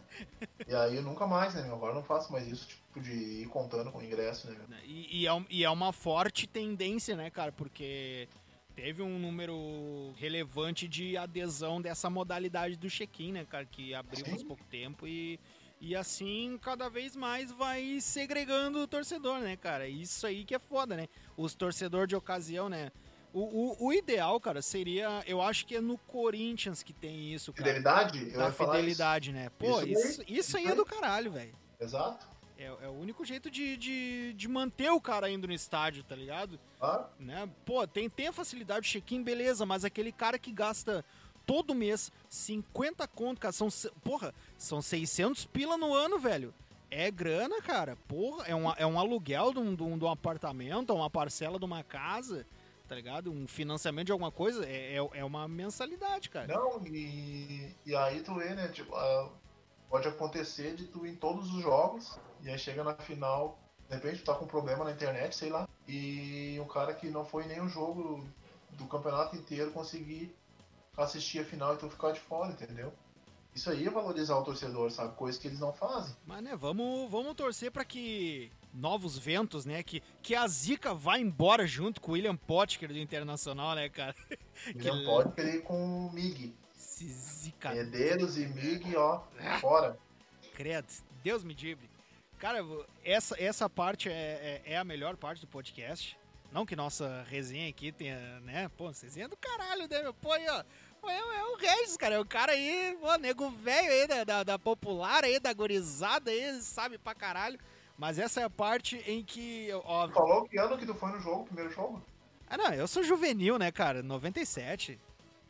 E 0.67 0.75
aí 0.75 0.99
nunca 1.01 1.25
mais, 1.25 1.53
né, 1.53 1.63
meu? 1.63 1.75
Agora 1.75 1.93
não 1.93 2.03
faço 2.03 2.31
mais 2.31 2.47
isso, 2.47 2.67
tipo, 2.67 2.99
de 2.99 3.11
ir 3.11 3.47
contando 3.47 3.91
com 3.91 4.01
ingresso, 4.01 4.49
né, 4.49 4.57
meu? 4.67 4.77
E, 4.83 5.21
e, 5.21 5.27
é, 5.27 5.45
e 5.49 5.63
é 5.63 5.69
uma 5.69 5.93
forte 5.93 6.45
tendência, 6.45 7.15
né, 7.15 7.29
cara? 7.29 7.51
Porque 7.51 8.27
teve 8.75 9.01
um 9.01 9.17
número 9.17 10.13
relevante 10.17 10.87
de 10.87 11.17
adesão 11.17 11.81
dessa 11.81 12.09
modalidade 12.09 12.75
do 12.75 12.89
check-in, 12.89 13.31
né, 13.31 13.45
cara? 13.45 13.65
Que 13.65 13.93
abriu 13.93 14.23
Sim. 14.23 14.31
faz 14.31 14.43
pouco 14.43 14.63
tempo 14.65 15.07
e, 15.07 15.39
e 15.81 15.95
assim 15.95 16.59
cada 16.61 16.89
vez 16.89 17.15
mais 17.15 17.51
vai 17.51 17.99
segregando 18.01 18.79
o 18.79 18.87
torcedor, 18.87 19.39
né, 19.39 19.55
cara? 19.55 19.87
Isso 19.87 20.27
aí 20.27 20.43
que 20.43 20.53
é 20.53 20.59
foda, 20.59 20.95
né? 20.95 21.07
Os 21.35 21.55
torcedores 21.55 22.07
de 22.07 22.15
ocasião, 22.15 22.69
né? 22.69 22.91
O, 23.33 23.39
o, 23.39 23.87
o, 23.87 23.93
ideal, 23.93 24.39
cara, 24.39 24.61
seria. 24.61 25.23
Eu 25.27 25.41
acho 25.41 25.65
que 25.65 25.75
é 25.75 25.81
no 25.81 25.97
Corinthians 25.97 26.81
que 26.81 26.93
tem 26.93 27.33
isso, 27.33 27.53
cara. 27.53 27.67
Fidelidade? 27.67 28.31
Eu 28.31 28.39
da 28.39 28.51
fidelidade, 28.51 29.31
né? 29.31 29.49
Pô, 29.59 29.81
isso, 29.81 29.91
isso, 29.91 30.21
isso, 30.21 30.23
isso 30.27 30.57
aí 30.57 30.67
é 30.67 30.75
do 30.75 30.85
caralho, 30.85 31.31
velho. 31.31 31.53
Exato. 31.79 32.27
É, 32.57 32.65
é, 32.65 32.87
o 32.87 32.93
único 32.93 33.23
jeito 33.23 33.51
de, 33.51 33.77
de, 33.77 34.33
de, 34.33 34.47
manter 34.47 34.89
o 34.89 34.99
cara 34.99 35.29
indo 35.29 35.47
no 35.47 35.53
estádio, 35.53 36.03
tá 36.03 36.15
ligado? 36.15 36.59
Ah. 36.81 37.05
Né? 37.19 37.47
Pô, 37.63 37.85
tem, 37.85 38.09
tem 38.09 38.27
a 38.27 38.33
facilidade 38.33 38.85
de 38.85 38.91
check-in, 38.91 39.21
beleza, 39.21 39.63
mas 39.63 39.85
aquele 39.85 40.11
cara 40.11 40.39
que 40.39 40.51
gasta 40.51 41.05
todo 41.45 41.75
mês 41.75 42.11
50 42.27 43.07
conto, 43.09 43.39
cara, 43.39 43.51
são, 43.51 43.67
porra, 44.03 44.33
são 44.57 44.81
600 44.81 45.45
pila 45.45 45.77
no 45.77 45.93
ano, 45.93 46.17
velho. 46.17 46.53
É 46.89 47.11
grana, 47.11 47.61
cara. 47.61 47.95
Porra, 48.07 48.45
é 48.47 48.55
um, 48.55 48.71
é 48.71 48.85
um 48.87 48.97
aluguel 48.97 49.53
de 49.53 49.59
um, 49.59 49.75
de 49.75 49.83
um, 49.83 49.97
de 49.97 50.05
um 50.05 50.09
apartamento, 50.09 50.91
é 50.91 50.95
uma 50.95 51.09
parcela 51.09 51.59
de 51.59 51.65
uma 51.65 51.83
casa 51.83 52.45
tá 52.87 52.95
ligado? 52.95 53.31
Um 53.31 53.47
financiamento 53.47 54.07
de 54.07 54.11
alguma 54.11 54.31
coisa 54.31 54.65
é, 54.65 54.95
é, 54.95 55.09
é 55.13 55.23
uma 55.23 55.47
mensalidade, 55.47 56.29
cara. 56.29 56.47
Não, 56.47 56.81
e, 56.87 57.75
e 57.85 57.95
aí 57.95 58.21
tu 58.21 58.35
vê, 58.35 58.55
né? 58.55 58.69
Tipo, 58.69 58.95
uh, 58.95 59.29
pode 59.89 60.07
acontecer 60.07 60.75
de 60.75 60.85
tu 60.85 61.05
ir 61.05 61.11
em 61.11 61.15
todos 61.15 61.53
os 61.53 61.61
jogos 61.61 62.17
e 62.41 62.49
aí 62.49 62.57
chega 62.57 62.83
na 62.83 62.95
final, 62.95 63.59
de 63.89 63.95
repente 63.95 64.19
tu 64.19 64.25
tá 64.25 64.33
com 64.33 64.45
um 64.45 64.47
problema 64.47 64.85
na 64.85 64.91
internet, 64.91 65.35
sei 65.35 65.49
lá, 65.49 65.67
e 65.87 66.59
um 66.61 66.67
cara 66.67 66.93
que 66.93 67.09
não 67.09 67.25
foi 67.25 67.45
nem 67.45 67.61
um 67.61 67.69
jogo 67.69 68.25
do 68.71 68.85
campeonato 68.85 69.35
inteiro 69.35 69.71
conseguir 69.71 70.35
assistir 70.95 71.39
a 71.39 71.45
final 71.45 71.75
e 71.75 71.77
tu 71.77 71.89
ficar 71.89 72.11
de 72.11 72.19
fora, 72.19 72.51
entendeu? 72.51 72.93
Isso 73.53 73.71
aí 73.71 73.87
é 73.87 73.89
valorizar 73.89 74.37
o 74.37 74.43
torcedor, 74.43 74.91
sabe? 74.91 75.15
Coisa 75.15 75.39
que 75.39 75.47
eles 75.47 75.59
não 75.59 75.73
fazem. 75.73 76.15
Mas, 76.25 76.43
né, 76.43 76.55
vamos, 76.55 77.09
vamos 77.09 77.33
torcer 77.33 77.71
para 77.71 77.83
que 77.83 78.51
novos 78.77 79.17
ventos, 79.17 79.65
né? 79.65 79.81
Que, 79.83 80.01
que 80.21 80.35
a 80.35 80.47
Zica 80.47 80.93
vá 80.93 81.17
embora 81.17 81.65
junto 81.65 81.99
com 81.99 82.11
o 82.11 82.13
William 82.13 82.35
Potker 82.35 82.89
do 82.89 82.97
Internacional, 82.97 83.75
né, 83.75 83.89
cara? 83.89 84.15
William 84.75 84.99
que... 84.99 85.05
Potker 85.05 85.61
com 85.63 86.07
o 86.07 86.13
Mig. 86.13 86.55
Zica. 86.75 87.71
Medeiros 87.71 88.37
e 88.37 88.47
Mig, 88.47 88.95
ó, 88.95 89.23
fora. 89.59 89.97
Credo, 90.53 90.87
Deus 91.23 91.43
me 91.43 91.53
dibre. 91.53 91.89
Cara, 92.37 92.63
essa, 93.03 93.35
essa 93.41 93.69
parte 93.69 94.09
é, 94.09 94.61
é, 94.65 94.73
é, 94.73 94.77
a 94.77 94.83
melhor 94.83 95.17
parte 95.17 95.41
do 95.41 95.47
podcast. 95.47 96.17
Não 96.51 96.65
que 96.65 96.75
nossa 96.75 97.25
resenha 97.27 97.67
aqui 97.67 97.91
tenha, 97.91 98.39
né? 98.41 98.69
Pô, 98.77 98.87
resenha 98.87 99.27
do 99.27 99.35
caralho, 99.35 99.87
né? 99.89 100.13
Pô, 100.21 100.31
aí, 100.31 100.47
ó 100.47 100.63
é, 101.09 101.17
é 101.17 101.43
o 101.43 101.55
Regis, 101.55 101.97
cara. 101.97 102.15
É 102.15 102.19
o 102.19 102.25
cara 102.25 102.51
aí, 102.51 102.97
pô, 102.99 103.15
nego 103.17 103.49
velho 103.49 103.91
aí 103.91 104.07
da, 104.07 104.23
da, 104.23 104.43
da, 104.43 104.59
popular 104.59 105.23
aí, 105.23 105.39
da 105.39 105.53
gorizada 105.53 106.31
aí, 106.31 106.61
sabe 106.61 106.97
pra 106.97 107.15
caralho. 107.15 107.59
Mas 107.97 108.19
essa 108.19 108.41
é 108.41 108.43
a 108.43 108.49
parte 108.49 108.97
em 109.07 109.23
que. 109.23 109.69
Ó, 109.83 110.07
Falou 110.09 110.47
que 110.47 110.57
ano 110.57 110.77
que 110.77 110.85
tu 110.85 110.93
foi 110.93 111.11
no 111.11 111.19
jogo, 111.19 111.45
primeiro 111.45 111.71
jogo? 111.71 112.01
Ah, 112.49 112.57
não, 112.57 112.73
eu 112.73 112.87
sou 112.87 113.03
juvenil, 113.03 113.57
né, 113.57 113.71
cara? 113.71 114.03
97. 114.03 114.99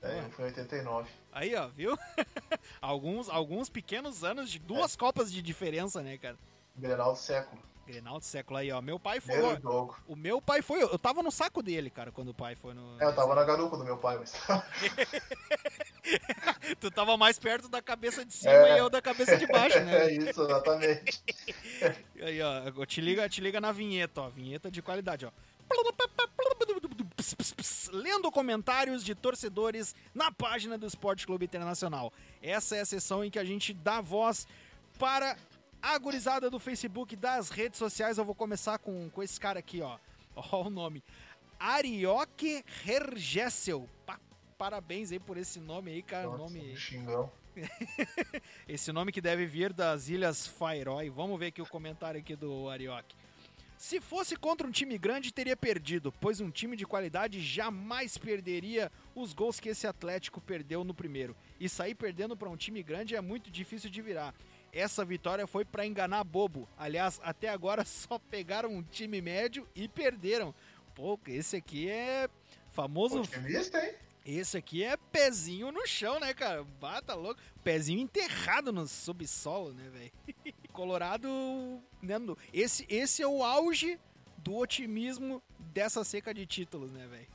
É, 0.01 0.19
eu 0.19 0.29
fui 0.29 0.45
em 0.45 0.47
89. 0.47 1.09
Aí, 1.31 1.53
ó, 1.55 1.67
viu? 1.67 1.97
alguns, 2.81 3.29
alguns 3.29 3.69
pequenos 3.69 4.23
anos 4.23 4.49
de 4.49 4.59
duas 4.59 4.95
é. 4.95 4.97
Copas 4.97 5.31
de 5.31 5.41
diferença, 5.41 6.01
né, 6.01 6.17
cara? 6.17 6.37
Grenal 6.75 7.13
do 7.13 7.19
século. 7.19 7.61
Grenal 7.87 8.19
do 8.19 8.25
século 8.25 8.59
aí, 8.59 8.69
ó. 8.69 8.81
Meu 8.81 8.99
pai 8.99 9.21
foi. 9.21 9.39
O, 9.39 9.95
o 10.09 10.15
meu 10.15 10.41
pai 10.41 10.61
foi. 10.61 10.83
Eu 10.83 10.99
tava 10.99 11.23
no 11.23 11.31
saco 11.31 11.63
dele, 11.63 11.89
cara, 11.89 12.11
quando 12.11 12.29
o 12.29 12.33
pai 12.33 12.53
foi 12.53 12.73
no. 12.73 13.01
É, 13.01 13.05
eu 13.05 13.15
tava 13.15 13.33
na 13.33 13.45
garupa 13.45 13.77
do 13.77 13.85
meu 13.85 13.97
pai, 13.97 14.17
mas. 14.17 14.33
tu 16.81 16.91
tava 16.91 17.15
mais 17.15 17.39
perto 17.39 17.69
da 17.69 17.81
cabeça 17.81 18.25
de 18.25 18.33
cima 18.33 18.51
é. 18.51 18.75
e 18.75 18.79
eu 18.79 18.89
da 18.89 19.01
cabeça 19.01 19.37
de 19.37 19.47
baixo, 19.47 19.79
né? 19.79 19.97
É 20.07 20.11
isso, 20.11 20.41
exatamente. 20.41 21.23
Aí, 22.21 22.41
ó, 22.41 22.85
te 22.85 22.99
liga, 22.99 23.27
te 23.29 23.39
liga 23.39 23.61
na 23.61 23.71
vinheta, 23.71 24.21
ó. 24.21 24.29
Vinheta 24.29 24.69
de 24.69 24.81
qualidade, 24.81 25.25
ó. 25.25 25.31
Lendo 27.91 28.31
comentários 28.31 29.03
de 29.03 29.15
torcedores 29.15 29.95
na 30.13 30.29
página 30.29 30.77
do 30.77 30.85
Esporte 30.85 31.25
Clube 31.25 31.45
Internacional. 31.45 32.11
Essa 32.41 32.75
é 32.75 32.81
a 32.81 32.85
sessão 32.85 33.23
em 33.23 33.31
que 33.31 33.39
a 33.39 33.45
gente 33.45 33.73
dá 33.73 34.01
voz 34.01 34.45
para 34.99 35.37
a 35.81 35.97
gurizada 35.97 36.49
do 36.49 36.59
Facebook, 36.59 37.15
das 37.15 37.49
redes 37.49 37.77
sociais. 37.77 38.17
Eu 38.17 38.25
vou 38.25 38.35
começar 38.35 38.77
com, 38.77 39.09
com 39.09 39.23
esse 39.23 39.39
cara 39.39 39.59
aqui, 39.59 39.81
ó. 39.81 39.97
Ó 40.35 40.67
o 40.67 40.69
nome. 40.69 41.03
Arioque 41.59 42.63
Hergessel. 42.85 43.89
Pa 44.05 44.19
parabéns 44.57 45.11
aí 45.11 45.19
por 45.19 45.37
esse 45.37 45.59
nome 45.59 45.91
aí, 45.91 46.01
cara. 46.01 46.25
Nossa, 46.25 46.37
nome... 46.37 46.75
Xingão. 46.75 47.31
esse 48.67 48.91
nome 48.91 49.11
que 49.11 49.21
deve 49.21 49.45
vir 49.45 49.71
das 49.71 50.09
Ilhas 50.09 50.47
Faroe. 50.47 51.09
Vamos 51.09 51.39
ver 51.39 51.47
aqui 51.47 51.61
o 51.61 51.65
comentário 51.65 52.19
aqui 52.19 52.35
do 52.35 52.69
Arioque. 52.69 53.15
Se 53.77 54.01
fosse 54.01 54.35
contra 54.35 54.65
um 54.65 54.71
time 54.71 54.97
grande, 54.97 55.31
teria 55.31 55.55
perdido, 55.55 56.11
pois 56.11 56.41
um 56.41 56.49
time 56.49 56.75
de 56.75 56.85
qualidade 56.85 57.39
jamais 57.39 58.17
perderia 58.17 58.91
os 59.13 59.33
gols 59.33 59.59
que 59.59 59.69
esse 59.69 59.85
Atlético 59.85 60.41
perdeu 60.41 60.83
no 60.83 60.95
primeiro. 60.95 61.35
E 61.59 61.69
sair 61.69 61.93
perdendo 61.93 62.35
para 62.35 62.49
um 62.49 62.57
time 62.57 62.81
grande 62.81 63.15
é 63.15 63.21
muito 63.21 63.51
difícil 63.51 63.89
de 63.91 64.01
virar. 64.01 64.33
Essa 64.71 65.03
vitória 65.05 65.47
foi 65.47 65.65
para 65.65 65.85
enganar 65.85 66.23
bobo. 66.23 66.67
Aliás, 66.77 67.19
até 67.23 67.49
agora 67.49 67.83
só 67.85 68.19
pegaram 68.19 68.69
um 68.69 68.83
time 68.83 69.21
médio 69.21 69.67
e 69.75 69.87
perderam. 69.87 70.53
Pô, 70.93 71.19
esse 71.27 71.55
aqui 71.55 71.89
é 71.89 72.29
famoso. 72.71 73.21
Otimista, 73.21 73.83
hein? 73.83 73.93
Esse 74.25 74.57
aqui 74.57 74.83
é 74.83 74.97
pezinho 74.97 75.71
no 75.71 75.87
chão, 75.87 76.19
né, 76.19 76.33
cara? 76.33 76.61
Bata 76.63 77.13
louco. 77.13 77.39
Pezinho 77.63 78.01
enterrado 78.01 78.73
no 78.73 78.85
subsolo, 78.85 79.73
né, 79.73 79.89
velho? 79.89 80.11
Colorado. 80.73 81.27
Né, 82.01 82.15
esse, 82.51 82.85
esse 82.89 83.21
é 83.21 83.27
o 83.27 83.41
auge 83.41 83.97
do 84.39 84.55
otimismo 84.55 85.41
dessa 85.59 86.03
seca 86.03 86.33
de 86.33 86.45
títulos, 86.45 86.91
né, 86.91 87.07
velho? 87.07 87.27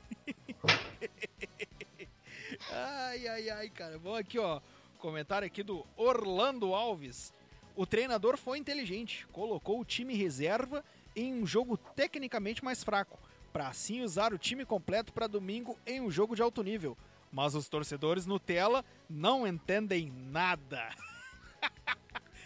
ai, 2.70 3.26
ai, 3.26 3.50
ai, 3.50 3.70
cara. 3.70 3.98
Vamos 3.98 4.18
aqui, 4.18 4.38
ó. 4.38 4.60
Comentário 5.02 5.44
aqui 5.44 5.64
do 5.64 5.84
Orlando 5.96 6.76
Alves. 6.76 7.34
O 7.74 7.84
treinador 7.84 8.38
foi 8.38 8.56
inteligente, 8.56 9.26
colocou 9.32 9.80
o 9.80 9.84
time 9.84 10.14
reserva 10.14 10.84
em 11.16 11.34
um 11.34 11.44
jogo 11.44 11.76
tecnicamente 11.76 12.64
mais 12.64 12.84
fraco 12.84 13.18
para 13.52 13.66
assim 13.66 14.02
usar 14.02 14.32
o 14.32 14.38
time 14.38 14.64
completo 14.64 15.12
para 15.12 15.26
domingo 15.26 15.76
em 15.84 16.00
um 16.00 16.08
jogo 16.08 16.36
de 16.36 16.42
alto 16.42 16.62
nível. 16.62 16.96
Mas 17.32 17.56
os 17.56 17.68
torcedores 17.68 18.26
Nutella 18.26 18.84
não 19.10 19.44
entendem 19.44 20.08
nada. 20.08 20.88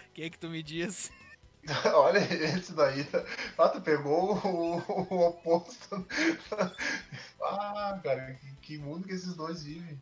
O 0.09 0.12
que 0.14 0.30
que 0.30 0.38
tu 0.38 0.48
me 0.48 0.62
diz? 0.62 1.12
Olha, 1.92 2.20
esse 2.20 2.72
daí. 2.72 3.07
Ah, 3.59 3.68
tu 3.68 3.82
pegou 3.82 4.34
o, 4.34 4.78
o 4.78 5.28
oposto. 5.28 6.07
Ah, 7.48 8.00
cara, 8.02 8.34
que, 8.34 8.57
que, 8.62 8.78
mundo 8.78 9.07
que 9.07 9.14
esses 9.14 9.36
dois 9.36 9.62
vivem. 9.62 10.00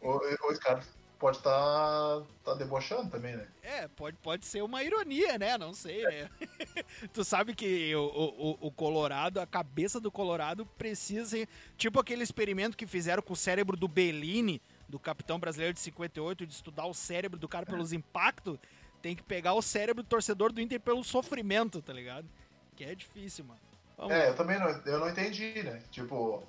Os 0.00 0.58
caras 0.58 0.86
pode 1.24 1.38
estar 1.38 1.50
tá, 1.50 2.22
tá 2.44 2.54
debochando 2.54 3.08
também, 3.08 3.34
né? 3.34 3.48
É, 3.62 3.88
pode, 3.88 4.14
pode 4.18 4.44
ser 4.44 4.62
uma 4.62 4.82
ironia, 4.82 5.38
né? 5.38 5.56
Não 5.56 5.72
sei, 5.72 6.02
né? 6.02 6.28
tu 7.14 7.24
sabe 7.24 7.54
que 7.54 7.96
o, 7.96 8.04
o, 8.04 8.58
o, 8.66 8.70
Colorado, 8.70 9.40
a 9.40 9.46
cabeça 9.46 9.98
do 9.98 10.10
Colorado 10.10 10.66
precisa 10.76 11.48
tipo 11.78 11.98
aquele 11.98 12.22
experimento 12.22 12.76
que 12.76 12.86
fizeram 12.86 13.22
com 13.22 13.32
o 13.32 13.36
cérebro 13.36 13.74
do 13.74 13.88
Bellini, 13.88 14.60
do 14.86 14.98
capitão 14.98 15.38
brasileiro 15.40 15.72
de 15.72 15.80
58, 15.80 16.46
de 16.46 16.52
estudar 16.52 16.84
o 16.84 16.92
cérebro 16.92 17.38
do 17.40 17.48
cara 17.48 17.64
pelos 17.64 17.94
impactos. 17.94 18.58
Tem 19.00 19.16
que 19.16 19.22
pegar 19.22 19.54
o 19.54 19.62
cérebro 19.62 20.02
do 20.02 20.08
torcedor 20.10 20.52
do 20.52 20.60
Inter 20.60 20.78
pelo 20.78 21.02
sofrimento, 21.02 21.80
tá 21.80 21.94
ligado? 21.94 22.28
Que 22.76 22.84
é 22.84 22.94
difícil, 22.94 23.46
mano. 23.46 23.60
Vamos 23.96 24.12
é, 24.12 24.18
lá. 24.18 24.24
eu 24.26 24.36
também 24.36 24.58
não, 24.58 24.68
eu 24.68 25.00
não 25.00 25.08
entendi, 25.08 25.62
né? 25.62 25.82
Tipo, 25.90 26.42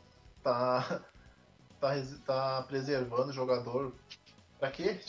tá, 0.43 1.01
tá, 1.80 1.93
tá 2.26 2.63
preservando 2.63 3.30
o 3.30 3.34
jogador 3.34 3.93
Pra 4.66 4.72
quê? 4.72 4.99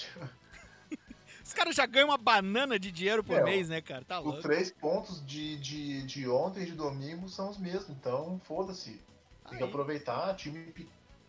Os 1.45 1.53
caras 1.53 1.75
já 1.77 1.87
ganham 1.87 2.09
uma 2.09 2.19
banana 2.19 2.79
de 2.79 2.91
dinheiro 2.91 3.23
por 3.23 3.37
é, 3.37 3.45
mês, 3.45 3.69
né, 3.69 3.81
cara? 3.81 4.05
Tá 4.05 4.19
louco. 4.19 4.39
Os 4.39 4.43
três 4.43 4.71
pontos 4.71 5.25
de, 5.25 5.57
de, 5.59 6.03
de 6.03 6.29
ontem 6.29 6.65
e 6.65 6.67
de 6.67 6.73
domingo 6.73 7.29
são 7.29 7.49
os 7.49 7.57
mesmos, 7.57 7.91
então 7.91 8.41
foda-se. 8.45 9.01
Tem 9.49 9.59
que 9.59 9.65
aproveitar, 9.65 10.35
time. 10.35 10.75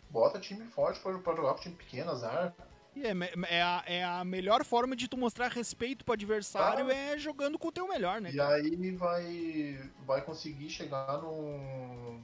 Bota 0.10 0.40
time 0.40 0.66
forte 0.66 1.00
pra, 1.00 1.18
pra 1.20 1.36
jogar 1.36 1.54
com 1.54 1.62
time 1.62 1.76
pequeno, 1.76 2.12
azar. 2.12 2.54
É, 2.96 3.56
é, 3.56 3.62
a, 3.62 3.84
é 3.86 4.04
a 4.04 4.26
melhor 4.26 4.66
forma 4.66 4.96
de 4.96 5.08
tu 5.08 5.16
mostrar 5.18 5.50
respeito 5.50 6.04
pro 6.04 6.16
adversário 6.16 6.88
ah, 6.88 6.94
é 6.94 7.18
jogando 7.18 7.60
com 7.60 7.68
o 7.68 7.72
teu 7.72 7.88
melhor, 7.88 8.20
né? 8.20 8.32
E 8.32 8.42
aí 8.42 8.92
vai, 8.96 9.80
vai 10.04 10.22
conseguir 10.22 10.70
chegar 10.70 11.22
num 11.22 12.20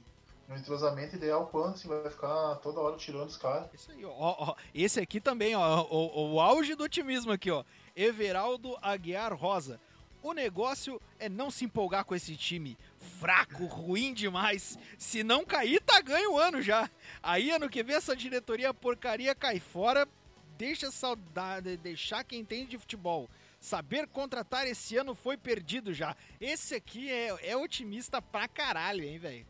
no 0.48 0.56
entrosamento 0.56 1.16
ideal 1.16 1.46
quando 1.46 1.76
você 1.76 1.88
vai 1.88 2.10
ficar 2.10 2.56
toda 2.56 2.80
hora 2.80 2.96
tirando 2.96 3.28
os 3.28 3.36
caras. 3.36 3.68
Isso 3.72 3.90
aí, 3.90 4.04
ó, 4.04 4.12
ó, 4.12 4.54
Esse 4.74 5.00
aqui 5.00 5.20
também, 5.20 5.54
ó, 5.54 5.82
o, 5.90 6.34
o 6.34 6.40
auge 6.40 6.74
do 6.74 6.84
otimismo 6.84 7.32
aqui, 7.32 7.50
ó. 7.50 7.64
Everaldo 7.96 8.76
Aguiar 8.82 9.34
Rosa. 9.34 9.80
O 10.22 10.32
negócio 10.32 11.00
é 11.18 11.28
não 11.28 11.50
se 11.50 11.66
empolgar 11.66 12.04
com 12.04 12.14
esse 12.14 12.34
time. 12.34 12.78
Fraco, 13.20 13.66
ruim 13.66 14.14
demais. 14.14 14.78
Se 14.96 15.22
não 15.22 15.44
cair, 15.44 15.82
tá 15.82 16.00
ganho 16.00 16.32
o 16.32 16.38
ano 16.38 16.62
já. 16.62 16.90
Aí 17.22 17.50
ano 17.50 17.68
que 17.68 17.82
vem 17.82 17.96
essa 17.96 18.16
diretoria 18.16 18.72
porcaria 18.72 19.34
cai 19.34 19.60
fora. 19.60 20.08
Deixa 20.56 20.90
saudade, 20.90 21.76
deixar 21.76 22.24
quem 22.24 22.40
entende 22.40 22.70
de 22.70 22.78
futebol. 22.78 23.28
Saber 23.60 24.06
contratar 24.08 24.66
esse 24.66 24.96
ano 24.96 25.14
foi 25.14 25.36
perdido 25.36 25.92
já. 25.92 26.16
Esse 26.40 26.74
aqui 26.74 27.10
é, 27.10 27.50
é 27.50 27.56
otimista 27.56 28.22
pra 28.22 28.48
caralho, 28.48 29.04
hein, 29.04 29.18
velho. 29.18 29.46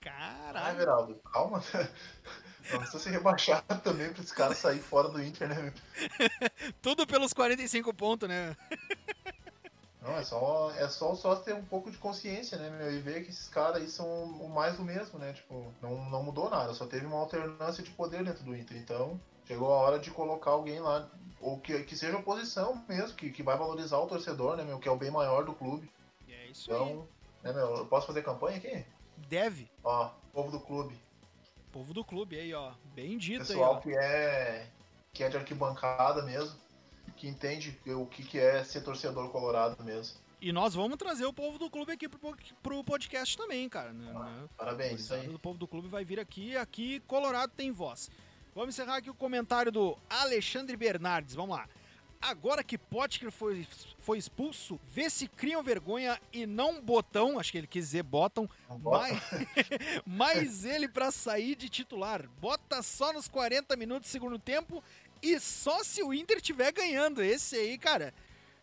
Caralho. 0.00 0.66
Ah, 0.66 0.72
Everaldo, 0.72 1.14
calma. 1.32 1.62
Não 2.70 2.80
precisa 2.80 2.98
se 2.98 3.10
rebaixar 3.10 3.62
também 3.82 4.12
pra 4.12 4.22
esse 4.22 4.34
cara 4.34 4.54
sair 4.54 4.80
fora 4.80 5.08
do 5.08 5.22
Inter, 5.22 5.48
né? 5.48 5.72
Tudo 6.82 7.06
pelos 7.06 7.32
45 7.32 7.94
pontos, 7.94 8.28
né? 8.28 8.56
Não, 10.02 10.16
é 10.16 10.24
só, 10.24 10.70
é 10.76 10.88
só 10.88 11.12
o 11.12 11.16
sócio 11.16 11.44
ter 11.44 11.54
um 11.54 11.64
pouco 11.64 11.90
de 11.90 11.98
consciência, 11.98 12.56
né, 12.56 12.70
meu? 12.70 12.92
E 12.92 12.98
ver 12.98 13.24
que 13.24 13.30
esses 13.30 13.48
caras 13.48 13.76
aí 13.76 13.88
são 13.88 14.06
o 14.24 14.48
mais 14.48 14.76
do 14.76 14.82
mesmo, 14.82 15.18
né? 15.18 15.32
Tipo, 15.32 15.72
não, 15.82 16.08
não 16.08 16.22
mudou 16.22 16.48
nada, 16.48 16.72
só 16.72 16.86
teve 16.86 17.04
uma 17.04 17.18
alternância 17.18 17.82
de 17.82 17.90
poder 17.90 18.24
dentro 18.24 18.44
do 18.44 18.56
Inter. 18.56 18.76
Então, 18.76 19.20
chegou 19.46 19.72
a 19.72 19.78
hora 19.78 19.98
de 19.98 20.10
colocar 20.10 20.52
alguém 20.52 20.80
lá, 20.80 21.08
ou 21.40 21.58
que, 21.58 21.82
que 21.82 21.96
seja 21.96 22.16
oposição 22.16 22.82
mesmo, 22.88 23.16
que, 23.16 23.30
que 23.30 23.42
vai 23.42 23.56
valorizar 23.58 23.98
o 23.98 24.06
torcedor, 24.06 24.56
né, 24.56 24.64
meu? 24.64 24.78
Que 24.78 24.88
é 24.88 24.92
o 24.92 24.96
bem 24.96 25.10
maior 25.10 25.44
do 25.44 25.52
clube. 25.52 25.90
E 26.26 26.32
é 26.32 26.46
isso 26.46 26.70
então, 26.70 27.06
aí. 27.42 27.52
né, 27.52 27.52
meu? 27.52 27.76
Eu 27.76 27.86
posso 27.86 28.06
fazer 28.06 28.22
campanha 28.22 28.56
aqui? 28.56 28.84
Deve. 29.28 29.70
Ó, 29.82 30.10
povo 30.32 30.50
do 30.50 30.60
clube. 30.60 30.94
Povo 31.72 31.92
do 31.92 32.04
clube 32.04 32.38
aí, 32.38 32.54
ó. 32.54 32.72
Bem 32.94 33.18
dito 33.18 33.46
Pessoal 33.46 33.72
aí, 33.72 33.78
ó. 33.78 33.80
que 33.80 33.90
é 33.96 34.66
que 35.12 35.24
é 35.24 35.28
de 35.28 35.36
arquibancada 35.36 36.22
mesmo, 36.22 36.56
que 37.16 37.26
entende 37.26 37.76
o 37.86 38.06
que, 38.06 38.22
que 38.22 38.38
é 38.38 38.62
ser 38.62 38.82
torcedor 38.82 39.28
colorado 39.30 39.82
mesmo. 39.82 40.16
E 40.40 40.52
nós 40.52 40.74
vamos 40.74 40.96
trazer 40.96 41.26
o 41.26 41.32
povo 41.32 41.58
do 41.58 41.68
clube 41.68 41.90
aqui 41.90 42.08
pro, 42.08 42.36
pro 42.62 42.84
podcast 42.84 43.36
também, 43.36 43.68
cara. 43.68 43.92
Né? 43.92 44.12
Ah, 44.14 44.24
né? 44.24 44.48
Parabéns, 44.56 45.00
isso 45.00 45.14
aí. 45.14 45.28
O 45.28 45.38
povo 45.38 45.58
do 45.58 45.66
clube 45.66 45.88
vai 45.88 46.04
vir 46.04 46.20
aqui, 46.20 46.56
aqui 46.56 47.00
Colorado 47.00 47.52
tem 47.56 47.72
voz. 47.72 48.08
Vamos 48.54 48.74
encerrar 48.74 48.98
aqui 48.98 49.10
o 49.10 49.14
comentário 49.14 49.72
do 49.72 49.98
Alexandre 50.08 50.76
Bernardes, 50.76 51.34
vamos 51.34 51.56
lá. 51.56 51.68
Agora 52.20 52.64
que 52.64 52.76
Potker 52.76 53.30
foi, 53.30 53.66
foi 54.00 54.18
expulso, 54.18 54.78
vê 54.88 55.08
se 55.08 55.28
criam 55.28 55.62
vergonha 55.62 56.20
e 56.32 56.46
não 56.46 56.80
botão, 56.80 57.38
acho 57.38 57.52
que 57.52 57.58
ele 57.58 57.66
quis 57.66 57.86
dizer 57.86 58.02
botam, 58.02 58.48
mas, 58.82 59.22
mas 60.04 60.64
ele 60.64 60.88
para 60.88 61.12
sair 61.12 61.54
de 61.54 61.68
titular. 61.68 62.28
Bota 62.40 62.82
só 62.82 63.12
nos 63.12 63.28
40 63.28 63.76
minutos 63.76 64.08
do 64.08 64.12
segundo 64.12 64.38
tempo 64.38 64.82
e 65.22 65.38
só 65.38 65.84
se 65.84 66.02
o 66.02 66.12
Inter 66.12 66.40
tiver 66.40 66.72
ganhando. 66.72 67.22
Esse 67.22 67.54
aí, 67.54 67.78
cara, 67.78 68.12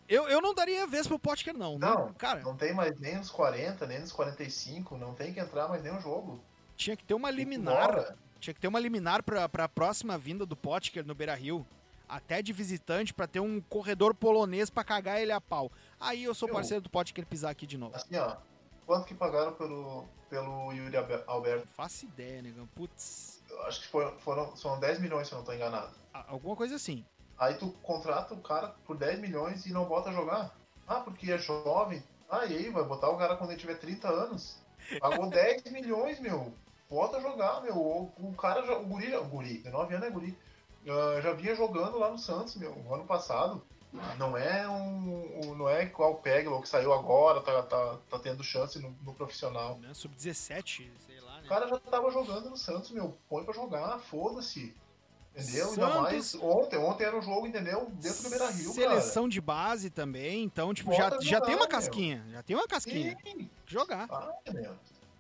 eu, 0.08 0.28
eu 0.28 0.42
não 0.42 0.54
daria 0.54 0.86
vez 0.86 1.08
pro 1.08 1.18
Potker, 1.18 1.58
não. 1.58 1.80
Não, 1.80 2.14
cara. 2.14 2.42
Não 2.42 2.58
tem 2.58 2.74
mais 2.74 3.00
nem 3.00 3.18
nos 3.18 3.32
40, 3.32 3.88
nem 3.88 4.00
nos 4.00 4.12
45, 4.12 4.98
não 4.98 5.14
tem 5.14 5.34
que 5.34 5.40
entrar 5.40 5.70
mais 5.70 5.82
nenhum 5.82 6.02
jogo. 6.02 6.44
Tinha 6.76 6.98
que 6.98 7.06
ter 7.06 7.14
uma 7.14 7.32
liminar. 7.32 8.16
Tinha 8.40 8.54
que 8.54 8.60
ter 8.60 8.68
uma 8.68 8.80
liminar 8.82 9.24
pra, 9.24 9.48
pra 9.48 9.70
próxima 9.70 10.18
vinda 10.18 10.46
do 10.46 10.58
Potker 10.58 11.06
no 11.06 11.16
Beira 11.16 11.34
Rio 11.34 11.66
até 12.08 12.42
de 12.42 12.54
visitante 12.54 13.14
para 13.14 13.28
ter 13.28 13.40
um 13.40 13.62
corredor 13.62 14.14
polonês 14.14 14.70
para 14.70 14.84
cagar 14.84 15.22
ele 15.22 15.32
a 15.32 15.42
pau. 15.42 15.72
Aí 16.00 16.24
eu 16.24 16.34
sou 16.34 16.50
parceiro 16.50 16.82
do 16.82 16.90
Pote 16.90 17.14
querer 17.14 17.26
pisar 17.26 17.52
aqui 17.52 17.66
de 17.66 17.78
novo. 17.78 17.96
Assim, 17.96 18.16
ó. 18.18 18.38
Quanto 18.86 19.06
que 19.06 19.16
pagaram 19.16 19.54
pelo, 19.54 20.06
pelo 20.30 20.72
Yuri 20.72 20.96
Alberto? 21.28 21.68
Faço 21.76 22.06
ideia, 22.06 22.42
negão. 22.42 22.68
Putz. 22.68 23.42
acho 23.66 23.82
que 23.82 23.88
foram, 23.88 24.18
foram, 24.20 24.56
são 24.56 24.80
10 24.80 25.00
milhões, 25.00 25.28
se 25.28 25.34
eu 25.34 25.40
não 25.40 25.46
tô 25.46 25.54
enganado. 25.54 25.92
Alguma 26.14 26.56
coisa 26.56 26.76
assim. 26.76 27.04
Aí 27.38 27.56
tu 27.56 27.70
contrata 27.82 28.34
o 28.34 28.42
cara 28.42 28.70
por 28.86 28.96
10 28.96 29.20
milhões 29.20 29.66
e 29.66 29.74
não 29.74 29.86
bota 29.86 30.12
jogar. 30.12 30.56
Ah, 30.88 31.02
porque 31.02 31.32
é 31.32 31.38
jovem. 31.38 32.04
Ah, 32.30 32.46
e 32.46 32.56
aí, 32.56 32.70
vai 32.70 32.84
botar 32.84 33.10
o 33.10 33.18
cara 33.18 33.36
quando 33.36 33.52
ele 33.52 33.60
tiver 33.60 33.76
30 33.76 34.08
anos. 34.08 34.58
Pagou 35.00 35.28
10 35.30 35.64
milhões, 35.72 36.20
meu. 36.20 36.54
Bota 36.90 37.20
jogar, 37.20 37.62
meu. 37.62 37.76
O, 37.76 38.14
o 38.20 38.34
cara, 38.36 38.80
o 38.80 38.86
guri, 38.86 39.16
o 39.16 39.26
guri, 39.26 39.58
19 39.58 39.96
anos 39.96 40.08
é 40.08 40.12
guri 40.12 40.38
uh, 40.90 41.22
já 41.22 41.34
vinha 41.34 41.56
jogando 41.56 41.98
lá 41.98 42.10
no 42.10 42.18
Santos, 42.18 42.56
meu, 42.56 42.74
ano 42.92 43.06
passado. 43.06 43.62
Não 44.18 44.36
é 44.36 44.68
um, 44.68 45.46
um 45.46 45.56
não 45.56 45.70
é 45.70 45.84
igual 45.84 46.14
o 46.14 46.16
Peglo 46.16 46.62
que 46.62 46.68
saiu 46.68 46.92
agora, 46.94 47.42
tá, 47.42 47.64
tá, 47.64 47.98
tá 48.10 48.20
tendo 48.20 48.44
chance 48.44 48.78
no, 48.80 48.94
no 49.04 49.14
profissional. 49.14 49.78
Né? 49.80 49.94
Sub-17, 49.94 50.90
sei 51.08 51.22
lá, 51.22 51.38
né? 51.38 51.46
O 51.46 51.48
cara 51.48 51.68
já 51.68 51.80
tava 51.80 52.12
jogando 52.12 52.50
no 52.50 52.58
Santos, 52.58 52.92
meu, 52.92 53.18
põe 53.30 53.44
pra 53.44 53.54
jogar, 53.54 54.00
foda-se. 54.00 54.76
Entendeu? 55.36 55.68
Santos... 55.68 55.84
Ainda 55.84 56.02
mais 56.02 56.36
ontem. 56.36 56.78
Ontem 56.78 57.04
era 57.04 57.18
um 57.18 57.22
jogo, 57.22 57.48
entendeu? 57.48 57.92
Dentro 58.02 58.24
do 58.24 58.30
Beira 58.30 58.50
Rio. 58.50 58.72
Seleção 58.72 59.24
cara. 59.24 59.32
de 59.32 59.42
base 59.42 59.90
também, 59.90 60.44
então, 60.44 60.74
tipo, 60.74 60.92
já, 60.94 61.10
jogar, 61.10 61.22
já 61.22 61.42
tem 61.42 61.56
uma 61.56 61.68
casquinha. 61.68 62.24
Meu. 62.24 62.34
Já 62.34 62.44
tem 62.44 62.56
uma 62.56 62.68
casquinha. 62.68 63.18
Sim. 63.24 63.50
Jogar. 63.66 64.08
Ah, 64.10 64.34
meu. 64.52 64.76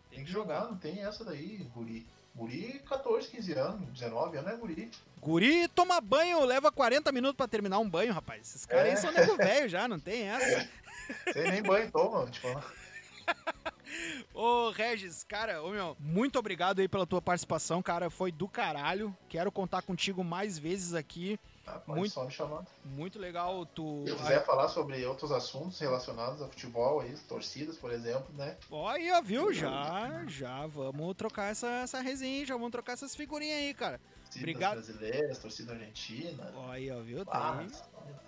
Tem 0.09 0.23
que 0.23 0.31
jogar, 0.31 0.65
não 0.65 0.77
tem 0.77 1.03
essa 1.03 1.25
daí, 1.25 1.57
guri. 1.75 2.07
Guri, 2.35 2.81
14, 2.85 3.29
15 3.29 3.53
anos, 3.53 3.89
19 3.93 4.37
anos 4.37 4.51
é 4.51 4.55
guri. 4.57 4.91
Guri 5.21 5.67
toma 5.69 6.01
banho, 6.01 6.43
leva 6.43 6.69
40 6.69 7.09
minutos 7.13 7.37
pra 7.37 7.47
terminar 7.47 7.79
um 7.79 7.89
banho, 7.89 8.13
rapaz. 8.13 8.41
Esses 8.41 8.65
caras 8.65 8.87
é. 8.87 8.91
aí 8.91 8.97
são 8.97 9.11
nego 9.11 9.37
velho 9.37 9.69
já, 9.69 9.87
não 9.87 9.99
tem 9.99 10.23
essa. 10.23 10.69
Tem 11.31 11.51
nem 11.51 11.61
banho 11.61 11.91
toma, 11.91 12.25
tipo. 12.25 12.47
Ô, 14.33 14.71
Regis, 14.71 15.23
cara, 15.23 15.61
ô 15.61 15.69
meu, 15.69 15.95
muito 15.99 16.37
obrigado 16.37 16.79
aí 16.79 16.87
pela 16.87 17.05
tua 17.05 17.21
participação, 17.21 17.81
cara. 17.81 18.09
Foi 18.09 18.31
do 18.31 18.47
caralho. 18.47 19.15
Quero 19.29 19.51
contar 19.51 19.83
contigo 19.83 20.23
mais 20.23 20.57
vezes 20.57 20.93
aqui. 20.93 21.39
Ah, 21.67 21.81
muito, 21.87 22.13
só 22.13 22.23
me 22.25 22.31
chamar. 22.31 22.63
Muito 22.83 23.17
legal 23.17 23.65
tu. 23.65 24.03
Se 24.05 24.11
eu 24.11 24.17
quiser 24.17 24.45
falar 24.45 24.67
sobre 24.67 25.03
outros 25.05 25.31
assuntos 25.31 25.79
relacionados 25.79 26.41
a 26.41 26.47
futebol 26.47 26.99
aí, 26.99 27.15
torcidas, 27.27 27.77
por 27.77 27.91
exemplo, 27.91 28.27
né? 28.35 28.55
Olha, 28.69 29.21
viu? 29.21 29.51
Já, 29.51 30.23
já 30.27 30.67
vamos 30.67 31.15
trocar 31.15 31.51
essa, 31.51 31.67
essa 31.67 32.01
resenha, 32.01 32.45
já 32.45 32.55
vamos 32.55 32.71
trocar 32.71 32.93
essas 32.93 33.15
figurinhas 33.15 33.57
aí, 33.59 33.73
cara. 33.73 33.99
Torcidas 34.25 34.37
Obrigado. 34.37 34.73
brasileiras, 34.73 35.37
torcida 35.39 35.73
argentina. 35.73 36.53
Olha, 36.55 37.01
viu? 37.01 37.23
Ah, 37.27 37.65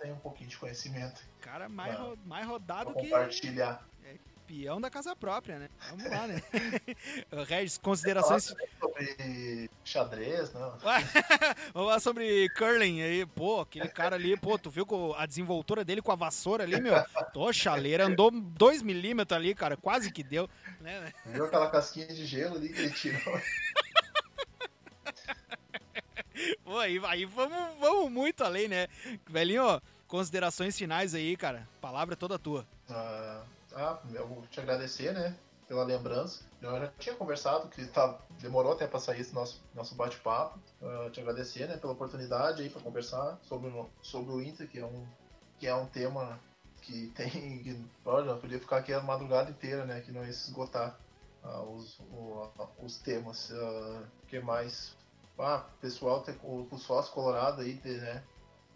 tem... 0.00 0.12
um 0.12 0.18
pouquinho 0.18 0.50
de 0.50 0.56
conhecimento. 0.56 1.20
Cara, 1.40 1.68
mais, 1.68 1.98
ro 1.98 2.18
mais 2.24 2.46
rodado 2.46 2.92
que. 2.94 3.02
Compartilhar 3.02 3.86
campeão 4.48 4.80
da 4.80 4.88
casa 4.88 5.14
própria, 5.14 5.58
né? 5.58 5.68
Vamos 5.90 6.10
lá, 6.10 6.26
né? 6.26 6.42
Regis, 7.46 7.76
considerações. 7.76 8.44
Sobre 8.80 9.70
xadrez, 9.84 10.54
não? 10.54 10.78
Vamos 11.74 11.88
lá 11.90 12.00
sobre 12.00 12.48
curling 12.50 13.02
aí. 13.02 13.26
Pô, 13.26 13.60
aquele 13.60 13.88
cara 13.88 14.16
ali, 14.16 14.38
pô, 14.38 14.58
tu 14.58 14.70
viu 14.70 14.86
a 15.16 15.26
desenvoltura 15.26 15.84
dele 15.84 16.00
com 16.00 16.10
a 16.10 16.16
vassoura 16.16 16.64
ali, 16.64 16.80
meu? 16.80 16.94
Tô 17.32 17.52
chaleira, 17.52 18.06
andou 18.06 18.30
2 18.30 18.80
milímetros 18.82 19.36
ali, 19.36 19.54
cara, 19.54 19.76
quase 19.76 20.10
que 20.10 20.22
deu. 20.22 20.48
Né? 20.80 21.12
Viu 21.26 21.44
aquela 21.44 21.70
casquinha 21.70 22.06
de 22.06 22.24
gelo 22.24 22.56
ali 22.56 22.70
que 22.70 22.80
ele 22.80 22.90
tirou? 22.90 23.20
Pô, 26.64 26.78
aí, 26.78 26.98
aí 27.04 27.24
vamos, 27.26 27.78
vamos 27.78 28.10
muito 28.10 28.42
além, 28.44 28.68
né? 28.68 28.86
Velhinho, 29.26 29.82
considerações 30.06 30.78
finais 30.78 31.14
aí, 31.14 31.36
cara. 31.36 31.68
Palavra 31.80 32.14
toda 32.16 32.38
tua. 32.38 32.64
Uh, 32.88 33.57
ah, 33.78 33.98
eu 34.12 34.26
vou 34.26 34.42
te 34.50 34.60
agradecer, 34.60 35.12
né? 35.12 35.36
Pela 35.66 35.84
lembrança. 35.84 36.42
Eu 36.60 36.72
já 36.80 36.88
tinha 36.98 37.14
conversado, 37.14 37.68
que 37.68 37.84
tá, 37.86 38.18
demorou 38.40 38.72
até 38.72 38.86
para 38.86 38.98
sair 38.98 39.20
esse 39.20 39.34
nosso, 39.34 39.62
nosso 39.74 39.94
bate-papo. 39.94 40.58
Uh, 40.80 41.10
te 41.10 41.20
agradecer, 41.20 41.68
né, 41.68 41.76
pela 41.76 41.92
oportunidade 41.92 42.62
aí 42.62 42.70
para 42.70 42.80
conversar 42.80 43.38
sobre, 43.42 43.70
sobre 44.02 44.32
o 44.32 44.42
Inter, 44.42 44.68
que 44.68 44.78
é 44.78 44.84
um, 44.84 45.06
que 45.58 45.66
é 45.66 45.74
um 45.74 45.86
tema 45.86 46.40
que 46.82 47.08
tem. 47.14 47.62
Que, 47.62 47.84
olha, 48.04 48.30
eu 48.30 48.38
podia 48.38 48.58
ficar 48.58 48.78
aqui 48.78 48.92
a 48.92 49.00
madrugada 49.00 49.50
inteira, 49.50 49.84
né? 49.84 50.00
Que 50.00 50.10
não 50.10 50.24
ia 50.24 50.32
se 50.32 50.48
esgotar 50.48 50.98
uh, 51.44 51.70
os, 51.74 51.98
uh, 52.00 52.50
os 52.82 52.98
temas. 52.98 53.50
O 53.50 54.26
que 54.26 54.40
mais? 54.40 54.96
Ah, 55.38 55.64
pessoal, 55.80 56.24
o, 56.42 56.66
o 56.68 56.78
sócio 56.78 57.12
colorado 57.12 57.60
aí, 57.62 57.80
né? 57.84 58.24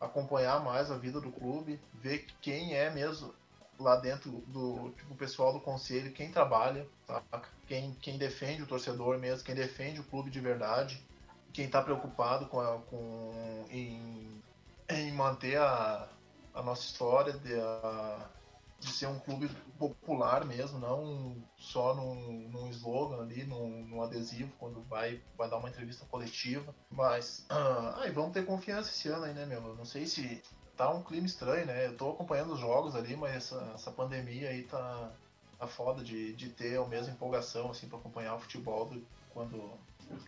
Acompanhar 0.01 0.63
mais 0.63 0.91
a 0.91 0.97
vida 0.97 1.21
do 1.21 1.33
clube, 1.33 1.81
ver 1.95 2.27
quem 2.41 2.75
é 2.75 2.91
mesmo 2.91 3.35
lá 3.83 3.97
dentro 3.97 4.31
do 4.49 4.91
tipo, 4.97 5.15
pessoal 5.15 5.53
do 5.53 5.61
conselho, 5.61 6.13
quem 6.13 6.31
trabalha, 6.31 6.87
tá? 7.07 7.23
quem, 7.67 7.95
quem 8.01 8.19
defende 8.19 8.63
o 8.63 8.67
torcedor 8.67 9.19
mesmo, 9.19 9.45
quem 9.45 9.55
defende 9.55 10.01
o 10.01 10.05
clube 10.05 10.31
de 10.31 10.41
verdade, 10.41 11.03
quem 11.53 11.67
está 11.67 11.83
preocupado 11.83 12.47
com, 12.47 12.61
a, 12.61 12.79
com 12.79 13.67
em, 13.71 14.43
em, 14.89 15.13
manter 15.13 15.59
a, 15.59 16.09
a 16.55 16.63
nossa 16.63 16.83
história 16.83 17.33
de, 17.35 17.55
a, 17.55 18.29
de 18.81 18.93
ser 18.93 19.07
um 19.07 19.19
clube 19.19 19.49
popular 19.79 20.45
mesmo, 20.45 20.79
não 20.79 21.37
só 21.57 21.95
num, 21.95 22.49
num 22.49 22.69
slogan 22.71 23.23
ali, 23.23 23.45
num, 23.45 23.85
num, 23.87 24.03
adesivo, 24.03 24.51
quando 24.59 24.83
vai, 24.83 25.21
vai 25.37 25.49
dar 25.49 25.59
uma 25.59 25.69
entrevista 25.69 26.05
coletiva. 26.07 26.75
Mas 26.91 27.45
ah, 27.49 28.03
vamos 28.13 28.33
ter 28.33 28.45
confiança 28.45 28.91
esse 28.91 29.09
ano 29.09 29.25
aí, 29.25 29.35
né, 29.35 29.47
meu? 29.47 29.61
Não 29.75 29.85
sei 29.85 30.07
se 30.07 30.43
tá 30.77 30.91
um 30.91 31.03
clima 31.03 31.27
estranho, 31.27 31.67
né? 31.67 31.87
Eu 31.87 31.97
tô 31.97 32.11
acompanhando 32.11 32.55
os 32.55 32.61
jogos 32.61 32.95
ali, 32.95 33.17
mas 33.17 33.37
essa, 33.37 33.73
essa 33.75 33.91
pandemia 33.91 34.51
aí 34.51 34.65
tá, 34.65 35.11
tá 35.59 35.67
foda 35.67 36.03
de, 36.03 36.33
de 36.35 36.49
ter 36.51 36.79
a 36.79 36.87
mesma 36.87 37.13
empolgação, 37.13 37.71
assim, 37.71 37.89
pra 37.89 37.99
acompanhar 37.99 38.35
o 38.35 38.41
futebol 38.41 38.87
do, 38.87 39.07
quando, 39.31 39.71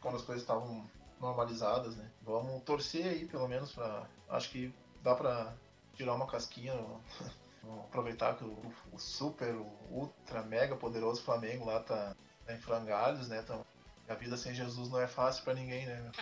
quando 0.01 0.17
as 0.17 0.23
coisas 0.23 0.43
estavam 0.43 0.85
normalizadas, 1.21 1.97
né? 1.97 2.11
Vamos 2.23 2.63
torcer 2.65 3.07
aí, 3.07 3.27
pelo 3.27 3.49
menos, 3.49 3.73
pra. 3.73 4.07
Acho 4.29 4.51
que 4.51 4.75
dá 5.03 5.15
pra 5.15 5.55
tirar 5.95 6.15
uma 6.15 6.27
casquinha. 6.27 6.75
aproveitar 7.85 8.37
que 8.37 8.45
o, 8.45 8.59
o, 8.93 8.99
super, 8.99 9.55
o 9.55 9.67
ultra, 9.91 10.43
mega 10.43 10.77
poderoso 10.77 11.23
Flamengo 11.23 11.65
lá 11.65 11.81
tá, 11.81 12.15
tá 12.45 12.55
em 12.55 12.59
frangalhos, 12.59 13.29
né? 13.29 13.41
Então, 13.43 13.65
a 14.09 14.15
vida 14.15 14.37
sem 14.37 14.55
Jesus 14.55 14.91
não 14.91 15.01
é 15.01 15.07
fácil 15.07 15.45
para 15.45 15.55
ninguém, 15.55 15.87
né? 15.87 16.13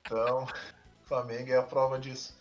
Então, 0.00 0.46
Flamengo 1.04 1.52
é 1.52 1.58
a 1.58 1.62
prova 1.62 1.98
disso. 1.98 2.34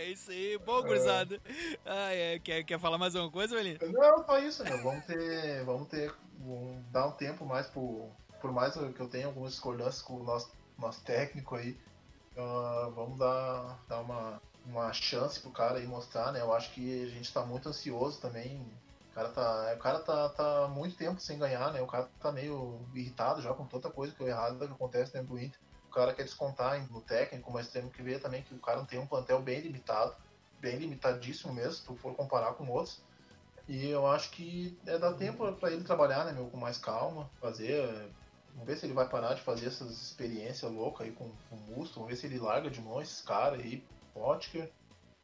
É 0.00 0.06
isso 0.06 0.30
aí, 0.30 0.56
bom, 0.56 0.80
gurizada. 0.80 1.38
Ah, 1.84 2.10
é. 2.10 2.38
quer, 2.38 2.64
quer 2.64 2.80
falar 2.80 2.96
mais 2.96 3.14
alguma 3.14 3.30
coisa, 3.30 3.54
Belinho? 3.54 3.78
Não, 3.92 4.24
só 4.24 4.38
isso, 4.38 4.64
né? 4.64 4.74
Vamos 4.78 5.04
ter. 5.04 5.62
Vamos 5.64 5.88
ter. 5.88 6.14
Vamos 6.38 6.82
dar 6.90 7.06
um 7.06 7.12
tempo 7.12 7.44
mais 7.44 7.66
por. 7.66 8.08
Por 8.40 8.50
mais 8.50 8.72
que 8.72 8.98
eu 8.98 9.08
tenha 9.08 9.26
algumas 9.26 9.52
discordâncias 9.52 10.00
com 10.00 10.14
o 10.14 10.22
nosso, 10.22 10.50
nosso 10.78 11.04
técnico 11.04 11.54
aí. 11.54 11.76
Uh, 12.34 12.90
vamos 12.92 13.18
dar, 13.18 13.78
dar 13.86 14.00
uma, 14.00 14.40
uma 14.64 14.90
chance 14.94 15.38
pro 15.38 15.50
cara 15.50 15.78
aí 15.78 15.86
mostrar, 15.86 16.32
né? 16.32 16.40
Eu 16.40 16.54
acho 16.54 16.72
que 16.72 17.02
a 17.04 17.08
gente 17.08 17.30
tá 17.30 17.44
muito 17.44 17.68
ansioso 17.68 18.22
também. 18.22 18.56
O 19.10 19.14
cara 19.14 19.28
tá. 19.28 19.74
O 19.74 19.78
cara 19.80 19.98
tá, 19.98 20.28
tá 20.30 20.68
muito 20.68 20.96
tempo 20.96 21.20
sem 21.20 21.38
ganhar, 21.38 21.74
né? 21.74 21.82
O 21.82 21.86
cara 21.86 22.08
tá 22.18 22.32
meio 22.32 22.80
irritado 22.94 23.42
já 23.42 23.52
com 23.52 23.66
tanta 23.66 23.90
coisa 23.90 24.14
que 24.14 24.24
é 24.24 24.28
errada 24.28 24.66
que 24.66 24.72
acontece 24.72 25.12
dentro 25.12 25.28
do 25.28 25.38
Inter 25.38 25.60
o 25.90 25.92
cara 25.92 26.14
quer 26.14 26.22
descontar 26.22 26.80
no 26.90 27.00
técnico, 27.00 27.52
mas 27.52 27.68
temos 27.68 27.92
que 27.92 28.02
ver 28.02 28.20
também 28.20 28.42
que 28.42 28.54
o 28.54 28.60
cara 28.60 28.84
tem 28.84 28.98
um 28.98 29.06
plantel 29.06 29.42
bem 29.42 29.60
limitado, 29.60 30.14
bem 30.60 30.76
limitadíssimo 30.76 31.52
mesmo, 31.52 31.72
se 31.72 31.84
tu 31.84 31.96
for 31.96 32.14
comparar 32.14 32.54
com 32.54 32.68
outros. 32.68 33.02
E 33.68 33.88
eu 33.88 34.06
acho 34.06 34.30
que 34.30 34.78
é 34.86 34.98
dar 34.98 35.14
tempo 35.14 35.52
para 35.54 35.72
ele 35.72 35.84
trabalhar, 35.84 36.24
né, 36.24 36.32
meu, 36.32 36.46
com 36.46 36.56
mais 36.56 36.78
calma, 36.78 37.28
fazer. 37.40 38.10
Vamos 38.52 38.66
ver 38.66 38.76
se 38.76 38.86
ele 38.86 38.94
vai 38.94 39.08
parar 39.08 39.34
de 39.34 39.42
fazer 39.42 39.66
essas 39.66 39.90
experiências 39.90 40.70
loucas 40.70 41.06
aí 41.06 41.12
com, 41.12 41.30
com 41.48 41.56
o 41.56 41.58
Musto, 41.58 41.94
vamos 41.96 42.10
ver 42.10 42.16
se 42.16 42.26
ele 42.26 42.38
larga 42.38 42.70
de 42.70 42.80
mão 42.80 43.00
esses 43.02 43.20
caras 43.20 43.60
aí, 43.60 43.84
Potker. 44.14 44.70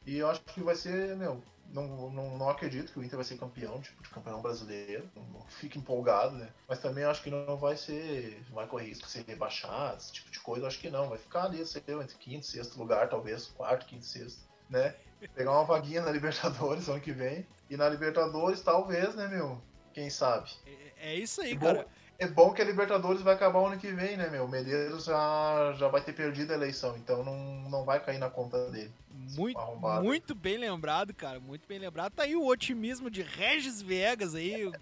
E 0.05 0.17
eu 0.17 0.29
acho 0.29 0.41
que 0.41 0.61
vai 0.61 0.75
ser, 0.75 1.15
meu, 1.17 1.41
não, 1.71 2.09
não, 2.09 2.37
não 2.37 2.49
acredito 2.49 2.91
que 2.91 2.99
o 2.99 3.03
Inter 3.03 3.17
vai 3.17 3.25
ser 3.25 3.37
campeão, 3.37 3.81
tipo, 3.81 4.01
de 4.01 4.09
campeão 4.09 4.41
brasileiro. 4.41 5.09
Não 5.15 5.41
fico 5.47 5.77
empolgado, 5.77 6.35
né? 6.35 6.49
Mas 6.67 6.79
também 6.79 7.03
acho 7.03 7.21
que 7.21 7.29
não 7.29 7.57
vai 7.57 7.75
ser. 7.75 8.43
Não 8.47 8.55
vai 8.55 8.67
correr 8.67 8.85
risco 8.85 9.05
de 9.05 9.11
ser 9.11 9.25
rebaixado, 9.25 9.97
esse 9.97 10.11
tipo 10.13 10.31
de 10.31 10.39
coisa. 10.39 10.67
Acho 10.67 10.79
que 10.79 10.89
não. 10.89 11.09
Vai 11.09 11.17
ficar 11.17 11.45
ali, 11.45 11.65
sei 11.65 11.81
lá, 11.87 12.03
entre 12.03 12.17
quinto 12.17 12.45
e 12.45 12.49
sexto 12.49 12.77
lugar, 12.77 13.09
talvez, 13.09 13.47
quarto, 13.47 13.85
quinto, 13.85 14.05
sexto, 14.05 14.41
né? 14.69 14.95
Pegar 15.35 15.51
uma 15.51 15.65
vaguinha 15.65 16.01
na 16.01 16.11
Libertadores 16.11 16.87
ano 16.87 17.01
que 17.01 17.11
vem. 17.11 17.45
E 17.69 17.75
na 17.75 17.89
Libertadores, 17.89 18.61
talvez, 18.61 19.15
né, 19.15 19.27
meu? 19.27 19.61
Quem 19.93 20.09
sabe? 20.09 20.51
É, 20.65 21.11
é 21.11 21.15
isso 21.15 21.41
aí, 21.41 21.57
cara. 21.57 21.87
É 22.19 22.27
bom 22.27 22.51
que 22.51 22.61
a 22.61 22.65
Libertadores 22.65 23.21
vai 23.21 23.35
acabar 23.35 23.59
ano 23.59 23.77
que 23.77 23.91
vem, 23.91 24.17
né, 24.17 24.27
meu? 24.29 24.45
O 24.45 24.47
Medeiros 24.47 25.05
já, 25.05 25.73
já 25.77 25.87
vai 25.87 26.01
ter 26.01 26.13
perdido 26.13 26.51
a 26.51 26.55
eleição, 26.55 26.97
então 26.97 27.23
não, 27.23 27.35
não 27.69 27.85
vai 27.85 27.99
cair 27.99 28.17
na 28.17 28.29
conta 28.29 28.71
dele. 28.71 28.91
Muito, 29.35 29.59
muito 30.01 30.33
bem 30.33 30.57
lembrado, 30.57 31.13
cara. 31.13 31.39
Muito 31.39 31.67
bem 31.67 31.77
lembrado. 31.77 32.13
Tá 32.13 32.23
aí 32.23 32.35
o 32.35 32.45
otimismo 32.45 33.09
de 33.09 33.21
Regis 33.21 33.81
Viegas 33.81 34.33
aí. 34.33 34.65
O... 34.65 34.73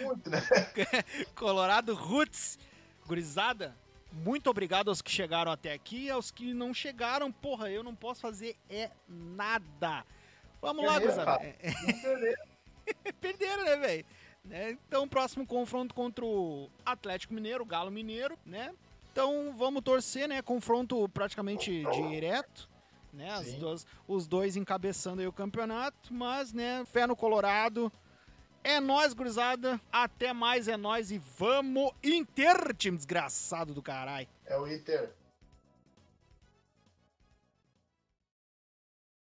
muito, 0.00 0.30
né? 0.30 0.40
Colorado 1.34 1.94
Roots. 1.94 2.58
Gurizada, 3.06 3.74
muito 4.12 4.50
obrigado 4.50 4.88
aos 4.88 5.02
que 5.02 5.10
chegaram 5.10 5.50
até 5.52 5.72
aqui. 5.72 6.10
Aos 6.10 6.30
que 6.30 6.52
não 6.52 6.72
chegaram, 6.72 7.30
porra, 7.30 7.70
eu 7.70 7.82
não 7.82 7.94
posso 7.94 8.20
fazer 8.20 8.56
é 8.68 8.90
nada. 9.08 10.04
Vamos 10.60 10.84
lá, 10.84 10.98
gurizada. 10.98 11.40
Perderam, 13.20 13.64
né, 13.64 13.76
velho? 13.76 14.04
Né? 14.48 14.78
Então, 14.86 15.08
próximo 15.08 15.46
confronto 15.46 15.94
contra 15.94 16.24
o 16.24 16.70
Atlético 16.84 17.34
Mineiro, 17.34 17.62
o 17.64 17.66
Galo 17.66 17.90
Mineiro, 17.90 18.38
né? 18.46 18.72
Então, 19.12 19.54
vamos 19.56 19.82
torcer, 19.82 20.28
né? 20.28 20.40
Confronto 20.42 21.08
praticamente 21.08 21.84
direto, 22.10 22.68
né? 23.12 23.30
As 23.30 23.54
duas, 23.54 23.86
os 24.06 24.26
dois 24.26 24.56
encabeçando 24.56 25.26
o 25.26 25.32
campeonato, 25.32 26.12
mas, 26.12 26.52
né? 26.52 26.84
Fé 26.84 27.06
no 27.06 27.16
Colorado. 27.16 27.90
É 28.62 28.78
nós, 28.78 29.14
gurizada. 29.14 29.80
Até 29.92 30.32
mais, 30.32 30.68
é 30.68 30.76
nós 30.76 31.10
e 31.10 31.18
vamos 31.18 31.92
Inter, 32.02 32.74
time 32.74 32.96
desgraçado 32.96 33.72
do 33.72 33.80
caralho. 33.80 34.28
É 34.44 34.58
o 34.58 34.66
Inter. 34.66 35.12